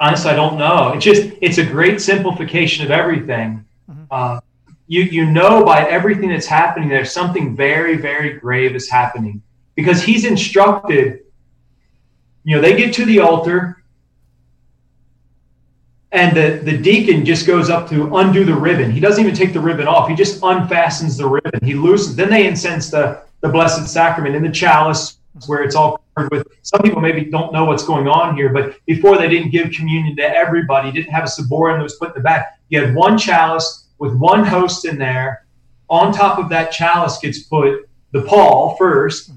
Honestly, 0.00 0.30
I 0.30 0.34
don't 0.36 0.56
know. 0.58 0.92
It's 0.94 1.04
just 1.04 1.30
it's 1.42 1.58
a 1.58 1.64
great 1.64 2.00
simplification 2.00 2.84
of 2.84 2.90
everything. 2.90 3.64
Uh, 4.10 4.40
you 4.86 5.02
you 5.02 5.26
know 5.26 5.64
by 5.64 5.84
everything 5.84 6.30
that's 6.30 6.46
happening 6.46 6.88
there, 6.88 7.04
something 7.04 7.54
very 7.56 7.96
very 7.96 8.34
grave 8.38 8.74
is 8.74 8.88
happening 8.88 9.42
because 9.74 10.02
he's 10.02 10.24
instructed. 10.24 11.20
You 12.44 12.56
know, 12.56 12.62
they 12.62 12.76
get 12.76 12.92
to 12.94 13.04
the 13.06 13.20
altar, 13.20 13.82
and 16.14 16.36
the, 16.36 16.60
the 16.62 16.78
deacon 16.78 17.24
just 17.24 17.44
goes 17.44 17.68
up 17.68 17.88
to 17.90 18.16
undo 18.16 18.44
the 18.44 18.54
ribbon. 18.54 18.92
He 18.92 19.00
doesn't 19.00 19.22
even 19.22 19.34
take 19.34 19.52
the 19.52 19.60
ribbon 19.60 19.88
off. 19.88 20.08
He 20.08 20.14
just 20.14 20.40
unfastens 20.40 21.18
the 21.18 21.26
ribbon. 21.26 21.58
He 21.60 21.74
loosens. 21.74 22.14
Then 22.14 22.30
they 22.30 22.46
incense 22.46 22.88
the, 22.88 23.22
the 23.40 23.48
blessed 23.48 23.92
sacrament 23.92 24.36
in 24.36 24.44
the 24.44 24.50
chalice 24.50 25.18
where 25.46 25.64
it's 25.64 25.74
all 25.74 26.00
covered 26.14 26.30
with. 26.30 26.46
Some 26.62 26.82
people 26.82 27.00
maybe 27.00 27.24
don't 27.24 27.52
know 27.52 27.64
what's 27.64 27.84
going 27.84 28.06
on 28.06 28.36
here, 28.36 28.50
but 28.50 28.76
before 28.86 29.18
they 29.18 29.28
didn't 29.28 29.50
give 29.50 29.72
communion 29.72 30.14
to 30.16 30.22
everybody, 30.22 30.92
didn't 30.92 31.12
have 31.12 31.24
a 31.24 31.26
ciborium 31.26 31.78
that 31.78 31.82
was 31.82 31.96
put 31.96 32.10
in 32.10 32.14
the 32.14 32.20
back. 32.20 32.60
You 32.68 32.80
had 32.80 32.94
one 32.94 33.18
chalice 33.18 33.88
with 33.98 34.14
one 34.14 34.44
host 34.44 34.84
in 34.84 34.96
there. 34.96 35.46
On 35.90 36.12
top 36.12 36.38
of 36.38 36.48
that 36.50 36.70
chalice 36.70 37.18
gets 37.18 37.40
put 37.40 37.88
the 38.12 38.22
pall 38.22 38.78
1st 38.78 39.32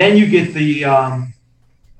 Then 0.00 0.16
you 0.16 0.26
get 0.26 0.52
the 0.52 0.84
um, 0.84 1.32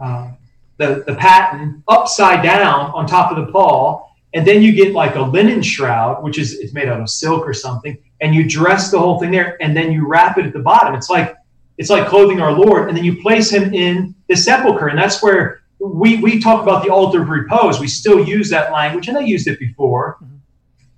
uh, 0.01 0.33
the 0.79 1.05
the 1.07 1.15
paten 1.15 1.85
upside 1.89 2.43
down 2.43 2.91
on 2.91 3.07
top 3.07 3.31
of 3.31 3.47
the 3.47 3.51
pall, 3.53 4.07
and 4.37 4.46
then 4.46 4.61
you 4.62 4.72
get 4.72 4.92
like 4.92 5.16
a 5.16 5.22
linen 5.22 5.62
shroud, 5.62 6.22
which 6.22 6.37
is 6.38 6.59
it's 6.61 6.75
made 6.75 6.88
out 6.90 7.01
of 7.01 7.09
silk 7.09 7.49
or 7.49 7.55
something, 7.55 7.96
and 8.20 8.35
you 8.35 8.46
dress 8.46 8.90
the 8.90 8.99
whole 8.99 9.18
thing 9.18 9.31
there, 9.31 9.57
and 9.62 9.75
then 9.75 9.90
you 9.90 10.07
wrap 10.07 10.37
it 10.37 10.44
at 10.44 10.53
the 10.53 10.59
bottom. 10.59 10.94
It's 10.94 11.09
like 11.09 11.35
it's 11.79 11.88
like 11.88 12.07
clothing 12.07 12.42
our 12.42 12.53
Lord, 12.53 12.88
and 12.88 12.96
then 12.96 13.03
you 13.03 13.22
place 13.22 13.51
him 13.51 13.72
in 13.72 14.14
the 14.29 14.37
sepulcher, 14.37 14.88
and 14.88 14.99
that's 14.99 15.22
where 15.22 15.62
we 15.81 16.18
we 16.18 16.38
talk 16.38 16.62
about 16.62 16.85
the 16.85 16.90
altar 16.90 17.22
of 17.22 17.31
repose. 17.31 17.81
We 17.81 17.88
still 17.88 18.22
use 18.22 18.51
that 18.51 18.72
language, 18.72 19.09
and 19.09 19.16
they 19.16 19.25
used 19.25 19.49
it 19.49 19.59
before, 19.59 20.18
mm-hmm. 20.22 20.37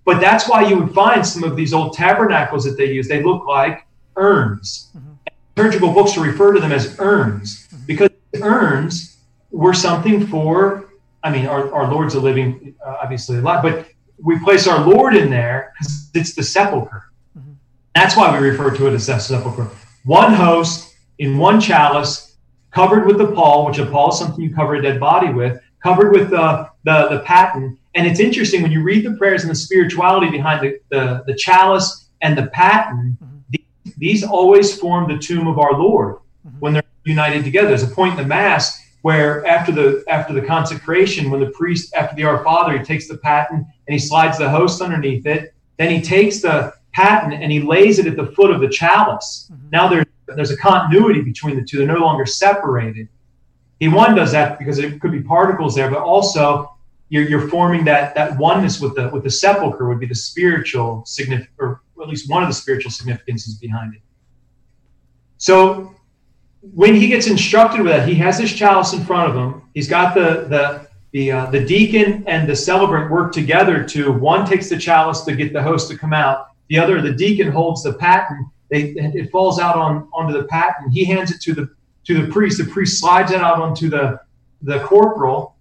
but 0.05 0.21
that's 0.21 0.49
why 0.49 0.69
you 0.69 0.77
would 0.77 0.93
find 0.93 1.25
some 1.25 1.45
of 1.45 1.55
these 1.55 1.73
old 1.73 1.93
tabernacles 1.93 2.65
that 2.65 2.77
they 2.77 2.93
use. 2.93 3.07
They 3.07 3.23
look 3.23 3.47
like 3.47 3.87
urns. 4.17 4.91
Mm-hmm. 4.97 5.13
Liturgical 5.57 5.93
books 5.93 6.17
refer 6.17 6.55
to 6.55 6.61
them 6.61 6.73
as 6.73 6.97
urns 6.99 7.69
mm-hmm. 7.69 7.87
because 7.87 8.11
urns 8.43 9.19
were 9.53 9.75
something 9.75 10.27
for. 10.27 10.88
I 11.23 11.31
mean, 11.31 11.47
our, 11.47 11.73
our 11.73 11.91
Lord's 11.91 12.15
a 12.15 12.21
living, 12.21 12.75
uh, 12.85 12.97
obviously 13.03 13.39
alive, 13.39 13.63
but 13.63 13.87
we 14.23 14.39
place 14.41 14.67
our 14.67 14.87
Lord 14.87 15.15
in 15.15 15.31
there 15.31 15.73
because 15.79 16.11
it's 16.15 16.35
the 16.35 16.43
sepulcher. 16.43 17.05
Mm-hmm. 17.37 17.53
That's 17.95 18.17
why 18.17 18.39
we 18.39 18.49
refer 18.49 18.75
to 18.77 18.87
it 18.87 18.95
as 18.95 19.07
the 19.07 19.19
sepulcher. 19.19 19.69
One 20.05 20.33
host 20.33 20.95
in 21.19 21.39
one 21.39 21.61
chalice, 21.61 22.37
covered 22.71 23.07
with 23.07 23.19
the 23.19 23.33
pall, 23.33 23.67
which 23.67 23.79
a 23.79 23.87
pall 23.87 24.11
is 24.11 24.19
something 24.19 24.43
you 24.43 24.55
cover 24.55 24.75
a 24.75 24.83
dead 24.83 25.01
body 25.01 25.33
with, 25.33 25.61
covered 25.83 26.13
with 26.13 26.31
the 26.31 26.69
the, 26.85 27.09
the 27.09 27.19
paten. 27.21 27.79
And 27.95 28.07
it's 28.07 28.21
interesting 28.21 28.63
when 28.63 28.71
you 28.71 28.83
read 28.83 29.05
the 29.05 29.15
prayers 29.15 29.43
and 29.43 29.51
the 29.51 29.55
spirituality 29.55 30.31
behind 30.31 30.63
the, 30.65 30.81
the, 30.91 31.25
the 31.27 31.35
chalice 31.35 32.09
and 32.23 32.39
the 32.39 32.47
paten, 32.47 33.19
mm-hmm. 33.23 33.37
these, 33.51 33.95
these 33.97 34.25
always 34.25 34.79
form 34.79 35.09
the 35.09 35.19
tomb 35.19 35.47
of 35.49 35.59
our 35.59 35.73
Lord 35.73 36.17
mm-hmm. 36.47 36.59
when 36.61 36.73
they're 36.75 36.83
united 37.05 37.45
together. 37.45 37.69
There's 37.69 37.83
a 37.83 37.95
point 37.95 38.13
in 38.13 38.17
the 38.19 38.27
Mass 38.27 38.81
where 39.03 39.47
after 39.47 39.73
the 39.73 40.05
after 40.09 40.33
the 40.33 40.43
consecration, 40.43 41.31
when 41.31 41.41
the 41.41 41.51
priest 41.51 41.95
after 41.95 42.17
the 42.17 42.25
Our 42.25 42.43
Father, 42.43 42.77
he 42.77 42.85
takes 42.85 43.09
the 43.09 43.19
paten 43.19 43.59
and 43.59 43.93
he 43.93 43.99
slides 43.99 44.39
the 44.39 44.49
host 44.49 44.83
underneath 44.83 45.27
it. 45.27 45.55
Then 45.79 45.91
he 45.91 46.01
takes 46.01 46.41
the 46.41 46.75
paten 46.93 47.33
and 47.33 47.53
he 47.53 47.61
lays 47.61 47.99
it 47.99 48.07
at 48.07 48.17
the 48.17 48.27
foot 48.27 48.51
of 48.51 48.61
the 48.61 48.69
chalice. 48.69 49.51
Mm-hmm. 49.53 49.71
Now 49.71 49.89
there's 49.89 50.07
there's 50.37 50.51
a 50.51 50.57
continuity 50.57 51.23
between 51.23 51.57
the 51.57 51.65
two. 51.65 51.79
They're 51.79 51.87
no 51.87 52.01
longer 52.01 52.27
separated. 52.27 53.09
He 53.81 53.89
one 53.89 54.15
does 54.15 54.33
that 54.33 54.59
because 54.59 54.79
it 54.79 55.01
could 55.01 55.13
be 55.13 55.23
particles 55.23 55.75
there, 55.75 55.91
but 55.91 56.01
also 56.01 56.75
you're, 57.09 57.27
you're 57.27 57.49
forming 57.49 57.85
that 57.85 58.15
that 58.15 58.37
oneness 58.37 58.81
with 58.81 58.97
the 58.97 59.09
with 59.09 59.23
the 59.23 59.31
sepulcher 59.31 59.89
would 59.89 60.01
be 60.01 60.07
the 60.07 60.15
spiritual 60.15 61.05
significance, 61.07 61.55
or 61.59 61.83
at 62.03 62.09
least 62.09 62.29
one 62.29 62.43
of 62.43 62.49
the 62.49 62.55
spiritual 62.55 62.91
significances 62.91 63.55
behind 63.55 63.95
it. 63.95 64.01
So 65.39 65.95
when 66.75 66.95
he 66.95 67.09
gets 67.09 67.27
instructed 67.27 67.81
with 67.81 67.93
that, 67.93 68.09
he 68.09 68.15
has 68.17 68.39
his 68.39 68.53
chalice 68.53 68.93
in 68.93 69.05
front 69.05 69.31
of 69.31 69.37
him. 69.37 69.63
He's 69.75 69.89
got 69.89 70.15
the 70.15 70.47
the 70.49 70.89
the 71.13 71.33
uh, 71.33 71.47
the 71.47 71.65
deacon 71.65 72.25
and 72.27 72.49
the 72.49 72.57
celebrant 72.57 73.11
work 73.11 73.33
together 73.33 73.83
to 73.85 74.13
one 74.13 74.47
takes 74.47 74.69
the 74.69 74.79
chalice 74.79 75.23
to 75.23 75.35
get 75.35 75.53
the 75.53 75.63
host 75.63 75.91
to 75.91 75.97
come 75.97 76.13
out. 76.13 76.49
The 76.69 76.79
other, 76.79 77.01
the 77.01 77.13
deacon 77.13 77.51
holds 77.51 77.83
the 77.83 77.95
paten. 77.95 78.51
They 78.71 78.91
it 78.91 79.31
falls 79.31 79.59
out 79.59 79.77
on 79.77 80.09
onto 80.13 80.33
the 80.33 80.45
paten. 80.45 80.91
He 80.91 81.05
hands 81.05 81.31
it 81.31 81.41
to 81.43 81.55
the 81.55 81.71
to 82.05 82.23
the 82.23 82.33
priest. 82.33 82.59
The 82.59 82.71
priest 82.71 83.01
slides 83.01 83.33
it 83.33 83.41
out 83.41 83.59
onto 83.59 83.89
the 83.89 84.21
the 84.63 84.81
corporal, 84.81 85.57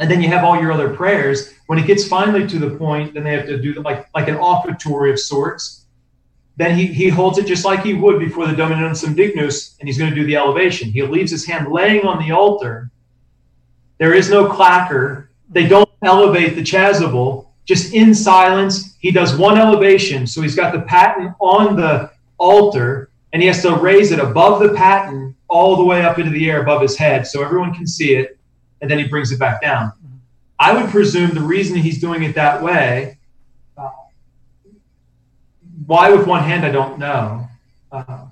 and 0.00 0.10
then 0.10 0.20
you 0.20 0.28
have 0.28 0.44
all 0.44 0.60
your 0.60 0.72
other 0.72 0.94
prayers. 0.94 1.52
When 1.66 1.78
it 1.78 1.86
gets 1.86 2.06
finally 2.06 2.46
to 2.46 2.58
the 2.58 2.70
point, 2.70 3.14
then 3.14 3.24
they 3.24 3.32
have 3.32 3.46
to 3.46 3.58
do 3.58 3.74
like 3.82 4.08
like 4.14 4.28
an 4.28 4.36
offertory 4.36 5.12
of 5.12 5.20
sorts. 5.20 5.85
Then 6.56 6.76
he, 6.76 6.86
he 6.86 7.08
holds 7.08 7.38
it 7.38 7.46
just 7.46 7.64
like 7.64 7.82
he 7.82 7.94
would 7.94 8.18
before 8.18 8.46
the 8.46 8.56
Dominum 8.56 8.94
Dignus, 9.14 9.76
and 9.78 9.88
he's 9.88 9.98
going 9.98 10.10
to 10.10 10.16
do 10.16 10.24
the 10.24 10.36
elevation. 10.36 10.90
He 10.90 11.02
leaves 11.02 11.30
his 11.30 11.46
hand 11.46 11.70
laying 11.70 12.06
on 12.06 12.18
the 12.18 12.32
altar. 12.32 12.90
There 13.98 14.14
is 14.14 14.30
no 14.30 14.48
clacker. 14.48 15.28
They 15.50 15.66
don't 15.66 15.88
elevate 16.02 16.54
the 16.54 16.62
chasuble. 16.62 17.48
Just 17.66 17.92
in 17.92 18.14
silence, 18.14 18.96
he 19.00 19.10
does 19.10 19.36
one 19.36 19.58
elevation. 19.58 20.26
So 20.26 20.40
he's 20.40 20.54
got 20.54 20.72
the 20.72 20.80
paten 20.82 21.34
on 21.40 21.76
the 21.76 22.10
altar, 22.38 23.10
and 23.32 23.42
he 23.42 23.48
has 23.48 23.60
to 23.62 23.74
raise 23.74 24.12
it 24.12 24.18
above 24.18 24.60
the 24.60 24.72
paten 24.74 25.34
all 25.48 25.76
the 25.76 25.84
way 25.84 26.02
up 26.02 26.18
into 26.18 26.30
the 26.30 26.50
air 26.50 26.62
above 26.62 26.80
his 26.80 26.96
head 26.96 27.26
so 27.26 27.42
everyone 27.42 27.74
can 27.74 27.86
see 27.86 28.14
it, 28.14 28.38
and 28.80 28.90
then 28.90 28.98
he 28.98 29.06
brings 29.08 29.30
it 29.30 29.38
back 29.38 29.60
down. 29.60 29.92
I 30.58 30.72
would 30.72 30.90
presume 30.90 31.34
the 31.34 31.42
reason 31.42 31.76
he's 31.76 32.00
doing 32.00 32.22
it 32.22 32.34
that 32.34 32.62
way, 32.62 33.15
why 35.86 36.10
with 36.10 36.26
one 36.26 36.42
hand, 36.42 36.64
I 36.64 36.70
don't 36.70 36.98
know. 36.98 37.48
Uh, 37.90 38.26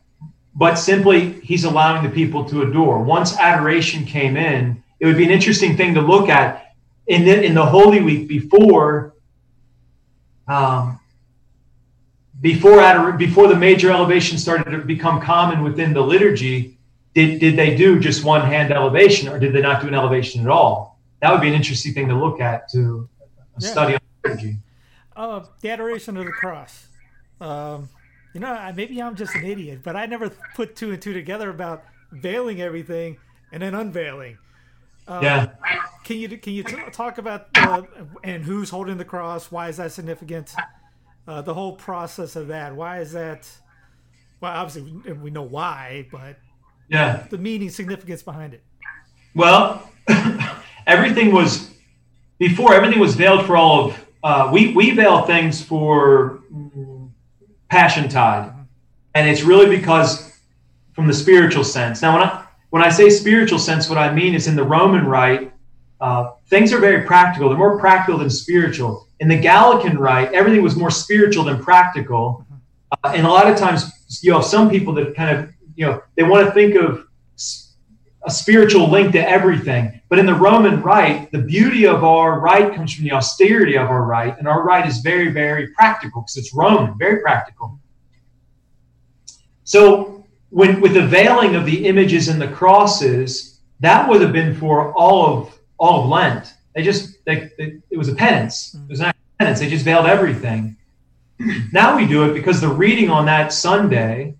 but 0.54 0.74
simply, 0.76 1.40
he's 1.40 1.64
allowing 1.64 2.02
the 2.04 2.10
people 2.10 2.44
to 2.46 2.62
adore. 2.62 3.02
Once 3.02 3.36
adoration 3.38 4.04
came 4.04 4.36
in, 4.36 4.82
it 5.00 5.06
would 5.06 5.16
be 5.16 5.24
an 5.24 5.30
interesting 5.30 5.76
thing 5.76 5.94
to 5.94 6.00
look 6.00 6.28
at 6.28 6.74
in 7.06 7.24
the, 7.24 7.42
in 7.42 7.54
the 7.54 7.64
Holy 7.64 8.00
Week 8.00 8.28
before. 8.28 9.14
Um, 10.46 11.00
before 12.40 12.80
ador- 12.80 13.12
before 13.12 13.48
the 13.48 13.56
major 13.56 13.90
elevation 13.90 14.36
started 14.36 14.70
to 14.70 14.78
become 14.78 15.20
common 15.20 15.62
within 15.62 15.94
the 15.94 16.02
liturgy, 16.02 16.76
did, 17.14 17.40
did 17.40 17.56
they 17.56 17.76
do 17.76 17.98
just 17.98 18.24
one 18.24 18.42
hand 18.42 18.70
elevation 18.72 19.28
or 19.28 19.38
did 19.38 19.52
they 19.54 19.62
not 19.62 19.80
do 19.80 19.88
an 19.88 19.94
elevation 19.94 20.42
at 20.42 20.48
all? 20.48 20.98
That 21.20 21.32
would 21.32 21.40
be 21.40 21.48
an 21.48 21.54
interesting 21.54 21.94
thing 21.94 22.08
to 22.08 22.14
look 22.14 22.40
at 22.40 22.68
to 22.72 23.08
Yeah. 23.58 23.68
study 23.68 23.94
on 23.94 24.00
liturgy. 24.24 24.56
Uh, 25.16 25.44
the 25.60 25.70
adoration 25.70 26.16
of 26.16 26.26
the 26.26 26.32
cross. 26.32 26.88
Um, 27.44 27.88
you 28.32 28.40
know, 28.40 28.72
maybe 28.74 29.00
I'm 29.00 29.14
just 29.14 29.34
an 29.34 29.44
idiot, 29.44 29.80
but 29.82 29.94
I 29.96 30.06
never 30.06 30.30
put 30.54 30.74
two 30.74 30.90
and 30.92 31.00
two 31.00 31.12
together 31.12 31.50
about 31.50 31.84
veiling 32.10 32.60
everything 32.60 33.18
and 33.52 33.62
then 33.62 33.74
unveiling. 33.74 34.38
Uh, 35.06 35.20
Yeah. 35.22 35.48
Can 36.04 36.18
you 36.18 36.28
can 36.38 36.52
you 36.52 36.62
t- 36.62 36.76
talk 36.92 37.18
about 37.18 37.46
uh, 37.56 37.82
and 38.22 38.42
who's 38.44 38.68
holding 38.70 38.96
the 38.98 39.04
cross? 39.04 39.50
Why 39.50 39.68
is 39.68 39.76
that 39.78 39.92
significant? 39.92 40.54
Uh, 41.26 41.40
the 41.42 41.54
whole 41.54 41.74
process 41.76 42.36
of 42.36 42.48
that. 42.48 42.74
Why 42.74 43.00
is 43.00 43.12
that? 43.12 43.48
Well, 44.40 44.52
obviously 44.52 44.90
we, 45.06 45.12
we 45.12 45.30
know 45.30 45.42
why, 45.42 46.06
but 46.12 46.36
Yeah. 46.88 47.26
the 47.30 47.38
meaning, 47.38 47.70
significance 47.70 48.22
behind 48.22 48.52
it. 48.54 48.62
Well, 49.34 49.88
everything 50.86 51.32
was 51.32 51.70
before 52.38 52.74
everything 52.74 52.98
was 53.00 53.14
veiled 53.14 53.46
for 53.46 53.56
all 53.56 53.86
of 53.86 54.06
uh, 54.22 54.50
we 54.52 54.72
we 54.74 54.90
veil 54.90 55.22
things 55.22 55.62
for 55.62 56.40
Passion 57.74 58.08
Tide, 58.08 58.52
and 59.16 59.28
it's 59.28 59.42
really 59.42 59.66
because 59.66 60.38
from 60.92 61.08
the 61.08 61.12
spiritual 61.12 61.64
sense. 61.64 62.02
Now, 62.02 62.16
when 62.16 62.22
I 62.22 62.44
when 62.70 62.84
I 62.84 62.88
say 62.88 63.10
spiritual 63.10 63.58
sense, 63.58 63.88
what 63.88 63.98
I 63.98 64.14
mean 64.14 64.32
is 64.32 64.46
in 64.46 64.54
the 64.54 64.62
Roman 64.62 65.04
Rite, 65.04 65.52
uh, 66.00 66.34
things 66.46 66.72
are 66.72 66.78
very 66.78 67.04
practical. 67.04 67.48
They're 67.48 67.58
more 67.58 67.76
practical 67.80 68.16
than 68.16 68.30
spiritual. 68.30 69.08
In 69.18 69.26
the 69.26 69.36
Gallican 69.36 69.98
Rite, 69.98 70.32
everything 70.32 70.62
was 70.62 70.76
more 70.76 70.92
spiritual 70.92 71.42
than 71.42 71.60
practical. 71.60 72.46
Uh, 72.92 73.12
and 73.16 73.26
a 73.26 73.28
lot 73.28 73.50
of 73.50 73.58
times, 73.58 73.90
you 74.22 74.30
know, 74.30 74.40
some 74.40 74.70
people 74.70 74.94
that 74.94 75.16
kind 75.16 75.36
of, 75.36 75.50
you 75.74 75.84
know, 75.84 76.00
they 76.14 76.22
want 76.22 76.46
to 76.46 76.52
think 76.52 76.76
of 76.76 77.03
a 78.26 78.30
spiritual 78.30 78.90
link 78.90 79.12
to 79.12 79.28
everything. 79.28 80.00
But 80.08 80.18
in 80.18 80.26
the 80.26 80.34
Roman 80.34 80.80
rite, 80.82 81.30
the 81.30 81.38
beauty 81.38 81.86
of 81.86 82.04
our 82.04 82.40
rite 82.40 82.74
comes 82.74 82.94
from 82.94 83.04
the 83.04 83.12
austerity 83.12 83.76
of 83.76 83.88
our 83.88 84.04
rite, 84.04 84.38
and 84.38 84.48
our 84.48 84.62
rite 84.62 84.86
is 84.86 84.98
very, 84.98 85.30
very 85.30 85.68
practical 85.68 86.22
because 86.22 86.36
it's 86.36 86.54
Roman, 86.54 86.96
very 86.98 87.20
practical. 87.20 87.78
So, 89.64 90.26
when 90.50 90.80
with 90.80 90.94
the 90.94 91.06
veiling 91.06 91.56
of 91.56 91.66
the 91.66 91.86
images 91.86 92.28
and 92.28 92.40
the 92.40 92.48
crosses, 92.48 93.60
that 93.80 94.08
would 94.08 94.20
have 94.22 94.32
been 94.32 94.54
for 94.54 94.92
all 94.94 95.26
of 95.26 95.58
all 95.78 96.04
of 96.04 96.08
Lent. 96.08 96.54
They 96.74 96.82
just 96.82 97.24
they, 97.24 97.50
they, 97.58 97.78
it 97.90 97.98
was 97.98 98.08
a 98.08 98.14
penance. 98.14 98.74
Mm. 98.74 98.84
It 98.84 98.90
was 98.90 99.00
not 99.00 99.16
penance. 99.38 99.60
They 99.60 99.68
just 99.68 99.84
veiled 99.84 100.06
everything. 100.06 100.76
now 101.72 101.96
we 101.96 102.06
do 102.06 102.30
it 102.30 102.34
because 102.34 102.60
the 102.60 102.68
reading 102.68 103.10
on 103.10 103.26
that 103.26 103.52
Sunday 103.52 104.36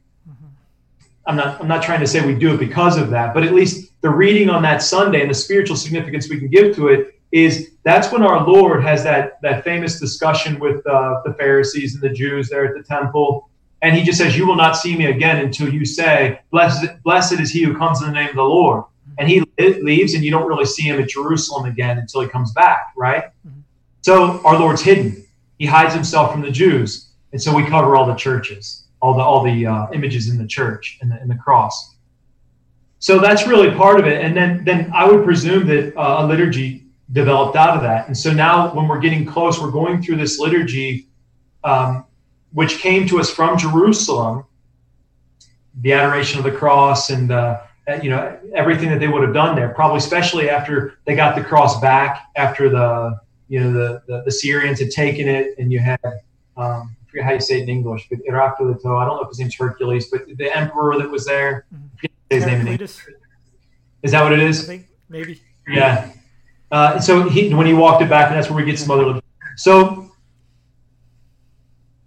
I'm 1.26 1.36
not 1.36 1.60
I'm 1.60 1.68
not 1.68 1.82
trying 1.82 2.00
to 2.00 2.06
say 2.06 2.24
we 2.24 2.34
do 2.34 2.54
it 2.54 2.60
because 2.60 2.98
of 2.98 3.10
that, 3.10 3.32
but 3.34 3.42
at 3.44 3.54
least 3.54 3.92
the 4.02 4.10
reading 4.10 4.50
on 4.50 4.62
that 4.62 4.82
Sunday 4.82 5.22
and 5.22 5.30
the 5.30 5.34
spiritual 5.34 5.76
significance 5.76 6.28
we 6.28 6.38
can 6.38 6.48
give 6.48 6.74
to 6.76 6.88
it 6.88 7.18
is 7.32 7.70
that's 7.82 8.12
when 8.12 8.22
our 8.22 8.46
Lord 8.46 8.82
has 8.82 9.02
that 9.04 9.40
that 9.42 9.64
famous 9.64 9.98
discussion 9.98 10.58
with 10.58 10.86
uh, 10.86 11.22
the 11.24 11.34
Pharisees 11.34 11.94
and 11.94 12.02
the 12.02 12.10
Jews 12.10 12.48
there 12.48 12.66
at 12.66 12.74
the 12.74 12.82
temple, 12.82 13.48
and 13.82 13.96
he 13.96 14.02
just 14.02 14.18
says, 14.18 14.36
"You 14.36 14.46
will 14.46 14.56
not 14.56 14.76
see 14.76 14.96
me 14.96 15.06
again 15.06 15.38
until 15.38 15.72
you 15.72 15.84
say, 15.84 16.40
blessed 16.50 17.02
blessed 17.02 17.40
is 17.40 17.50
he 17.50 17.62
who 17.62 17.76
comes 17.76 18.02
in 18.02 18.08
the 18.08 18.14
name 18.14 18.28
of 18.28 18.36
the 18.36 18.42
Lord." 18.42 18.84
And 19.16 19.28
he 19.28 19.44
leaves, 19.58 20.14
and 20.14 20.24
you 20.24 20.30
don't 20.32 20.48
really 20.48 20.64
see 20.64 20.82
him 20.82 21.00
at 21.00 21.08
Jerusalem 21.08 21.66
again 21.66 21.98
until 21.98 22.20
he 22.22 22.28
comes 22.28 22.52
back, 22.52 22.92
right? 22.96 23.26
Mm-hmm. 23.46 23.60
So 24.02 24.44
our 24.44 24.58
Lord's 24.58 24.82
hidden; 24.82 25.24
he 25.58 25.66
hides 25.66 25.94
himself 25.94 26.32
from 26.32 26.42
the 26.42 26.50
Jews, 26.50 27.10
and 27.32 27.40
so 27.40 27.54
we 27.54 27.64
cover 27.64 27.96
all 27.96 28.06
the 28.06 28.14
churches 28.14 28.83
all 29.04 29.14
the 29.14 29.22
all 29.22 29.42
the 29.44 29.66
uh, 29.66 29.86
images 29.92 30.30
in 30.30 30.38
the 30.38 30.46
church 30.46 30.98
and 31.02 31.12
the, 31.12 31.18
the 31.26 31.34
cross. 31.34 31.96
So 33.00 33.18
that's 33.18 33.46
really 33.46 33.70
part 33.70 34.00
of 34.00 34.06
it. 34.06 34.24
And 34.24 34.34
then 34.34 34.64
then 34.64 34.90
I 34.94 35.06
would 35.06 35.24
presume 35.24 35.66
that 35.66 35.94
uh, 35.94 36.24
a 36.24 36.26
liturgy 36.26 36.86
developed 37.12 37.54
out 37.54 37.76
of 37.76 37.82
that. 37.82 38.06
And 38.06 38.16
so 38.16 38.32
now 38.32 38.74
when 38.74 38.88
we're 38.88 39.00
getting 39.00 39.26
close, 39.26 39.60
we're 39.60 39.70
going 39.70 40.02
through 40.02 40.16
this 40.16 40.38
liturgy, 40.38 41.06
um, 41.64 42.06
which 42.54 42.78
came 42.78 43.06
to 43.08 43.20
us 43.20 43.28
from 43.28 43.58
Jerusalem, 43.58 44.44
the 45.82 45.92
adoration 45.92 46.38
of 46.38 46.44
the 46.44 46.56
cross 46.62 47.10
and 47.10 47.30
uh, 47.30 47.60
you 48.02 48.08
know 48.08 48.38
everything 48.54 48.88
that 48.88 49.00
they 49.00 49.08
would 49.08 49.22
have 49.22 49.34
done 49.34 49.54
there. 49.54 49.68
Probably 49.68 49.98
especially 49.98 50.48
after 50.48 50.98
they 51.04 51.14
got 51.14 51.36
the 51.36 51.44
cross 51.44 51.78
back 51.78 52.22
after 52.36 52.70
the 52.70 53.20
you 53.48 53.60
know 53.60 53.70
the 53.70 54.02
the, 54.08 54.22
the 54.24 54.32
Syrians 54.32 54.80
had 54.80 54.90
taken 54.90 55.28
it, 55.28 55.58
and 55.58 55.70
you 55.70 55.78
had 55.78 56.00
um, 56.56 56.96
forget 57.14 57.26
how 57.26 57.32
you 57.32 57.40
say 57.40 57.60
it 57.60 57.62
in 57.62 57.68
English, 57.68 58.08
but 58.10 58.18
Heraclito, 58.28 59.00
I 59.00 59.04
don't 59.04 59.16
know 59.16 59.22
if 59.22 59.28
his 59.28 59.38
name's 59.38 59.54
Hercules, 59.54 60.08
but 60.10 60.22
the 60.36 60.56
emperor 60.56 60.98
that 60.98 61.08
was 61.08 61.24
there, 61.24 61.64
mm-hmm. 61.72 62.06
his 62.28 62.44
name. 62.44 62.80
Is 64.02 64.12
that 64.12 64.22
what 64.22 64.32
it 64.32 64.40
is? 64.40 64.68
Maybe. 65.08 65.40
Yeah. 65.68 66.10
Uh, 66.72 66.98
so 66.98 67.28
he, 67.28 67.54
when 67.54 67.66
he 67.66 67.72
walked 67.72 68.02
it 68.02 68.10
back, 68.10 68.28
and 68.28 68.36
that's 68.36 68.50
where 68.50 68.56
we 68.56 68.68
get 68.68 68.78
some 68.80 68.90
other. 68.90 69.20
So, 69.56 70.10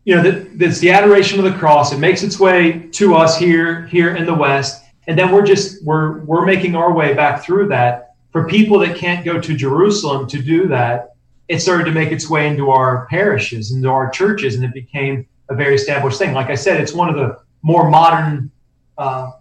you 0.03 0.15
know, 0.15 0.29
that's 0.55 0.79
the 0.79 0.91
adoration 0.91 1.39
of 1.39 1.45
the 1.45 1.57
cross. 1.57 1.93
It 1.93 1.99
makes 1.99 2.21
its 2.21 2.37
way 2.39 2.89
to 2.91 3.15
us 3.15 3.39
here, 3.39 3.87
here 3.87 4.15
in 4.15 4.25
the 4.25 4.33
West, 4.33 4.83
and 5.07 5.17
then 5.17 5.31
we're 5.31 5.45
just 5.45 5.83
we're 5.85 6.19
we're 6.25 6.45
making 6.45 6.75
our 6.75 6.91
way 6.91 7.13
back 7.13 7.43
through 7.43 7.69
that. 7.69 8.15
For 8.31 8.45
people 8.45 8.77
that 8.79 8.97
can't 8.97 9.23
go 9.23 9.39
to 9.39 9.55
Jerusalem 9.55 10.27
to 10.27 10.41
do 10.41 10.67
that, 10.67 11.15
it 11.47 11.61
started 11.61 11.85
to 11.85 11.91
make 11.91 12.11
its 12.11 12.29
way 12.29 12.47
into 12.47 12.69
our 12.69 13.07
parishes, 13.07 13.71
into 13.71 13.89
our 13.89 14.09
churches, 14.09 14.55
and 14.55 14.63
it 14.63 14.73
became 14.73 15.25
a 15.49 15.55
very 15.55 15.75
established 15.75 16.19
thing. 16.19 16.33
Like 16.33 16.49
I 16.49 16.55
said, 16.55 16.81
it's 16.81 16.93
one 16.93 17.09
of 17.09 17.15
the 17.15 17.39
more 17.61 17.89
modern 17.89 18.51
uh, 18.97 19.31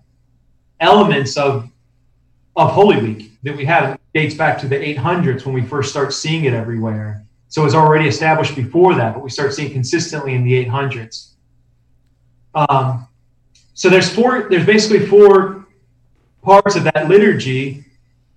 elements 0.80 1.36
of 1.36 1.70
of 2.54 2.70
Holy 2.70 3.00
Week 3.02 3.32
that 3.42 3.54
we 3.56 3.64
have. 3.66 3.94
It 3.94 4.00
dates 4.14 4.34
back 4.34 4.58
to 4.60 4.68
the 4.68 4.76
800s 4.76 5.44
when 5.44 5.54
we 5.54 5.62
first 5.62 5.90
start 5.90 6.12
seeing 6.12 6.44
it 6.44 6.54
everywhere. 6.54 7.26
So 7.48 7.64
it's 7.64 7.74
already 7.74 8.08
established 8.08 8.56
before 8.56 8.94
that, 8.94 9.14
but 9.14 9.22
we 9.22 9.30
start 9.30 9.52
seeing 9.52 9.72
consistently 9.72 10.34
in 10.34 10.42
the 10.42 10.64
800s. 10.64 11.32
Um, 12.54 13.06
so 13.74 13.90
there's 13.90 14.12
four. 14.12 14.48
There's 14.48 14.64
basically 14.64 15.06
four 15.06 15.66
parts 16.42 16.76
of 16.76 16.84
that 16.84 17.08
liturgy 17.08 17.84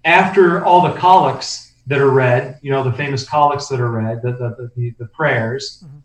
after 0.04 0.66
all 0.66 0.82
the 0.82 1.00
collects 1.00 1.69
that 1.90 2.00
are 2.00 2.12
read, 2.12 2.60
you 2.62 2.72
know, 2.72 2.84
the 2.84 2.94
famous 2.94 3.28
collects 3.28 3.68
that 3.68 3.80
are 3.80 3.90
read, 3.90 4.22
the, 4.22 4.32
the, 4.32 4.72
the, 4.76 4.92
the 5.00 5.06
prayers. 5.08 5.84
Mm-hmm. 5.84 5.98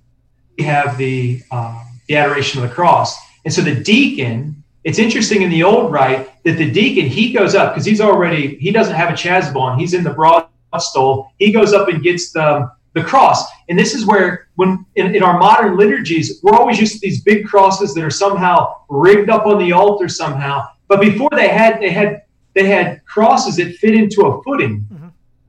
We 0.58 0.64
have 0.64 0.96
the, 0.96 1.42
um, 1.50 2.00
the 2.08 2.16
adoration 2.16 2.62
of 2.62 2.68
the 2.68 2.74
cross. 2.74 3.16
And 3.44 3.52
so 3.52 3.60
the 3.60 3.74
deacon, 3.74 4.64
it's 4.82 4.98
interesting 4.98 5.42
in 5.42 5.50
the 5.50 5.62
old 5.62 5.92
rite 5.92 6.42
that 6.44 6.56
the 6.56 6.70
deacon, 6.70 7.06
he 7.06 7.32
goes 7.32 7.54
up 7.54 7.74
because 7.74 7.84
he's 7.84 8.00
already, 8.00 8.56
he 8.56 8.72
doesn't 8.72 8.94
have 8.94 9.10
a 9.10 9.12
chasuble 9.12 9.60
on, 9.60 9.78
he's 9.78 9.92
in 9.92 10.04
the 10.04 10.14
broad 10.14 10.48
stole. 10.78 11.30
He 11.38 11.52
goes 11.52 11.74
up 11.74 11.88
and 11.88 12.02
gets 12.02 12.32
the, 12.32 12.70
the 12.94 13.02
cross. 13.02 13.44
And 13.68 13.78
this 13.78 13.94
is 13.94 14.06
where, 14.06 14.48
when 14.54 14.86
in, 14.94 15.14
in 15.14 15.22
our 15.22 15.38
modern 15.38 15.76
liturgies, 15.76 16.40
we're 16.42 16.56
always 16.56 16.80
used 16.80 16.94
to 16.94 17.00
these 17.00 17.22
big 17.22 17.46
crosses 17.46 17.92
that 17.94 18.02
are 18.02 18.10
somehow 18.10 18.72
rigged 18.88 19.28
up 19.28 19.46
on 19.46 19.58
the 19.58 19.72
altar 19.72 20.08
somehow. 20.08 20.66
But 20.88 21.00
before 21.00 21.30
they 21.32 21.48
had, 21.48 21.80
they 21.80 21.90
had, 21.90 22.22
they 22.54 22.66
had 22.66 23.04
crosses 23.04 23.56
that 23.56 23.74
fit 23.74 23.94
into 23.94 24.22
a 24.22 24.42
footing. 24.44 24.86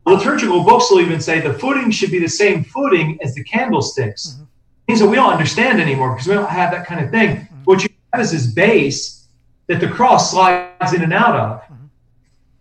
Liturgical 0.06 0.64
books 0.64 0.92
will 0.92 1.02
even 1.02 1.20
say 1.20 1.40
the 1.40 1.54
footing 1.54 1.90
should 1.90 2.12
be 2.12 2.20
the 2.20 2.30
same 2.30 2.64
footing 2.64 3.18
as 3.24 3.34
the 3.34 3.44
candlesticks. 3.44 4.28
Mm-hmm. 4.28 4.44
Things 4.88 5.00
that 5.00 5.08
we 5.08 5.16
don't 5.16 5.32
understand 5.32 5.82
anymore 5.82 6.14
because 6.14 6.28
we 6.28 6.36
don't 6.36 6.50
have 6.50 6.72
that 6.72 6.86
kind 6.86 7.04
of 7.04 7.10
thing. 7.10 7.38
Mm-hmm. 7.38 7.64
What 7.64 7.82
you 7.82 7.90
have 8.14 8.22
is 8.22 8.32
this 8.32 8.46
base 8.46 9.28
that 9.68 9.80
the 9.80 9.88
cross 9.88 10.32
slides 10.32 10.94
in 10.94 11.02
and 11.02 11.12
out 11.12 11.36
of. 11.36 11.62
Mm-hmm. 11.62 11.86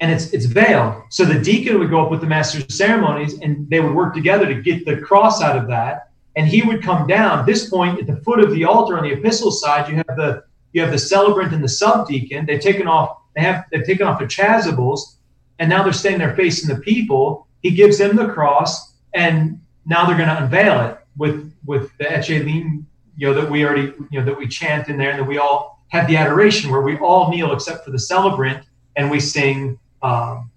And 0.01 0.11
it's 0.11 0.33
it's 0.33 0.47
veiled. 0.47 1.03
So 1.11 1.25
the 1.25 1.39
deacon 1.39 1.79
would 1.79 1.91
go 1.91 2.03
up 2.03 2.11
with 2.11 2.23
the 2.23 2.27
master 2.27 2.61
of 2.61 2.71
ceremonies 2.71 3.39
and 3.41 3.69
they 3.69 3.81
would 3.81 3.95
work 3.95 4.15
together 4.15 4.47
to 4.47 4.63
get 4.63 4.87
the 4.87 4.97
cross 4.97 5.43
out 5.43 5.57
of 5.57 5.69
that. 5.69 6.11
And 6.37 6.49
he 6.49 6.63
would 6.63 6.83
come 6.83 7.07
down. 7.07 7.41
At 7.41 7.47
this 7.47 7.69
point, 7.69 8.01
at 8.01 8.07
the 8.07 8.17
foot 8.17 8.41
of 8.41 8.53
the 8.53 8.65
altar 8.65 8.97
on 8.97 9.05
the 9.05 9.13
epistle 9.13 9.51
side, 9.51 9.89
you 9.89 9.97
have 9.97 10.17
the 10.17 10.45
you 10.73 10.81
have 10.81 10.91
the 10.91 10.99
celebrant 10.99 11.53
and 11.53 11.63
the 11.63 11.69
subdeacon. 11.69 12.47
They've 12.47 12.61
taken 12.61 12.89
off 12.89 13.19
they 13.35 13.43
have 13.43 13.65
they've 13.71 13.85
taken 13.85 14.07
off 14.07 14.19
their 14.19 14.29
chasubles 14.29 15.17
and 15.59 15.69
now 15.69 15.83
they're 15.83 15.93
standing 15.93 16.21
there 16.21 16.35
facing 16.35 16.75
the 16.75 16.81
people. 16.81 17.47
He 17.63 17.71
gives 17.71 17.99
them 17.99 18.17
the 18.17 18.29
cross, 18.29 18.95
and 19.15 19.61
now 19.87 20.07
they're 20.07 20.17
going 20.17 20.29
to 20.29 20.45
unveil 20.45 20.81
it 20.89 20.99
with 21.17 21.53
with 21.65 21.91
the 21.99 22.05
Homineum, 22.05 22.87
you 23.17 23.27
know, 23.27 23.41
that 23.41 23.51
we 23.51 23.65
already, 23.65 23.93
you 24.11 24.21
know, 24.21 24.25
that 24.25 24.37
we 24.37 24.47
chant 24.47 24.89
in 24.89 24.99
there, 24.99 25.11
and 25.11 25.21
that 25.21 25.25
we 25.25 25.39
all 25.39 25.83
have 25.89 26.07
the 26.07 26.17
adoration 26.17 26.71
where 26.71 26.83
we 26.83 26.99
all 26.99 27.31
kneel 27.31 27.53
except 27.53 27.85
for 27.85 27.91
the 27.91 27.99
celebrant, 27.99 28.67
and 28.97 29.11
we 29.11 29.21
sing 29.21 29.79
um, 30.03 30.51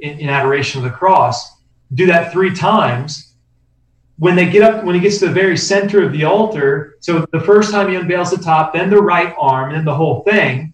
in, 0.00 0.18
in 0.18 0.28
adoration 0.28 0.84
of 0.84 0.84
the 0.84 0.96
cross. 0.96 1.56
Do 1.94 2.06
that 2.06 2.32
three 2.32 2.54
times. 2.54 3.34
When 4.18 4.36
they 4.36 4.48
get 4.48 4.62
up, 4.62 4.84
when 4.84 4.94
he 4.94 5.00
gets 5.00 5.18
to 5.18 5.26
the 5.26 5.32
very 5.32 5.56
center 5.56 6.02
of 6.02 6.12
the 6.12 6.24
altar, 6.24 6.96
so 7.00 7.26
the 7.32 7.40
first 7.40 7.72
time 7.72 7.90
he 7.90 7.96
unveils 7.96 8.30
the 8.30 8.36
top, 8.36 8.72
then 8.72 8.90
the 8.90 9.00
right 9.00 9.34
arm, 9.38 9.70
and 9.70 9.78
then 9.78 9.84
the 9.84 9.94
whole 9.94 10.22
thing. 10.22 10.72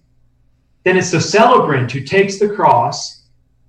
Then 0.84 0.96
it's 0.96 1.10
the 1.10 1.20
celebrant 1.20 1.90
who 1.92 2.00
takes 2.00 2.38
the 2.38 2.48
cross 2.48 3.17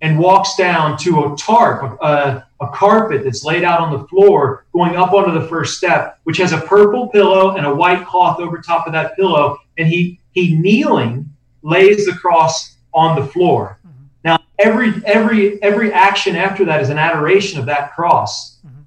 and 0.02 0.18
walks 0.18 0.56
down 0.56 0.98
to 0.98 1.26
a 1.26 1.38
tarp, 1.38 2.00
a, 2.02 2.48
a, 2.62 2.68
carpet 2.70 3.24
that's 3.24 3.44
laid 3.44 3.64
out 3.64 3.82
on 3.82 3.92
the 3.92 4.08
floor, 4.08 4.66
going 4.74 4.96
up 4.96 5.14
onto 5.14 5.38
the 5.38 5.48
first 5.48 5.78
step, 5.78 6.20
which 6.24 6.38
has 6.38 6.54
a 6.54 6.62
purple 6.62 7.10
pillow 7.10 7.58
and 7.58 7.66
a 7.66 7.74
white 7.74 8.06
cloth 8.06 8.40
over 8.40 8.60
top 8.60 8.88
of 8.88 8.94
that 8.94 9.16
pillow. 9.16 9.58
And 9.78 9.88
he 9.88 10.20
he 10.32 10.56
kneeling 10.56 11.30
lays 11.64 12.06
the 12.06 12.14
cross 12.14 12.78
on 12.94 13.20
the 13.20 13.26
floor. 13.26 13.80
Mm-hmm. 13.86 14.04
Now 14.24 14.40
every 14.58 14.94
every 15.06 15.62
every 15.62 15.92
action 15.92 16.36
after 16.36 16.64
that 16.66 16.82
is 16.82 16.90
an 16.90 16.98
adoration 16.98 17.60
of 17.60 17.66
that 17.66 17.94
cross. 17.94 18.58
Mm-hmm. 18.66 18.82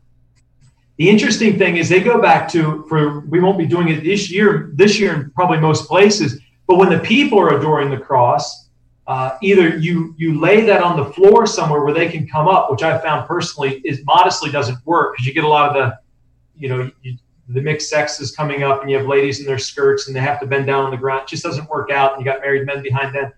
The 0.97 1.11
interesting 1.11 1.59
thing 1.59 1.77
is 1.77 1.89
they 1.89 2.01
go 2.01 2.21
back 2.21 2.49
to 2.53 2.87
for 2.89 3.21
we 3.21 3.41
won't 3.41 3.59
be 3.59 3.67
doing 3.67 3.89
it 3.89 4.03
this 4.03 4.31
year 4.31 4.71
this 4.75 4.99
year 4.99 5.15
in 5.15 5.31
probably 5.31 5.59
most 5.59 5.89
places, 5.89 6.41
but 6.67 6.77
when 6.77 6.89
the 6.89 7.01
people 7.01 7.39
are 7.39 7.59
adoring 7.59 7.91
the 7.91 7.99
cross, 7.99 8.62
uh, 9.07 9.36
either 9.42 9.76
you 9.78 10.14
you 10.16 10.40
lay 10.40 10.61
that 10.62 10.82
on 10.82 10.96
the 10.96 11.12
floor 11.12 11.46
somewhere 11.46 11.84
where 11.84 11.94
they 11.94 12.09
can 12.09 12.26
come 12.26 12.46
up, 12.48 12.70
which 12.70 12.82
I 12.82 12.98
found 12.98 13.26
personally 13.26 13.80
is 13.84 14.05
modestly 14.05 14.50
doesn't 14.50 14.78
work 14.86 15.14
because 15.14 15.26
you 15.26 15.34
get 15.34 15.44
a 15.44 15.48
lot 15.48 15.70
of 15.70 15.74
the, 15.74 15.98
you 16.57 16.68
know, 16.68 16.90
you, 17.03 17.16
the 17.48 17.61
mixed 17.61 17.90
sexes 17.90 18.30
coming 18.34 18.62
up, 18.62 18.80
and 18.80 18.90
you 18.90 18.96
have 18.96 19.07
ladies 19.07 19.40
in 19.40 19.46
their 19.46 19.59
skirts 19.59 20.07
and 20.07 20.14
they 20.14 20.20
have 20.20 20.38
to 20.40 20.46
bend 20.46 20.66
down 20.66 20.84
on 20.84 20.90
the 20.90 20.96
ground. 20.96 21.22
It 21.22 21.28
just 21.28 21.42
doesn't 21.42 21.68
work 21.68 21.90
out, 21.90 22.16
and 22.16 22.24
you 22.24 22.30
got 22.30 22.40
married 22.40 22.64
men 22.66 22.82
behind 22.82 23.14
them. 23.14 23.32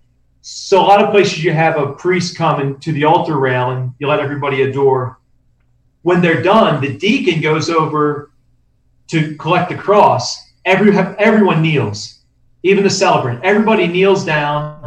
So 0.46 0.78
a 0.78 0.84
lot 0.84 1.02
of 1.02 1.10
places 1.10 1.42
you 1.42 1.54
have 1.54 1.78
a 1.78 1.94
priest 1.94 2.36
come 2.36 2.78
to 2.78 2.92
the 2.92 3.04
altar 3.04 3.38
rail 3.38 3.70
and 3.70 3.94
you 3.98 4.06
let 4.06 4.20
everybody 4.20 4.60
adore. 4.60 5.18
When 6.02 6.20
they're 6.20 6.42
done, 6.42 6.82
the 6.82 6.98
deacon 6.98 7.40
goes 7.40 7.70
over 7.70 8.30
to 9.08 9.34
collect 9.36 9.70
the 9.70 9.76
cross. 9.76 10.52
Every 10.66 10.94
everyone 10.94 11.62
kneels, 11.62 12.24
even 12.62 12.84
the 12.84 12.90
celebrant. 12.90 13.42
Everybody 13.42 13.86
kneels 13.86 14.22
down 14.22 14.84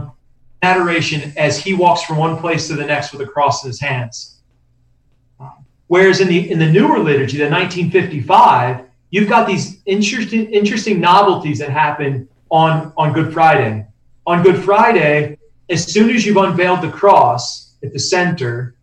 adoration 0.62 1.34
as 1.38 1.60
he 1.60 1.74
walks 1.74 2.03
from 2.03 2.18
one 2.18 2.38
place 2.38 2.68
to 2.68 2.76
the 2.76 2.86
next 2.86 3.12
with 3.12 3.22
a 3.22 3.26
cross 3.26 3.64
in 3.64 3.70
his 3.70 3.80
hands. 3.80 4.39
Whereas 5.88 6.20
in 6.20 6.28
the 6.28 6.51
in 6.51 6.60
the 6.60 6.70
newer 6.70 6.99
liturgy, 6.99 7.38
the 7.38 7.49
1955, 7.49 8.86
you've 9.10 9.30
got 9.30 9.47
these 9.47 9.82
interesting 9.86 10.51
interesting 10.51 10.99
novelties 10.99 11.60
that 11.60 11.70
happen 11.70 12.28
on 12.49 12.91
on 12.97 13.14
Good 13.14 13.32
Friday. 13.32 13.86
On 14.26 14.43
Good 14.43 14.62
Friday, 14.64 15.38
as 15.70 15.86
soon 15.86 16.10
as 16.10 16.26
you've 16.26 16.38
unveiled 16.38 16.82
the 16.82 16.91
cross 16.91 17.76
at 17.84 17.93
the 17.93 17.99
center, 17.99 18.76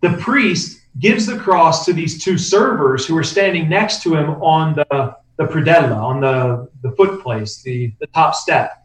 the 0.00 0.14
priest 0.14 0.80
gives 0.98 1.26
the 1.26 1.38
cross 1.38 1.84
to 1.84 1.92
these 1.92 2.22
two 2.22 2.36
servers 2.36 3.06
who 3.06 3.16
are 3.16 3.24
standing 3.24 3.68
next 3.68 4.02
to 4.02 4.16
him 4.16 4.30
on 4.42 4.74
the 4.74 5.16
the 5.36 5.44
predella, 5.44 5.96
on 5.96 6.20
the 6.20 6.68
the 6.82 6.90
foot 6.96 7.22
place, 7.22 7.62
the 7.62 7.92
the 8.00 8.06
top 8.08 8.34
step. 8.34 8.81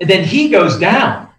And 0.00 0.10
then 0.10 0.24
he 0.24 0.48
goes 0.48 0.78
down. 0.78 1.30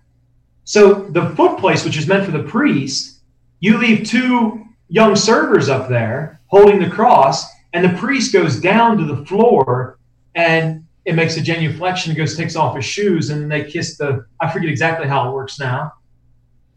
So 0.64 0.94
the 1.10 1.30
foot 1.32 1.60
place, 1.60 1.86
which 1.86 1.98
is 1.98 2.08
meant 2.08 2.26
for 2.26 2.32
the 2.32 2.44
priest, 2.44 3.20
you 3.60 3.78
leave 3.78 4.08
two 4.08 4.66
young 4.90 5.16
servers 5.16 5.70
up 5.70 5.90
there 5.90 6.40
holding 6.48 6.80
the 6.80 6.90
cross, 6.90 7.46
and 7.74 7.84
the 7.84 7.98
priest 7.98 8.34
goes 8.34 8.60
down 8.60 8.98
to 8.98 9.06
the 9.06 9.26
floor 9.26 9.98
and 10.36 10.86
it 11.06 11.16
makes 11.16 11.38
a 11.38 11.42
genuflection, 11.42 12.16
goes, 12.16 12.36
takes 12.36 12.58
off 12.58 12.76
his 12.76 12.84
shoes, 12.84 13.30
and 13.30 13.50
they 13.50 13.64
kiss 13.64 13.98
the 13.98 14.26
I 14.42 14.52
forget 14.52 14.70
exactly 14.70 15.08
how 15.08 15.30
it 15.30 15.34
works 15.34 15.58
now. 15.58 15.94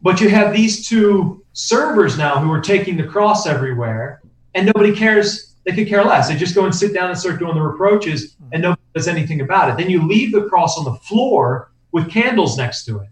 But 0.01 0.21
you 0.21 0.29
have 0.29 0.53
these 0.53 0.87
two 0.87 1.43
servers 1.51 2.17
now 2.17 2.39
who 2.39 2.49
are 2.51 2.61
taking 2.61 2.95
the 2.95 3.03
cross 3.03 3.45
everywhere, 3.45 4.21
and 4.55 4.65
nobody 4.65 4.95
cares. 4.95 5.55
They 5.65 5.73
could 5.73 5.87
care 5.87 6.03
less. 6.03 6.27
They 6.27 6.37
just 6.37 6.55
go 6.55 6.65
and 6.65 6.73
sit 6.73 6.93
down 6.93 7.09
and 7.09 7.19
start 7.19 7.39
doing 7.39 7.55
the 7.55 7.61
reproaches, 7.61 8.35
and 8.51 8.61
nobody 8.63 8.81
does 8.95 9.07
anything 9.07 9.41
about 9.41 9.69
it. 9.69 9.77
Then 9.77 9.91
you 9.91 10.07
leave 10.07 10.31
the 10.31 10.47
cross 10.47 10.77
on 10.77 10.85
the 10.85 10.95
floor 10.95 11.70
with 11.91 12.09
candles 12.09 12.57
next 12.57 12.85
to 12.85 12.99
it. 12.99 13.09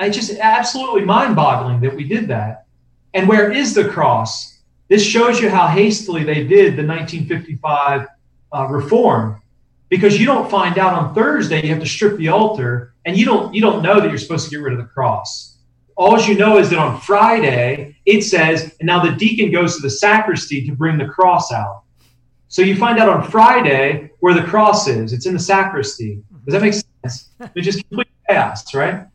It's 0.00 0.16
just 0.16 0.38
absolutely 0.38 1.04
mind 1.04 1.34
boggling 1.34 1.80
that 1.80 1.94
we 1.94 2.04
did 2.04 2.28
that. 2.28 2.66
And 3.14 3.28
where 3.28 3.50
is 3.50 3.74
the 3.74 3.88
cross? 3.88 4.58
This 4.88 5.04
shows 5.04 5.40
you 5.40 5.50
how 5.50 5.66
hastily 5.66 6.24
they 6.24 6.44
did 6.44 6.76
the 6.76 6.86
1955 6.86 8.06
uh, 8.52 8.66
reform 8.68 9.42
because 9.88 10.18
you 10.18 10.26
don't 10.26 10.50
find 10.50 10.78
out 10.78 10.94
on 10.94 11.14
Thursday 11.14 11.62
you 11.62 11.68
have 11.70 11.80
to 11.80 11.88
strip 11.88 12.16
the 12.18 12.28
altar 12.28 12.94
and 13.04 13.16
you 13.16 13.24
don't 13.24 13.54
you 13.54 13.60
don't 13.60 13.82
know 13.82 14.00
that 14.00 14.08
you're 14.08 14.18
supposed 14.18 14.44
to 14.44 14.50
get 14.50 14.62
rid 14.62 14.72
of 14.72 14.78
the 14.78 14.84
cross. 14.84 15.58
All 15.96 16.20
you 16.20 16.36
know 16.36 16.58
is 16.58 16.70
that 16.70 16.78
on 16.78 17.00
Friday 17.00 17.96
it 18.06 18.22
says, 18.22 18.74
and 18.80 18.86
now 18.86 19.02
the 19.04 19.12
deacon 19.12 19.50
goes 19.50 19.76
to 19.76 19.82
the 19.82 19.90
sacristy 19.90 20.66
to 20.66 20.72
bring 20.74 20.96
the 20.96 21.08
cross 21.08 21.52
out. 21.52 21.82
So 22.48 22.62
you 22.62 22.76
find 22.76 22.98
out 22.98 23.08
on 23.08 23.30
Friday 23.30 24.10
where 24.20 24.32
the 24.32 24.42
cross 24.42 24.88
is. 24.88 25.12
It's 25.12 25.26
in 25.26 25.34
the 25.34 25.40
sacristy. 25.40 26.22
Does 26.46 26.54
that 26.54 26.62
make 26.62 26.72
sense? 26.72 26.84
It's 27.54 27.64
just 27.64 27.86
complete 27.88 28.07
chaos, 28.28 28.74
right? 28.74 29.06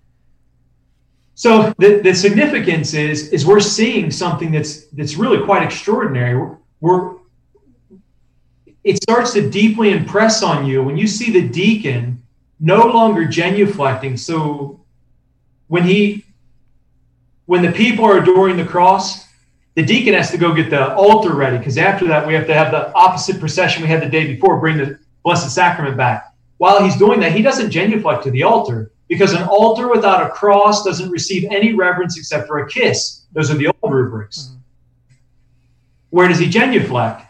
So 1.35 1.73
the, 1.79 2.01
the 2.03 2.13
significance 2.13 2.93
is 2.93 3.29
is 3.29 3.45
we're 3.45 3.59
seeing 3.59 4.11
something 4.11 4.51
that's 4.51 4.85
that's 4.87 5.15
really 5.15 5.43
quite 5.43 5.63
extraordinary. 5.63 6.37
We're, 6.37 6.57
we're 6.79 7.15
it 8.83 9.01
starts 9.01 9.33
to 9.33 9.49
deeply 9.49 9.91
impress 9.91 10.43
on 10.43 10.65
you 10.65 10.83
when 10.83 10.97
you 10.97 11.07
see 11.07 11.31
the 11.31 11.47
deacon 11.47 12.21
no 12.59 12.85
longer 12.85 13.25
genuflecting. 13.25 14.17
So 14.17 14.85
when 15.67 15.83
he 15.83 16.25
when 17.45 17.61
the 17.61 17.71
people 17.71 18.05
are 18.05 18.19
adoring 18.19 18.57
the 18.57 18.65
cross, 18.65 19.27
the 19.75 19.83
deacon 19.83 20.13
has 20.13 20.29
to 20.31 20.37
go 20.37 20.53
get 20.53 20.69
the 20.69 20.93
altar 20.93 21.33
ready 21.33 21.57
because 21.57 21.77
after 21.77 22.07
that 22.07 22.27
we 22.27 22.33
have 22.35 22.45
to 22.47 22.53
have 22.53 22.71
the 22.71 22.93
opposite 22.93 23.39
procession 23.39 23.81
we 23.81 23.89
had 23.89 24.03
the 24.03 24.09
day 24.09 24.27
before, 24.27 24.59
bring 24.59 24.77
the 24.77 24.99
Blessed 25.23 25.53
Sacrament 25.53 25.97
back. 25.97 26.33
While 26.57 26.83
he's 26.83 26.95
doing 26.95 27.19
that, 27.21 27.31
he 27.31 27.41
doesn't 27.41 27.71
genuflect 27.71 28.23
to 28.23 28.31
the 28.31 28.43
altar 28.43 28.92
because 29.13 29.33
an 29.33 29.43
altar 29.43 29.87
without 29.89 30.25
a 30.25 30.29
cross 30.31 30.83
doesn't 30.83 31.11
receive 31.11 31.45
any 31.51 31.71
reverence 31.71 32.17
except 32.17 32.47
for 32.47 32.57
a 32.57 32.67
kiss. 32.67 33.25
Those 33.33 33.51
are 33.51 33.53
the 33.53 33.67
old 33.67 33.93
rubrics. 33.93 34.49
Mm-hmm. 34.49 34.59
Where 36.09 36.27
does 36.27 36.39
he 36.39 36.49
genuflect? 36.49 37.23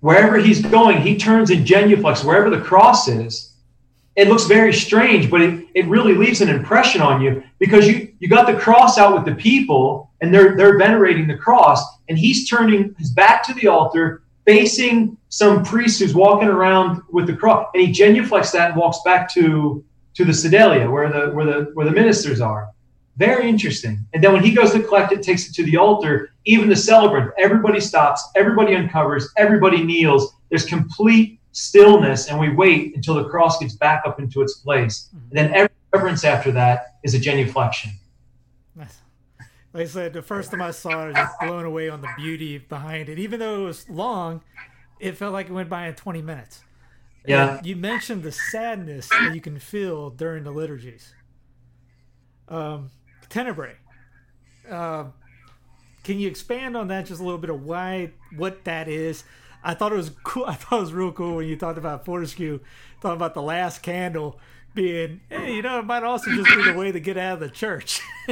Wherever 0.00 0.38
he's 0.38 0.62
going, 0.62 1.02
he 1.02 1.14
turns 1.14 1.50
and 1.50 1.66
genuflects 1.66 2.24
wherever 2.24 2.48
the 2.48 2.62
cross 2.62 3.06
is. 3.06 3.52
It 4.14 4.28
looks 4.28 4.44
very 4.44 4.72
strange, 4.72 5.30
but 5.30 5.42
it, 5.42 5.66
it 5.74 5.86
really 5.88 6.14
leaves 6.14 6.40
an 6.40 6.48
impression 6.48 7.02
on 7.02 7.20
you 7.20 7.42
because 7.58 7.86
you, 7.86 8.14
you 8.18 8.30
got 8.30 8.46
the 8.46 8.58
cross 8.58 8.96
out 8.96 9.14
with 9.14 9.26
the 9.26 9.38
people 9.38 10.10
and 10.22 10.32
they're, 10.32 10.56
they're 10.56 10.78
venerating 10.78 11.26
the 11.26 11.36
cross, 11.36 11.84
and 12.08 12.16
he's 12.16 12.48
turning 12.48 12.94
his 12.98 13.10
back 13.10 13.42
to 13.46 13.52
the 13.52 13.66
altar, 13.66 14.22
facing 14.46 15.18
some 15.28 15.62
priest 15.62 16.00
who's 16.00 16.14
walking 16.14 16.48
around 16.48 17.02
with 17.10 17.26
the 17.26 17.36
cross, 17.36 17.68
and 17.74 17.86
he 17.86 17.92
genuflects 17.92 18.52
that 18.52 18.70
and 18.70 18.80
walks 18.80 19.00
back 19.04 19.30
to 19.34 19.84
to 20.16 20.24
the 20.24 20.32
sedilia 20.32 20.90
where 20.90 21.10
the 21.10 21.32
where 21.32 21.46
the 21.46 21.70
where 21.74 21.86
the 21.86 21.92
ministers 21.92 22.40
are. 22.40 22.70
Very 23.16 23.48
interesting. 23.48 23.98
And 24.12 24.22
then 24.22 24.32
when 24.32 24.42
he 24.42 24.52
goes 24.52 24.72
to 24.72 24.82
collect 24.82 25.12
it, 25.12 25.22
takes 25.22 25.48
it 25.48 25.54
to 25.54 25.64
the 25.64 25.78
altar, 25.78 26.32
even 26.44 26.68
the 26.68 26.76
celebrant, 26.76 27.32
everybody 27.38 27.80
stops, 27.80 28.28
everybody 28.34 28.76
uncovers, 28.76 29.32
everybody 29.38 29.82
kneels. 29.82 30.34
There's 30.50 30.66
complete 30.66 31.40
stillness, 31.52 32.28
and 32.28 32.38
we 32.38 32.50
wait 32.50 32.94
until 32.94 33.14
the 33.14 33.24
cross 33.24 33.58
gets 33.58 33.74
back 33.74 34.02
up 34.04 34.20
into 34.20 34.42
its 34.42 34.54
place. 34.58 35.08
Mm-hmm. 35.08 35.28
And 35.30 35.38
then 35.38 35.54
every 35.54 35.74
reverence 35.92 36.24
after 36.24 36.52
that 36.52 36.96
is 37.04 37.14
a 37.14 37.18
genuflection. 37.18 37.92
Nice. 38.74 39.00
Like 39.72 39.84
I 39.84 39.86
said, 39.86 40.12
the 40.12 40.20
first 40.20 40.50
time 40.50 40.60
I 40.60 40.70
saw 40.70 40.90
it, 40.90 40.94
I 40.94 41.06
was 41.06 41.16
just 41.16 41.40
blown 41.40 41.64
away 41.64 41.88
on 41.88 42.02
the 42.02 42.08
beauty 42.18 42.58
behind 42.58 43.08
it. 43.08 43.18
Even 43.18 43.40
though 43.40 43.62
it 43.62 43.64
was 43.64 43.88
long, 43.88 44.42
it 45.00 45.16
felt 45.16 45.32
like 45.32 45.48
it 45.48 45.52
went 45.52 45.70
by 45.70 45.88
in 45.88 45.94
20 45.94 46.20
minutes. 46.20 46.62
Yeah. 47.26 47.58
And 47.58 47.66
you 47.66 47.76
mentioned 47.76 48.22
the 48.22 48.32
sadness 48.32 49.08
that 49.08 49.34
you 49.34 49.40
can 49.40 49.58
feel 49.58 50.10
during 50.10 50.44
the 50.44 50.50
liturgies. 50.50 51.14
Um, 52.48 52.90
Tenebrae. 53.28 53.76
Uh, 54.70 55.06
can 56.04 56.20
you 56.20 56.28
expand 56.28 56.76
on 56.76 56.88
that 56.88 57.06
just 57.06 57.20
a 57.20 57.24
little 57.24 57.38
bit 57.38 57.50
of 57.50 57.62
why, 57.64 58.12
what 58.36 58.64
that 58.64 58.88
is? 58.88 59.24
I 59.64 59.74
thought 59.74 59.92
it 59.92 59.96
was 59.96 60.10
cool. 60.22 60.44
I 60.46 60.54
thought 60.54 60.78
it 60.78 60.80
was 60.82 60.92
real 60.92 61.12
cool 61.12 61.36
when 61.36 61.48
you 61.48 61.56
talked 61.56 61.78
about 61.78 62.04
Fortescue, 62.04 62.60
talking 63.00 63.16
about 63.16 63.34
the 63.34 63.42
last 63.42 63.82
candle 63.82 64.38
being, 64.74 65.20
hey, 65.28 65.54
you 65.54 65.62
know, 65.62 65.80
it 65.80 65.86
might 65.86 66.04
also 66.04 66.30
just 66.30 66.54
be 66.54 66.62
the 66.62 66.74
way 66.74 66.92
to 66.92 67.00
get 67.00 67.16
out 67.16 67.34
of 67.34 67.40
the 67.40 67.50
church. 67.50 68.00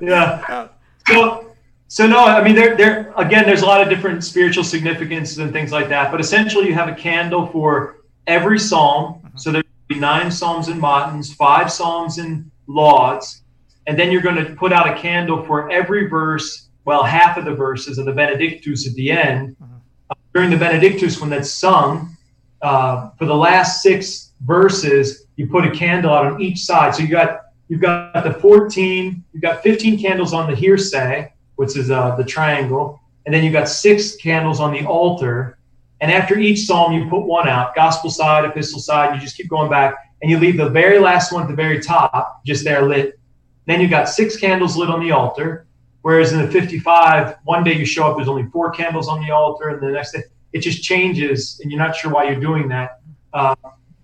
yeah. 0.00 0.68
So 1.06 1.57
so 1.88 2.06
no, 2.06 2.24
I 2.24 2.44
mean 2.44 2.54
there 2.54 2.76
there 2.76 3.12
again 3.16 3.46
there's 3.46 3.62
a 3.62 3.66
lot 3.66 3.80
of 3.80 3.88
different 3.88 4.22
spiritual 4.22 4.62
significances 4.62 5.38
and 5.38 5.52
things 5.52 5.72
like 5.72 5.88
that. 5.88 6.10
But 6.10 6.20
essentially 6.20 6.66
you 6.66 6.74
have 6.74 6.88
a 6.88 6.94
candle 6.94 7.46
for 7.46 8.00
every 8.26 8.58
psalm. 8.58 9.14
Mm-hmm. 9.14 9.38
So 9.38 9.50
there'd 9.50 9.66
be 9.88 9.98
nine 9.98 10.30
psalms 10.30 10.68
and 10.68 10.80
matins, 10.80 11.32
five 11.34 11.72
psalms 11.72 12.18
and 12.18 12.50
lauds, 12.66 13.42
and 13.86 13.98
then 13.98 14.12
you're 14.12 14.22
going 14.22 14.36
to 14.36 14.54
put 14.54 14.72
out 14.72 14.86
a 14.86 14.94
candle 14.98 15.42
for 15.44 15.70
every 15.70 16.08
verse, 16.08 16.68
well, 16.84 17.02
half 17.02 17.38
of 17.38 17.46
the 17.46 17.54
verses 17.54 17.96
of 17.96 18.04
the 18.04 18.12
Benedictus 18.12 18.86
at 18.86 18.94
the 18.94 19.10
end. 19.10 19.56
Mm-hmm. 19.56 19.74
Uh, 20.10 20.14
during 20.34 20.50
the 20.50 20.58
Benedictus, 20.58 21.20
when 21.20 21.30
that's 21.30 21.50
sung, 21.50 22.14
uh, 22.60 23.10
for 23.18 23.24
the 23.24 23.34
last 23.34 23.82
six 23.82 24.32
verses, 24.42 25.26
you 25.36 25.46
put 25.46 25.64
a 25.64 25.70
candle 25.70 26.12
out 26.12 26.26
on 26.26 26.40
each 26.40 26.58
side. 26.58 26.94
So 26.94 27.02
you 27.02 27.08
got 27.08 27.40
you've 27.68 27.80
got 27.80 28.24
the 28.24 28.34
14, 28.34 29.24
you've 29.32 29.42
got 29.42 29.62
15 29.62 29.98
candles 29.98 30.32
on 30.32 30.50
the 30.50 30.56
hearsay, 30.56 31.32
which 31.58 31.76
is 31.76 31.90
uh, 31.90 32.14
the 32.14 32.24
triangle. 32.24 33.00
And 33.26 33.34
then 33.34 33.42
you've 33.42 33.52
got 33.52 33.68
six 33.68 34.14
candles 34.14 34.60
on 34.60 34.72
the 34.72 34.86
altar. 34.86 35.58
And 36.00 36.12
after 36.12 36.38
each 36.38 36.66
psalm, 36.66 36.92
you 36.92 37.08
put 37.10 37.22
one 37.22 37.48
out 37.48 37.74
gospel 37.74 38.10
side, 38.10 38.44
epistle 38.44 38.78
side. 38.78 39.12
You 39.12 39.20
just 39.20 39.36
keep 39.36 39.48
going 39.48 39.68
back 39.68 39.96
and 40.22 40.30
you 40.30 40.38
leave 40.38 40.56
the 40.56 40.68
very 40.68 41.00
last 41.00 41.32
one 41.32 41.42
at 41.42 41.48
the 41.48 41.56
very 41.56 41.80
top, 41.80 42.44
just 42.46 42.62
there 42.62 42.82
lit. 42.82 43.18
Then 43.66 43.80
you've 43.80 43.90
got 43.90 44.08
six 44.08 44.36
candles 44.36 44.76
lit 44.76 44.88
on 44.88 45.00
the 45.00 45.10
altar. 45.10 45.66
Whereas 46.02 46.32
in 46.32 46.40
the 46.40 46.48
55, 46.48 47.38
one 47.42 47.64
day 47.64 47.74
you 47.74 47.84
show 47.84 48.06
up, 48.08 48.16
there's 48.16 48.28
only 48.28 48.46
four 48.52 48.70
candles 48.70 49.08
on 49.08 49.20
the 49.20 49.32
altar, 49.32 49.70
and 49.70 49.82
the 49.82 49.90
next 49.90 50.12
day 50.12 50.22
it 50.52 50.60
just 50.60 50.84
changes, 50.84 51.58
and 51.60 51.72
you're 51.72 51.80
not 51.80 51.96
sure 51.96 52.12
why 52.12 52.30
you're 52.30 52.40
doing 52.40 52.68
that. 52.68 53.00
Uh, 53.32 53.56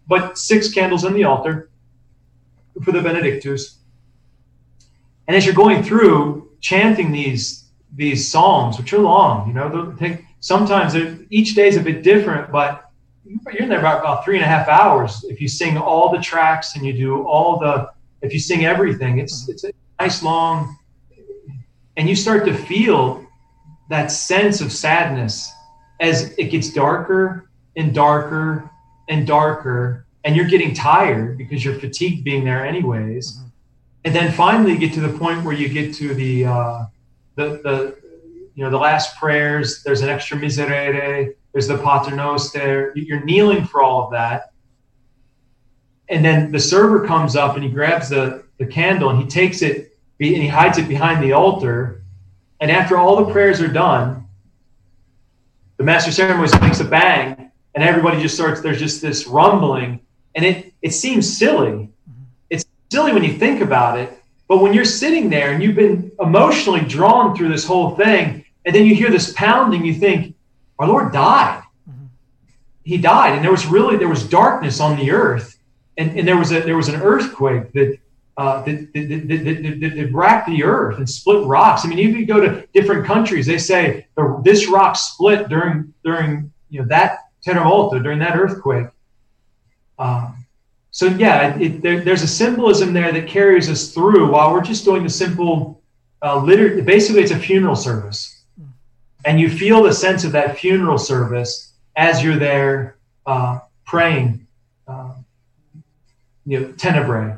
but 0.09 0.37
six 0.37 0.73
candles 0.73 1.05
on 1.05 1.15
the 1.15 1.23
altar 1.23 1.71
for 2.83 2.91
the 2.91 3.01
Benedictus. 3.01 3.79
And 5.29 5.37
as 5.37 5.47
you're 5.47 5.55
going 5.55 5.85
through, 5.85 6.44
chanting 6.65 7.13
these 7.13 7.67
these 7.95 8.27
psalms, 8.29 8.79
which 8.79 8.93
are 8.93 8.99
long. 8.99 9.47
You 9.47 9.55
know, 9.55 9.95
take, 10.01 10.25
sometimes 10.41 10.97
each 11.31 11.55
day 11.55 11.69
is 11.69 11.77
a 11.77 11.81
bit 11.81 12.03
different, 12.03 12.51
but 12.51 12.91
you're 13.25 13.63
in 13.63 13.69
there 13.69 13.79
about, 13.79 14.01
about 14.01 14.25
three 14.25 14.37
and 14.37 14.45
a 14.45 14.49
half 14.49 14.67
hours 14.67 15.25
if 15.29 15.41
you 15.41 15.47
sing 15.47 15.77
all 15.79 16.11
the 16.11 16.19
tracks 16.19 16.75
and 16.75 16.85
you 16.85 16.93
do 16.93 17.23
all 17.23 17.59
the 17.59 17.91
if 18.23 18.33
you 18.33 18.41
sing 18.41 18.65
everything. 18.65 19.19
It's 19.19 19.49
it's 19.49 19.65
a 19.65 19.73
nice 20.01 20.23
long, 20.23 20.77
and 21.97 22.09
you 22.09 22.17
start 22.17 22.47
to 22.47 22.55
feel 22.55 23.25
that 23.91 24.11
sense 24.11 24.61
of 24.63 24.73
sadness 24.73 25.53
as 26.01 26.35
it 26.39 26.51
gets 26.51 26.73
darker 26.73 27.51
and 27.77 27.95
darker 27.95 28.71
and 29.11 29.27
darker, 29.27 30.07
and 30.25 30.35
you're 30.35 30.47
getting 30.55 30.73
tired 30.75 31.37
because 31.37 31.63
you're 31.63 31.79
fatigued 31.79 32.25
being 32.25 32.43
there 32.43 32.65
anyways. 32.67 33.37
Mm-hmm 33.37 33.54
and 34.05 34.15
then 34.15 34.33
finally 34.33 34.73
you 34.73 34.79
get 34.79 34.93
to 34.95 35.01
the 35.01 35.19
point 35.19 35.45
where 35.45 35.55
you 35.55 35.69
get 35.69 35.95
to 35.95 36.15
the 36.15 36.45
uh, 36.45 36.85
the 37.37 37.61
the 37.63 37.97
you 38.55 38.65
know 38.65 38.71
the 38.71 38.79
last 38.79 39.17
prayers. 39.17 39.83
There's 39.83 40.03
an 40.03 40.09
extra 40.09 40.37
miserere. 40.37 41.35
There's 41.53 41.69
the 41.69 41.79
Pater 41.79 42.15
Noster. 42.15 42.93
You're 42.95 43.25
kneeling 43.25 43.65
for 43.65 43.83
all 43.83 44.05
of 44.05 44.11
that, 44.13 44.53
and 46.09 46.25
then 46.25 46.53
the 46.53 46.61
server 46.61 47.07
comes 47.07 47.35
up 47.37 47.55
and 47.55 47.65
he 47.65 47.71
grabs 47.71 48.09
the 48.09 48.45
the 48.59 48.67
candle 48.67 49.11
and 49.11 49.19
he 49.19 49.27
takes 49.27 49.63
it 49.63 49.97
and 50.21 50.37
he 50.37 50.49
hides 50.49 50.79
it 50.79 50.89
behind 50.89 51.23
the 51.23 51.33
altar. 51.33 52.05
And 52.61 52.71
after 52.71 52.97
all 52.97 53.25
the 53.25 53.33
prayers 53.33 53.61
are 53.61 53.69
done, 53.69 54.27
the 55.77 55.85
master 55.85 56.13
ceremonies 56.13 56.59
makes 56.61 56.81
a 56.81 56.85
bang, 56.85 57.51
and 57.75 57.83
everybody 57.83 58.21
just 58.23 58.35
starts. 58.35 58.61
There's 58.61 58.79
just 58.79 59.03
this 59.03 59.27
rumbling, 59.27 60.01
and 60.35 60.45
it 60.45 60.73
it 60.83 60.93
seems 60.93 61.37
silly. 61.37 61.91
Silly 62.95 63.13
when 63.13 63.25
you 63.25 63.33
think 63.33 63.61
about 63.61 63.99
it, 63.99 64.23
but 64.47 64.59
when 64.59 64.73
you're 64.73 64.85
sitting 64.85 65.29
there 65.29 65.51
and 65.51 65.61
you've 65.61 65.75
been 65.75 66.13
emotionally 66.21 66.83
drawn 66.83 67.35
through 67.35 67.49
this 67.49 67.67
whole 67.67 67.97
thing, 67.97 68.45
and 68.65 68.73
then 68.73 68.87
you 68.87 68.95
hear 68.95 69.11
this 69.11 69.33
pounding, 69.33 69.85
you 69.85 69.95
think, 69.95 70.37
"Our 70.79 70.87
Lord 70.87 71.13
died. 71.13 71.65
He 72.85 72.97
died," 72.97 73.33
and 73.35 73.43
there 73.43 73.51
was 73.51 73.67
really 73.67 73.97
there 73.97 74.07
was 74.07 74.23
darkness 74.23 74.79
on 74.79 74.97
the 74.97 75.11
earth, 75.11 75.59
and, 75.99 76.17
and 76.17 76.29
there 76.29 76.37
was 76.37 76.53
a 76.53 76.61
there 76.61 76.77
was 76.77 76.89
an 76.89 77.03
earthquake 77.03 77.73
that 77.73 77.99
uh, 78.37 78.63
that, 78.63 78.93
that, 78.95 79.09
that, 79.09 79.81
that, 79.81 79.97
that, 79.97 80.13
racked 80.13 80.47
the 80.47 80.63
earth 80.63 80.99
and 80.99 81.11
split 81.11 81.45
rocks. 81.47 81.85
I 81.85 81.89
mean, 81.89 81.99
if 81.99 82.17
you 82.17 82.25
go 82.27 82.39
to 82.39 82.65
different 82.73 83.05
countries, 83.07 83.45
they 83.45 83.59
say 83.59 84.07
the, 84.17 84.41
this 84.45 84.69
rock 84.69 84.95
split 84.95 85.49
during 85.49 85.93
during 86.05 86.53
you 86.71 86.79
know 86.79 86.87
that 86.91 87.31
terremoto 87.45 88.01
during 88.01 88.21
that 88.21 88.37
earthquake. 88.37 88.87
Um, 89.99 90.44
so 90.95 91.07
yeah, 91.07 91.59
it, 91.59 91.83
there, 91.83 92.01
there's 92.01 92.23
a 92.23 92.29
symbolism 92.29 92.93
there 92.93 93.11
that 93.11 93.27
carries 93.27 93.69
us 93.69 93.93
through 93.93 94.31
while 94.31 94.53
we're 94.53 94.63
just 94.63 94.85
doing 94.85 95.03
the 95.03 95.11
simple 95.11 95.83
uh, 96.23 96.39
liturgy. 96.39 96.83
Basically, 96.83 97.21
it's 97.21 97.33
a 97.33 97.39
funeral 97.39 97.75
service, 97.75 98.45
and 99.25 99.41
you 99.41 99.51
feel 99.51 99.83
the 99.83 99.93
sense 99.93 100.23
of 100.23 100.31
that 100.33 100.57
funeral 100.57 100.99
service 100.99 101.73
as 101.97 102.23
you're 102.23 102.39
there 102.39 102.97
uh, 103.27 103.59
praying. 103.85 104.47
Uh, 104.87 105.15
you 106.47 106.61
know, 106.61 106.73
tenebrae 106.73 107.37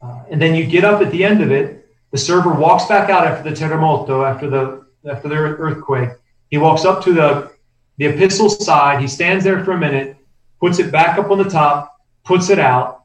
uh, 0.00 0.22
and 0.28 0.42
then 0.42 0.56
you 0.56 0.66
get 0.66 0.84
up 0.84 1.00
at 1.00 1.12
the 1.12 1.24
end 1.24 1.40
of 1.40 1.52
it. 1.52 1.88
The 2.10 2.18
server 2.18 2.52
walks 2.52 2.86
back 2.86 3.10
out 3.10 3.26
after 3.26 3.48
the 3.48 3.54
terremoto, 3.54 4.28
after 4.28 4.50
the 4.50 4.84
after 5.08 5.28
the 5.28 5.36
earthquake. 5.36 6.10
He 6.50 6.58
walks 6.58 6.84
up 6.84 7.04
to 7.04 7.12
the 7.12 7.52
the 7.98 8.06
epistle 8.06 8.48
side. 8.48 9.00
He 9.00 9.06
stands 9.06 9.44
there 9.44 9.64
for 9.64 9.72
a 9.72 9.78
minute, 9.78 10.16
puts 10.58 10.80
it 10.80 10.90
back 10.90 11.18
up 11.18 11.30
on 11.30 11.38
the 11.38 11.48
top, 11.48 11.97
puts 12.28 12.50
it 12.50 12.60
out, 12.60 13.04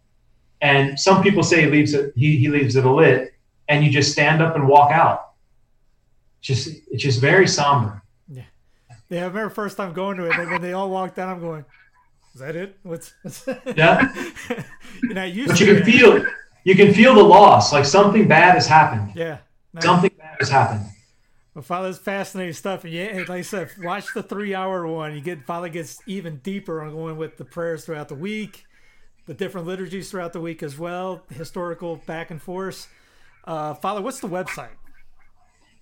and 0.61 0.99
some 0.99 1.23
people 1.23 1.41
say 1.41 1.61
he 1.61 1.67
leaves 1.67 1.93
it. 1.93 2.13
He, 2.15 2.37
he 2.37 2.49
leaves 2.49 2.75
it 2.75 2.85
lit, 2.85 3.33
and 3.67 3.83
you 3.83 3.89
just 3.89 4.11
stand 4.11 4.41
up 4.41 4.55
and 4.55 4.67
walk 4.67 4.91
out. 4.91 5.31
Just 6.41 6.67
it's 6.91 7.01
just 7.01 7.19
very 7.19 7.47
somber. 7.47 8.03
Yeah, 8.29 8.43
yeah. 9.09 9.21
I 9.21 9.27
remember 9.27 9.49
first 9.49 9.77
time 9.77 9.93
going 9.93 10.17
to 10.17 10.25
it, 10.25 10.37
and 10.37 10.51
when 10.51 10.61
they 10.61 10.73
all 10.73 10.91
walked 10.91 11.17
out, 11.17 11.29
I'm 11.29 11.39
going, 11.39 11.65
"Is 12.35 12.41
that 12.41 12.55
it? 12.55 12.77
What's?" 12.83 13.13
what's 13.23 13.47
yeah. 13.75 14.13
you 15.01 15.13
know, 15.13 15.45
but 15.47 15.59
you 15.59 15.65
can 15.65 15.83
feel 15.83 16.17
it 16.17 16.27
you 16.63 16.75
can 16.75 16.93
feel 16.93 17.15
the 17.15 17.23
loss, 17.23 17.73
like 17.73 17.85
something 17.85 18.27
bad 18.27 18.55
has 18.55 18.67
happened. 18.67 19.11
Yeah, 19.15 19.39
nice. 19.73 19.83
something 19.83 20.11
bad 20.17 20.37
has 20.39 20.49
happened. 20.49 20.85
Well, 21.53 21.61
Father's 21.61 21.99
fascinating 21.99 22.53
stuff, 22.53 22.83
and 22.83 22.93
yeah, 22.93 23.17
like 23.17 23.29
I 23.29 23.41
said, 23.41 23.69
watch 23.79 24.05
the 24.15 24.23
three-hour 24.23 24.87
one. 24.87 25.13
You 25.13 25.21
get 25.21 25.45
Father 25.45 25.69
gets 25.69 26.01
even 26.07 26.37
deeper 26.37 26.81
on 26.81 26.91
going 26.91 27.17
with 27.17 27.37
the 27.37 27.45
prayers 27.45 27.85
throughout 27.85 28.07
the 28.07 28.15
week, 28.15 28.65
the 29.25 29.33
different 29.33 29.67
liturgies 29.67 30.11
throughout 30.11 30.33
the 30.33 30.41
week 30.41 30.61
as 30.61 30.77
well, 30.77 31.23
historical 31.29 31.97
back 32.05 32.31
and 32.31 32.41
forth. 32.41 32.87
Uh, 33.45 33.73
Father, 33.73 34.01
what's 34.01 34.19
the 34.19 34.27
website? 34.27 34.69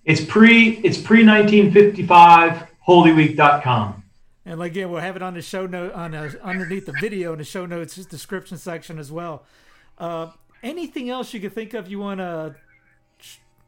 It's 0.04 0.24
pre 0.24 0.78
it's 0.78 0.98
pre 0.98 1.24
1955 1.24 2.66
holyweek.com. 2.86 4.02
And 4.44 4.60
again, 4.60 4.90
we'll 4.90 5.00
have 5.00 5.14
it 5.14 5.22
on 5.22 5.34
the 5.34 5.42
show 5.42 5.66
note 5.66 5.92
on 5.92 6.14
a, 6.14 6.34
underneath 6.42 6.86
the 6.86 6.94
video 7.00 7.32
in 7.32 7.38
the 7.38 7.44
show 7.44 7.64
notes 7.64 7.94
description 8.06 8.58
section 8.58 8.98
as 8.98 9.12
well. 9.12 9.44
Uh, 9.98 10.30
anything 10.62 11.10
else 11.10 11.32
you 11.32 11.38
could 11.38 11.52
think 11.52 11.74
of 11.74 11.88
you 11.88 12.00
want 12.00 12.18
to 12.18 12.56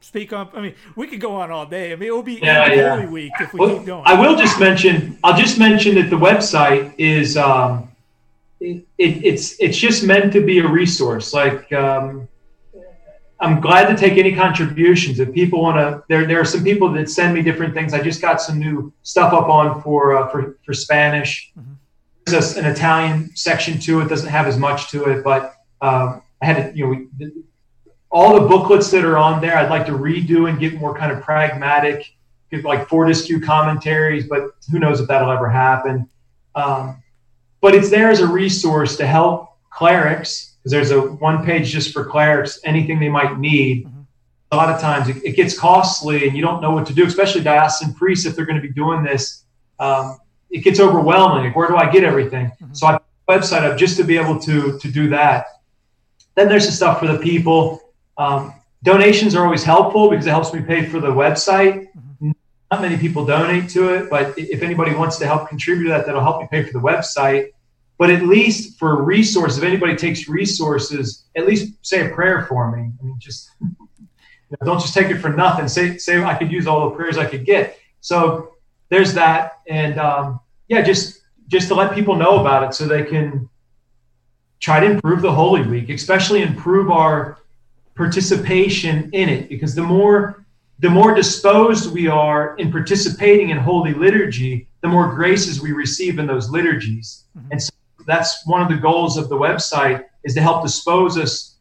speak 0.00 0.32
on? 0.32 0.50
I 0.52 0.60
mean, 0.60 0.74
we 0.96 1.06
could 1.06 1.20
go 1.20 1.36
on 1.36 1.52
all 1.52 1.66
day. 1.66 1.92
I 1.92 1.96
mean, 1.96 2.08
it 2.08 2.12
will 2.12 2.24
be 2.24 2.40
yeah, 2.42 2.72
yeah. 2.72 2.96
Holy 2.96 3.06
Week 3.06 3.32
if 3.38 3.52
we 3.52 3.60
well, 3.60 3.76
keep 3.76 3.86
going. 3.86 4.02
I 4.04 4.20
will 4.20 4.34
just 4.34 4.58
mention. 4.58 5.16
I'll 5.22 5.38
just 5.38 5.58
mention 5.60 5.94
that 5.94 6.10
the 6.10 6.18
website 6.18 6.94
is. 6.98 7.36
Um, 7.36 7.88
it, 8.64 8.86
it, 8.98 9.24
it's 9.24 9.60
it's 9.60 9.76
just 9.76 10.04
meant 10.04 10.32
to 10.32 10.40
be 10.40 10.58
a 10.58 10.66
resource. 10.66 11.32
Like 11.32 11.72
um, 11.72 12.28
I'm 13.40 13.60
glad 13.60 13.88
to 13.88 13.96
take 13.96 14.16
any 14.18 14.34
contributions. 14.34 15.20
If 15.20 15.32
people 15.32 15.62
want 15.62 15.76
to, 15.76 16.02
there 16.08 16.26
there 16.26 16.40
are 16.40 16.44
some 16.44 16.64
people 16.64 16.90
that 16.92 17.10
send 17.10 17.34
me 17.34 17.42
different 17.42 17.74
things. 17.74 17.92
I 17.92 18.00
just 18.02 18.22
got 18.22 18.40
some 18.40 18.58
new 18.58 18.92
stuff 19.02 19.32
up 19.32 19.48
on 19.48 19.82
for 19.82 20.16
uh, 20.16 20.28
for 20.30 20.58
for 20.64 20.72
Spanish. 20.72 21.52
Mm-hmm. 21.58 21.72
There's 22.26 22.56
an 22.56 22.64
Italian 22.64 23.36
section 23.36 23.78
to 23.80 24.00
it. 24.00 24.08
Doesn't 24.08 24.30
have 24.30 24.46
as 24.46 24.56
much 24.56 24.90
to 24.92 25.04
it, 25.10 25.22
but 25.22 25.56
um, 25.82 26.22
I 26.40 26.46
had 26.46 26.56
to, 26.72 26.76
you 26.76 27.08
know, 27.18 27.30
all 28.10 28.40
the 28.40 28.46
booklets 28.46 28.90
that 28.92 29.04
are 29.04 29.18
on 29.18 29.42
there, 29.42 29.56
I'd 29.58 29.68
like 29.68 29.84
to 29.86 29.92
redo 29.92 30.48
and 30.48 30.58
get 30.58 30.74
more 30.74 30.96
kind 30.96 31.12
of 31.12 31.20
pragmatic, 31.20 32.06
get 32.50 32.64
like 32.64 32.88
Fortescue 32.88 33.40
commentaries, 33.40 34.26
but 34.26 34.50
who 34.70 34.78
knows 34.78 35.00
if 35.00 35.08
that'll 35.08 35.30
ever 35.30 35.50
happen. 35.50 36.08
Um, 36.54 37.02
but 37.64 37.74
it's 37.74 37.88
there 37.88 38.10
as 38.10 38.20
a 38.20 38.26
resource 38.26 38.94
to 38.94 39.06
help 39.06 39.56
clerics 39.70 40.56
because 40.58 40.70
there's 40.70 40.90
a 40.90 41.00
one 41.00 41.46
page 41.46 41.70
just 41.70 41.94
for 41.94 42.04
clerics, 42.04 42.60
anything 42.64 43.00
they 43.00 43.08
might 43.08 43.38
need. 43.38 43.86
Mm-hmm. 43.86 44.00
A 44.50 44.56
lot 44.56 44.68
of 44.68 44.82
times 44.82 45.08
it, 45.08 45.24
it, 45.24 45.34
gets 45.34 45.58
costly 45.58 46.28
and 46.28 46.36
you 46.36 46.42
don't 46.42 46.60
know 46.60 46.72
what 46.72 46.84
to 46.88 46.92
do, 46.92 47.06
especially 47.06 47.42
diocesan 47.42 47.94
priests 47.94 48.26
if 48.26 48.36
they're 48.36 48.44
going 48.44 48.60
to 48.60 48.68
be 48.68 48.74
doing 48.74 49.02
this. 49.02 49.44
Um, 49.78 50.18
it 50.50 50.58
gets 50.58 50.78
overwhelming. 50.78 51.46
Like, 51.46 51.56
where 51.56 51.66
do 51.66 51.76
I 51.76 51.90
get 51.90 52.04
everything? 52.04 52.48
Mm-hmm. 52.48 52.74
So 52.74 52.86
I 52.86 52.98
website 53.30 53.62
up 53.62 53.78
just 53.78 53.96
to 53.96 54.04
be 54.04 54.18
able 54.18 54.38
to 54.40 54.78
to 54.78 54.92
do 54.92 55.08
that. 55.08 55.46
Then 56.34 56.50
there's 56.50 56.66
the 56.66 56.72
stuff 56.72 57.00
for 57.00 57.06
the 57.06 57.18
people. 57.18 57.80
Um, 58.18 58.52
donations 58.82 59.34
are 59.34 59.42
always 59.42 59.64
helpful 59.64 60.10
because 60.10 60.26
it 60.26 60.30
helps 60.30 60.52
me 60.52 60.60
pay 60.60 60.84
for 60.84 61.00
the 61.00 61.08
website. 61.08 61.88
Mm-hmm. 61.88 62.10
Not 62.74 62.82
many 62.82 62.96
people 62.96 63.24
donate 63.24 63.70
to 63.70 63.94
it, 63.94 64.10
but 64.10 64.36
if 64.36 64.60
anybody 64.60 64.96
wants 64.96 65.16
to 65.18 65.26
help 65.26 65.48
contribute 65.48 65.84
to 65.84 65.90
that, 65.90 66.06
that'll 66.06 66.20
help 66.20 66.40
me 66.40 66.48
pay 66.50 66.64
for 66.64 66.72
the 66.72 66.80
website. 66.80 67.50
But 67.98 68.10
at 68.10 68.22
least 68.22 68.80
for 68.80 69.04
resources, 69.04 69.58
if 69.58 69.62
anybody 69.62 69.94
takes 69.94 70.28
resources, 70.28 71.26
at 71.36 71.46
least 71.46 71.74
say 71.82 72.04
a 72.04 72.12
prayer 72.12 72.46
for 72.48 72.76
me. 72.76 72.90
I 73.00 73.04
mean, 73.04 73.16
just 73.20 73.48
you 73.60 73.76
know, 74.50 74.64
don't 74.64 74.80
just 74.80 74.92
take 74.92 75.06
it 75.06 75.18
for 75.18 75.28
nothing. 75.28 75.68
Say 75.68 75.98
say 75.98 76.20
I 76.24 76.34
could 76.34 76.50
use 76.50 76.66
all 76.66 76.90
the 76.90 76.96
prayers 76.96 77.16
I 77.16 77.26
could 77.26 77.46
get. 77.46 77.78
So 78.00 78.54
there's 78.88 79.14
that, 79.14 79.60
and 79.68 80.00
um, 80.00 80.40
yeah, 80.66 80.82
just 80.82 81.20
just 81.46 81.68
to 81.68 81.76
let 81.76 81.94
people 81.94 82.16
know 82.16 82.40
about 82.40 82.64
it 82.64 82.74
so 82.74 82.88
they 82.88 83.04
can 83.04 83.48
try 84.58 84.80
to 84.80 84.86
improve 84.86 85.22
the 85.22 85.32
Holy 85.32 85.62
Week, 85.62 85.90
especially 85.90 86.42
improve 86.42 86.90
our 86.90 87.38
participation 87.94 89.10
in 89.12 89.28
it, 89.28 89.48
because 89.48 89.76
the 89.76 89.82
more 89.84 90.43
the 90.78 90.90
more 90.90 91.14
disposed 91.14 91.92
we 91.92 92.08
are 92.08 92.56
in 92.56 92.70
participating 92.70 93.50
in 93.50 93.58
Holy 93.58 93.94
Liturgy, 93.94 94.68
the 94.80 94.88
more 94.88 95.14
graces 95.14 95.60
we 95.60 95.72
receive 95.72 96.18
in 96.18 96.26
those 96.26 96.50
liturgies. 96.50 97.24
Mm-hmm. 97.38 97.52
And 97.52 97.62
so 97.62 97.70
that's 98.06 98.46
one 98.46 98.60
of 98.60 98.68
the 98.68 98.76
goals 98.76 99.16
of 99.16 99.28
the 99.28 99.36
website 99.36 100.04
is 100.24 100.34
to 100.34 100.40
help 100.40 100.62
dispose 100.62 101.16
us 101.16 101.56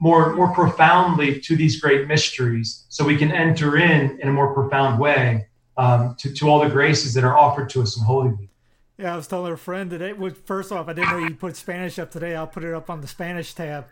more 0.00 0.34
more 0.34 0.52
profoundly 0.52 1.40
to 1.40 1.56
these 1.56 1.80
great 1.80 2.06
mysteries, 2.06 2.84
so 2.88 3.04
we 3.04 3.16
can 3.16 3.32
enter 3.32 3.78
in 3.78 4.18
in 4.20 4.28
a 4.28 4.32
more 4.32 4.52
profound 4.52 5.00
way 5.00 5.46
um, 5.76 6.14
to, 6.18 6.32
to 6.32 6.48
all 6.48 6.60
the 6.60 6.68
graces 6.68 7.14
that 7.14 7.24
are 7.24 7.36
offered 7.36 7.70
to 7.70 7.82
us 7.82 7.96
in 7.96 8.04
Holy 8.04 8.30
Week. 8.30 8.50
Yeah, 8.96 9.14
I 9.14 9.16
was 9.16 9.28
telling 9.28 9.52
a 9.52 9.56
friend 9.56 9.88
today. 9.88 10.12
Well, 10.12 10.32
first 10.44 10.72
off, 10.72 10.88
I 10.88 10.92
didn't 10.92 11.10
know 11.10 11.18
you 11.18 11.34
put 11.34 11.56
Spanish 11.56 11.98
up 11.98 12.10
today. 12.10 12.34
I'll 12.34 12.48
put 12.48 12.64
it 12.64 12.74
up 12.74 12.90
on 12.90 13.00
the 13.00 13.06
Spanish 13.06 13.54
tab. 13.54 13.86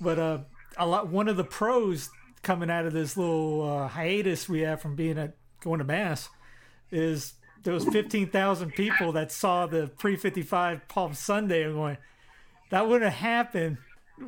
But 0.00 0.18
uh, 0.18 0.38
a 0.78 0.86
lot. 0.86 1.08
One 1.08 1.28
of 1.28 1.36
the 1.36 1.44
pros 1.44 2.08
coming 2.42 2.70
out 2.70 2.86
of 2.86 2.92
this 2.92 3.16
little 3.16 3.62
uh, 3.62 3.88
hiatus 3.88 4.48
we 4.48 4.60
have 4.60 4.80
from 4.80 4.94
being 4.94 5.18
at 5.18 5.34
going 5.60 5.78
to 5.78 5.84
mass 5.84 6.28
is 6.90 7.34
those 7.64 7.84
fifteen 7.84 8.28
thousand 8.28 8.72
people 8.74 9.12
that 9.12 9.32
saw 9.32 9.66
the 9.66 9.88
pre 9.98 10.16
fifty 10.16 10.42
five 10.42 10.86
Palm 10.88 11.14
Sunday 11.14 11.64
and 11.64 11.74
going, 11.74 11.98
that 12.70 12.86
wouldn't 12.86 13.10
have 13.10 13.20
happened 13.20 13.78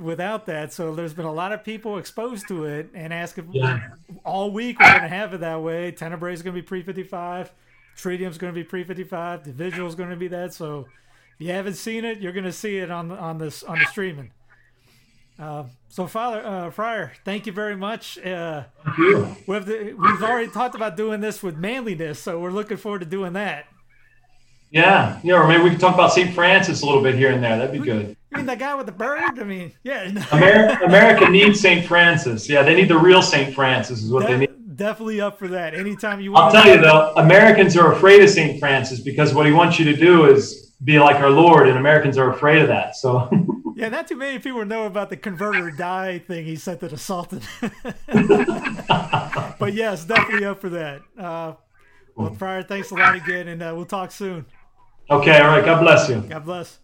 without 0.00 0.46
that. 0.46 0.72
So 0.72 0.94
there's 0.94 1.14
been 1.14 1.24
a 1.24 1.32
lot 1.32 1.52
of 1.52 1.64
people 1.64 1.98
exposed 1.98 2.48
to 2.48 2.64
it 2.64 2.90
and 2.94 3.12
asking 3.12 3.50
yeah. 3.52 3.88
all 4.24 4.50
week 4.50 4.78
we're 4.80 4.90
going 4.90 5.02
to 5.02 5.08
have 5.08 5.34
it 5.34 5.40
that 5.40 5.62
way. 5.62 5.92
Tenebrae 5.92 6.32
is 6.32 6.42
going 6.42 6.54
to 6.54 6.60
be 6.60 6.66
pre 6.66 6.82
fifty 6.82 7.04
five. 7.04 7.52
Triduum 7.96 8.30
is 8.30 8.38
going 8.38 8.52
to 8.52 8.58
be 8.58 8.64
pre 8.64 8.84
55. 8.84 9.56
The 9.56 9.66
is 9.66 9.94
going 9.94 10.10
to 10.10 10.16
be 10.16 10.28
that. 10.28 10.54
So 10.54 10.86
if 11.34 11.46
you 11.46 11.52
haven't 11.52 11.74
seen 11.74 12.04
it, 12.04 12.20
you're 12.20 12.32
going 12.32 12.44
to 12.44 12.52
see 12.52 12.78
it 12.78 12.90
on 12.90 13.10
on 13.10 13.38
this 13.38 13.62
on 13.62 13.78
the 13.78 13.86
streaming. 13.86 14.32
Uh, 15.40 15.64
so, 15.88 16.06
Father 16.06 16.44
uh, 16.44 16.70
Friar, 16.70 17.12
thank 17.24 17.46
you 17.46 17.52
very 17.52 17.74
much. 17.74 18.18
Uh, 18.18 18.64
you. 18.98 19.36
We 19.46 19.54
have 19.54 19.64
the, 19.64 19.94
we've 19.94 20.22
already 20.22 20.50
talked 20.50 20.74
about 20.74 20.96
doing 20.96 21.20
this 21.20 21.42
with 21.42 21.56
manliness, 21.56 22.18
so 22.18 22.38
we're 22.38 22.50
looking 22.50 22.76
forward 22.76 22.98
to 22.98 23.06
doing 23.06 23.32
that. 23.32 23.64
Yeah, 24.70 25.18
yeah, 25.24 25.34
or 25.34 25.48
maybe 25.48 25.64
we 25.64 25.70
can 25.70 25.78
talk 25.78 25.94
about 25.94 26.12
St. 26.12 26.32
Francis 26.34 26.82
a 26.82 26.86
little 26.86 27.02
bit 27.02 27.14
here 27.14 27.32
and 27.32 27.42
there. 27.42 27.56
That'd 27.56 27.72
be 27.72 27.78
good. 27.78 28.16
You 28.30 28.36
mean 28.36 28.46
that 28.46 28.58
guy 28.58 28.74
with 28.74 28.86
the 28.86 28.92
bird? 28.92 29.40
I 29.40 29.44
mean, 29.44 29.72
yeah. 29.82 30.10
America, 30.30 30.84
America 30.84 31.28
needs 31.28 31.58
St. 31.58 31.86
Francis. 31.86 32.48
Yeah, 32.48 32.62
they 32.62 32.74
need 32.74 32.88
the 32.88 32.98
real 32.98 33.22
St. 33.22 33.54
Francis, 33.54 34.02
is 34.02 34.12
what 34.12 34.26
they 34.26 34.36
need 34.36 34.50
definitely 34.80 35.20
up 35.20 35.38
for 35.38 35.46
that. 35.48 35.74
Anytime 35.74 36.20
you 36.20 36.32
want. 36.32 36.54
I'll 36.54 36.62
tell 36.62 36.74
you 36.74 36.80
though, 36.80 37.12
Americans 37.16 37.76
are 37.76 37.92
afraid 37.92 38.22
of 38.22 38.30
St. 38.30 38.58
Francis 38.58 38.98
because 38.98 39.34
what 39.34 39.44
he 39.44 39.52
wants 39.52 39.78
you 39.78 39.84
to 39.84 39.94
do 39.94 40.24
is 40.24 40.69
be 40.82 40.98
like 40.98 41.16
our 41.16 41.30
Lord, 41.30 41.68
and 41.68 41.78
Americans 41.78 42.18
are 42.18 42.30
afraid 42.30 42.62
of 42.62 42.68
that. 42.68 42.96
So. 42.96 43.28
yeah, 43.76 43.88
not 43.88 44.08
too 44.08 44.16
many 44.16 44.38
people 44.38 44.64
know 44.64 44.86
about 44.86 45.10
the 45.10 45.16
converter 45.16 45.70
die 45.70 46.18
thing 46.18 46.44
he 46.44 46.56
sent 46.56 46.80
to 46.80 46.88
the 46.88 46.98
Sultan. 46.98 47.40
but 49.58 49.74
yes, 49.74 50.04
definitely 50.04 50.46
up 50.46 50.60
for 50.60 50.70
that. 50.70 51.02
Uh, 51.18 51.54
Well, 52.16 52.34
Friar, 52.34 52.62
thanks 52.62 52.90
a 52.90 52.94
lot 52.94 53.14
again, 53.14 53.48
and 53.48 53.62
uh, 53.62 53.72
we'll 53.74 53.86
talk 53.86 54.10
soon. 54.10 54.44
Okay, 55.10 55.40
all 55.40 55.48
right. 55.48 55.64
God 55.64 55.80
bless 55.80 56.08
you. 56.08 56.20
God 56.20 56.44
bless. 56.44 56.79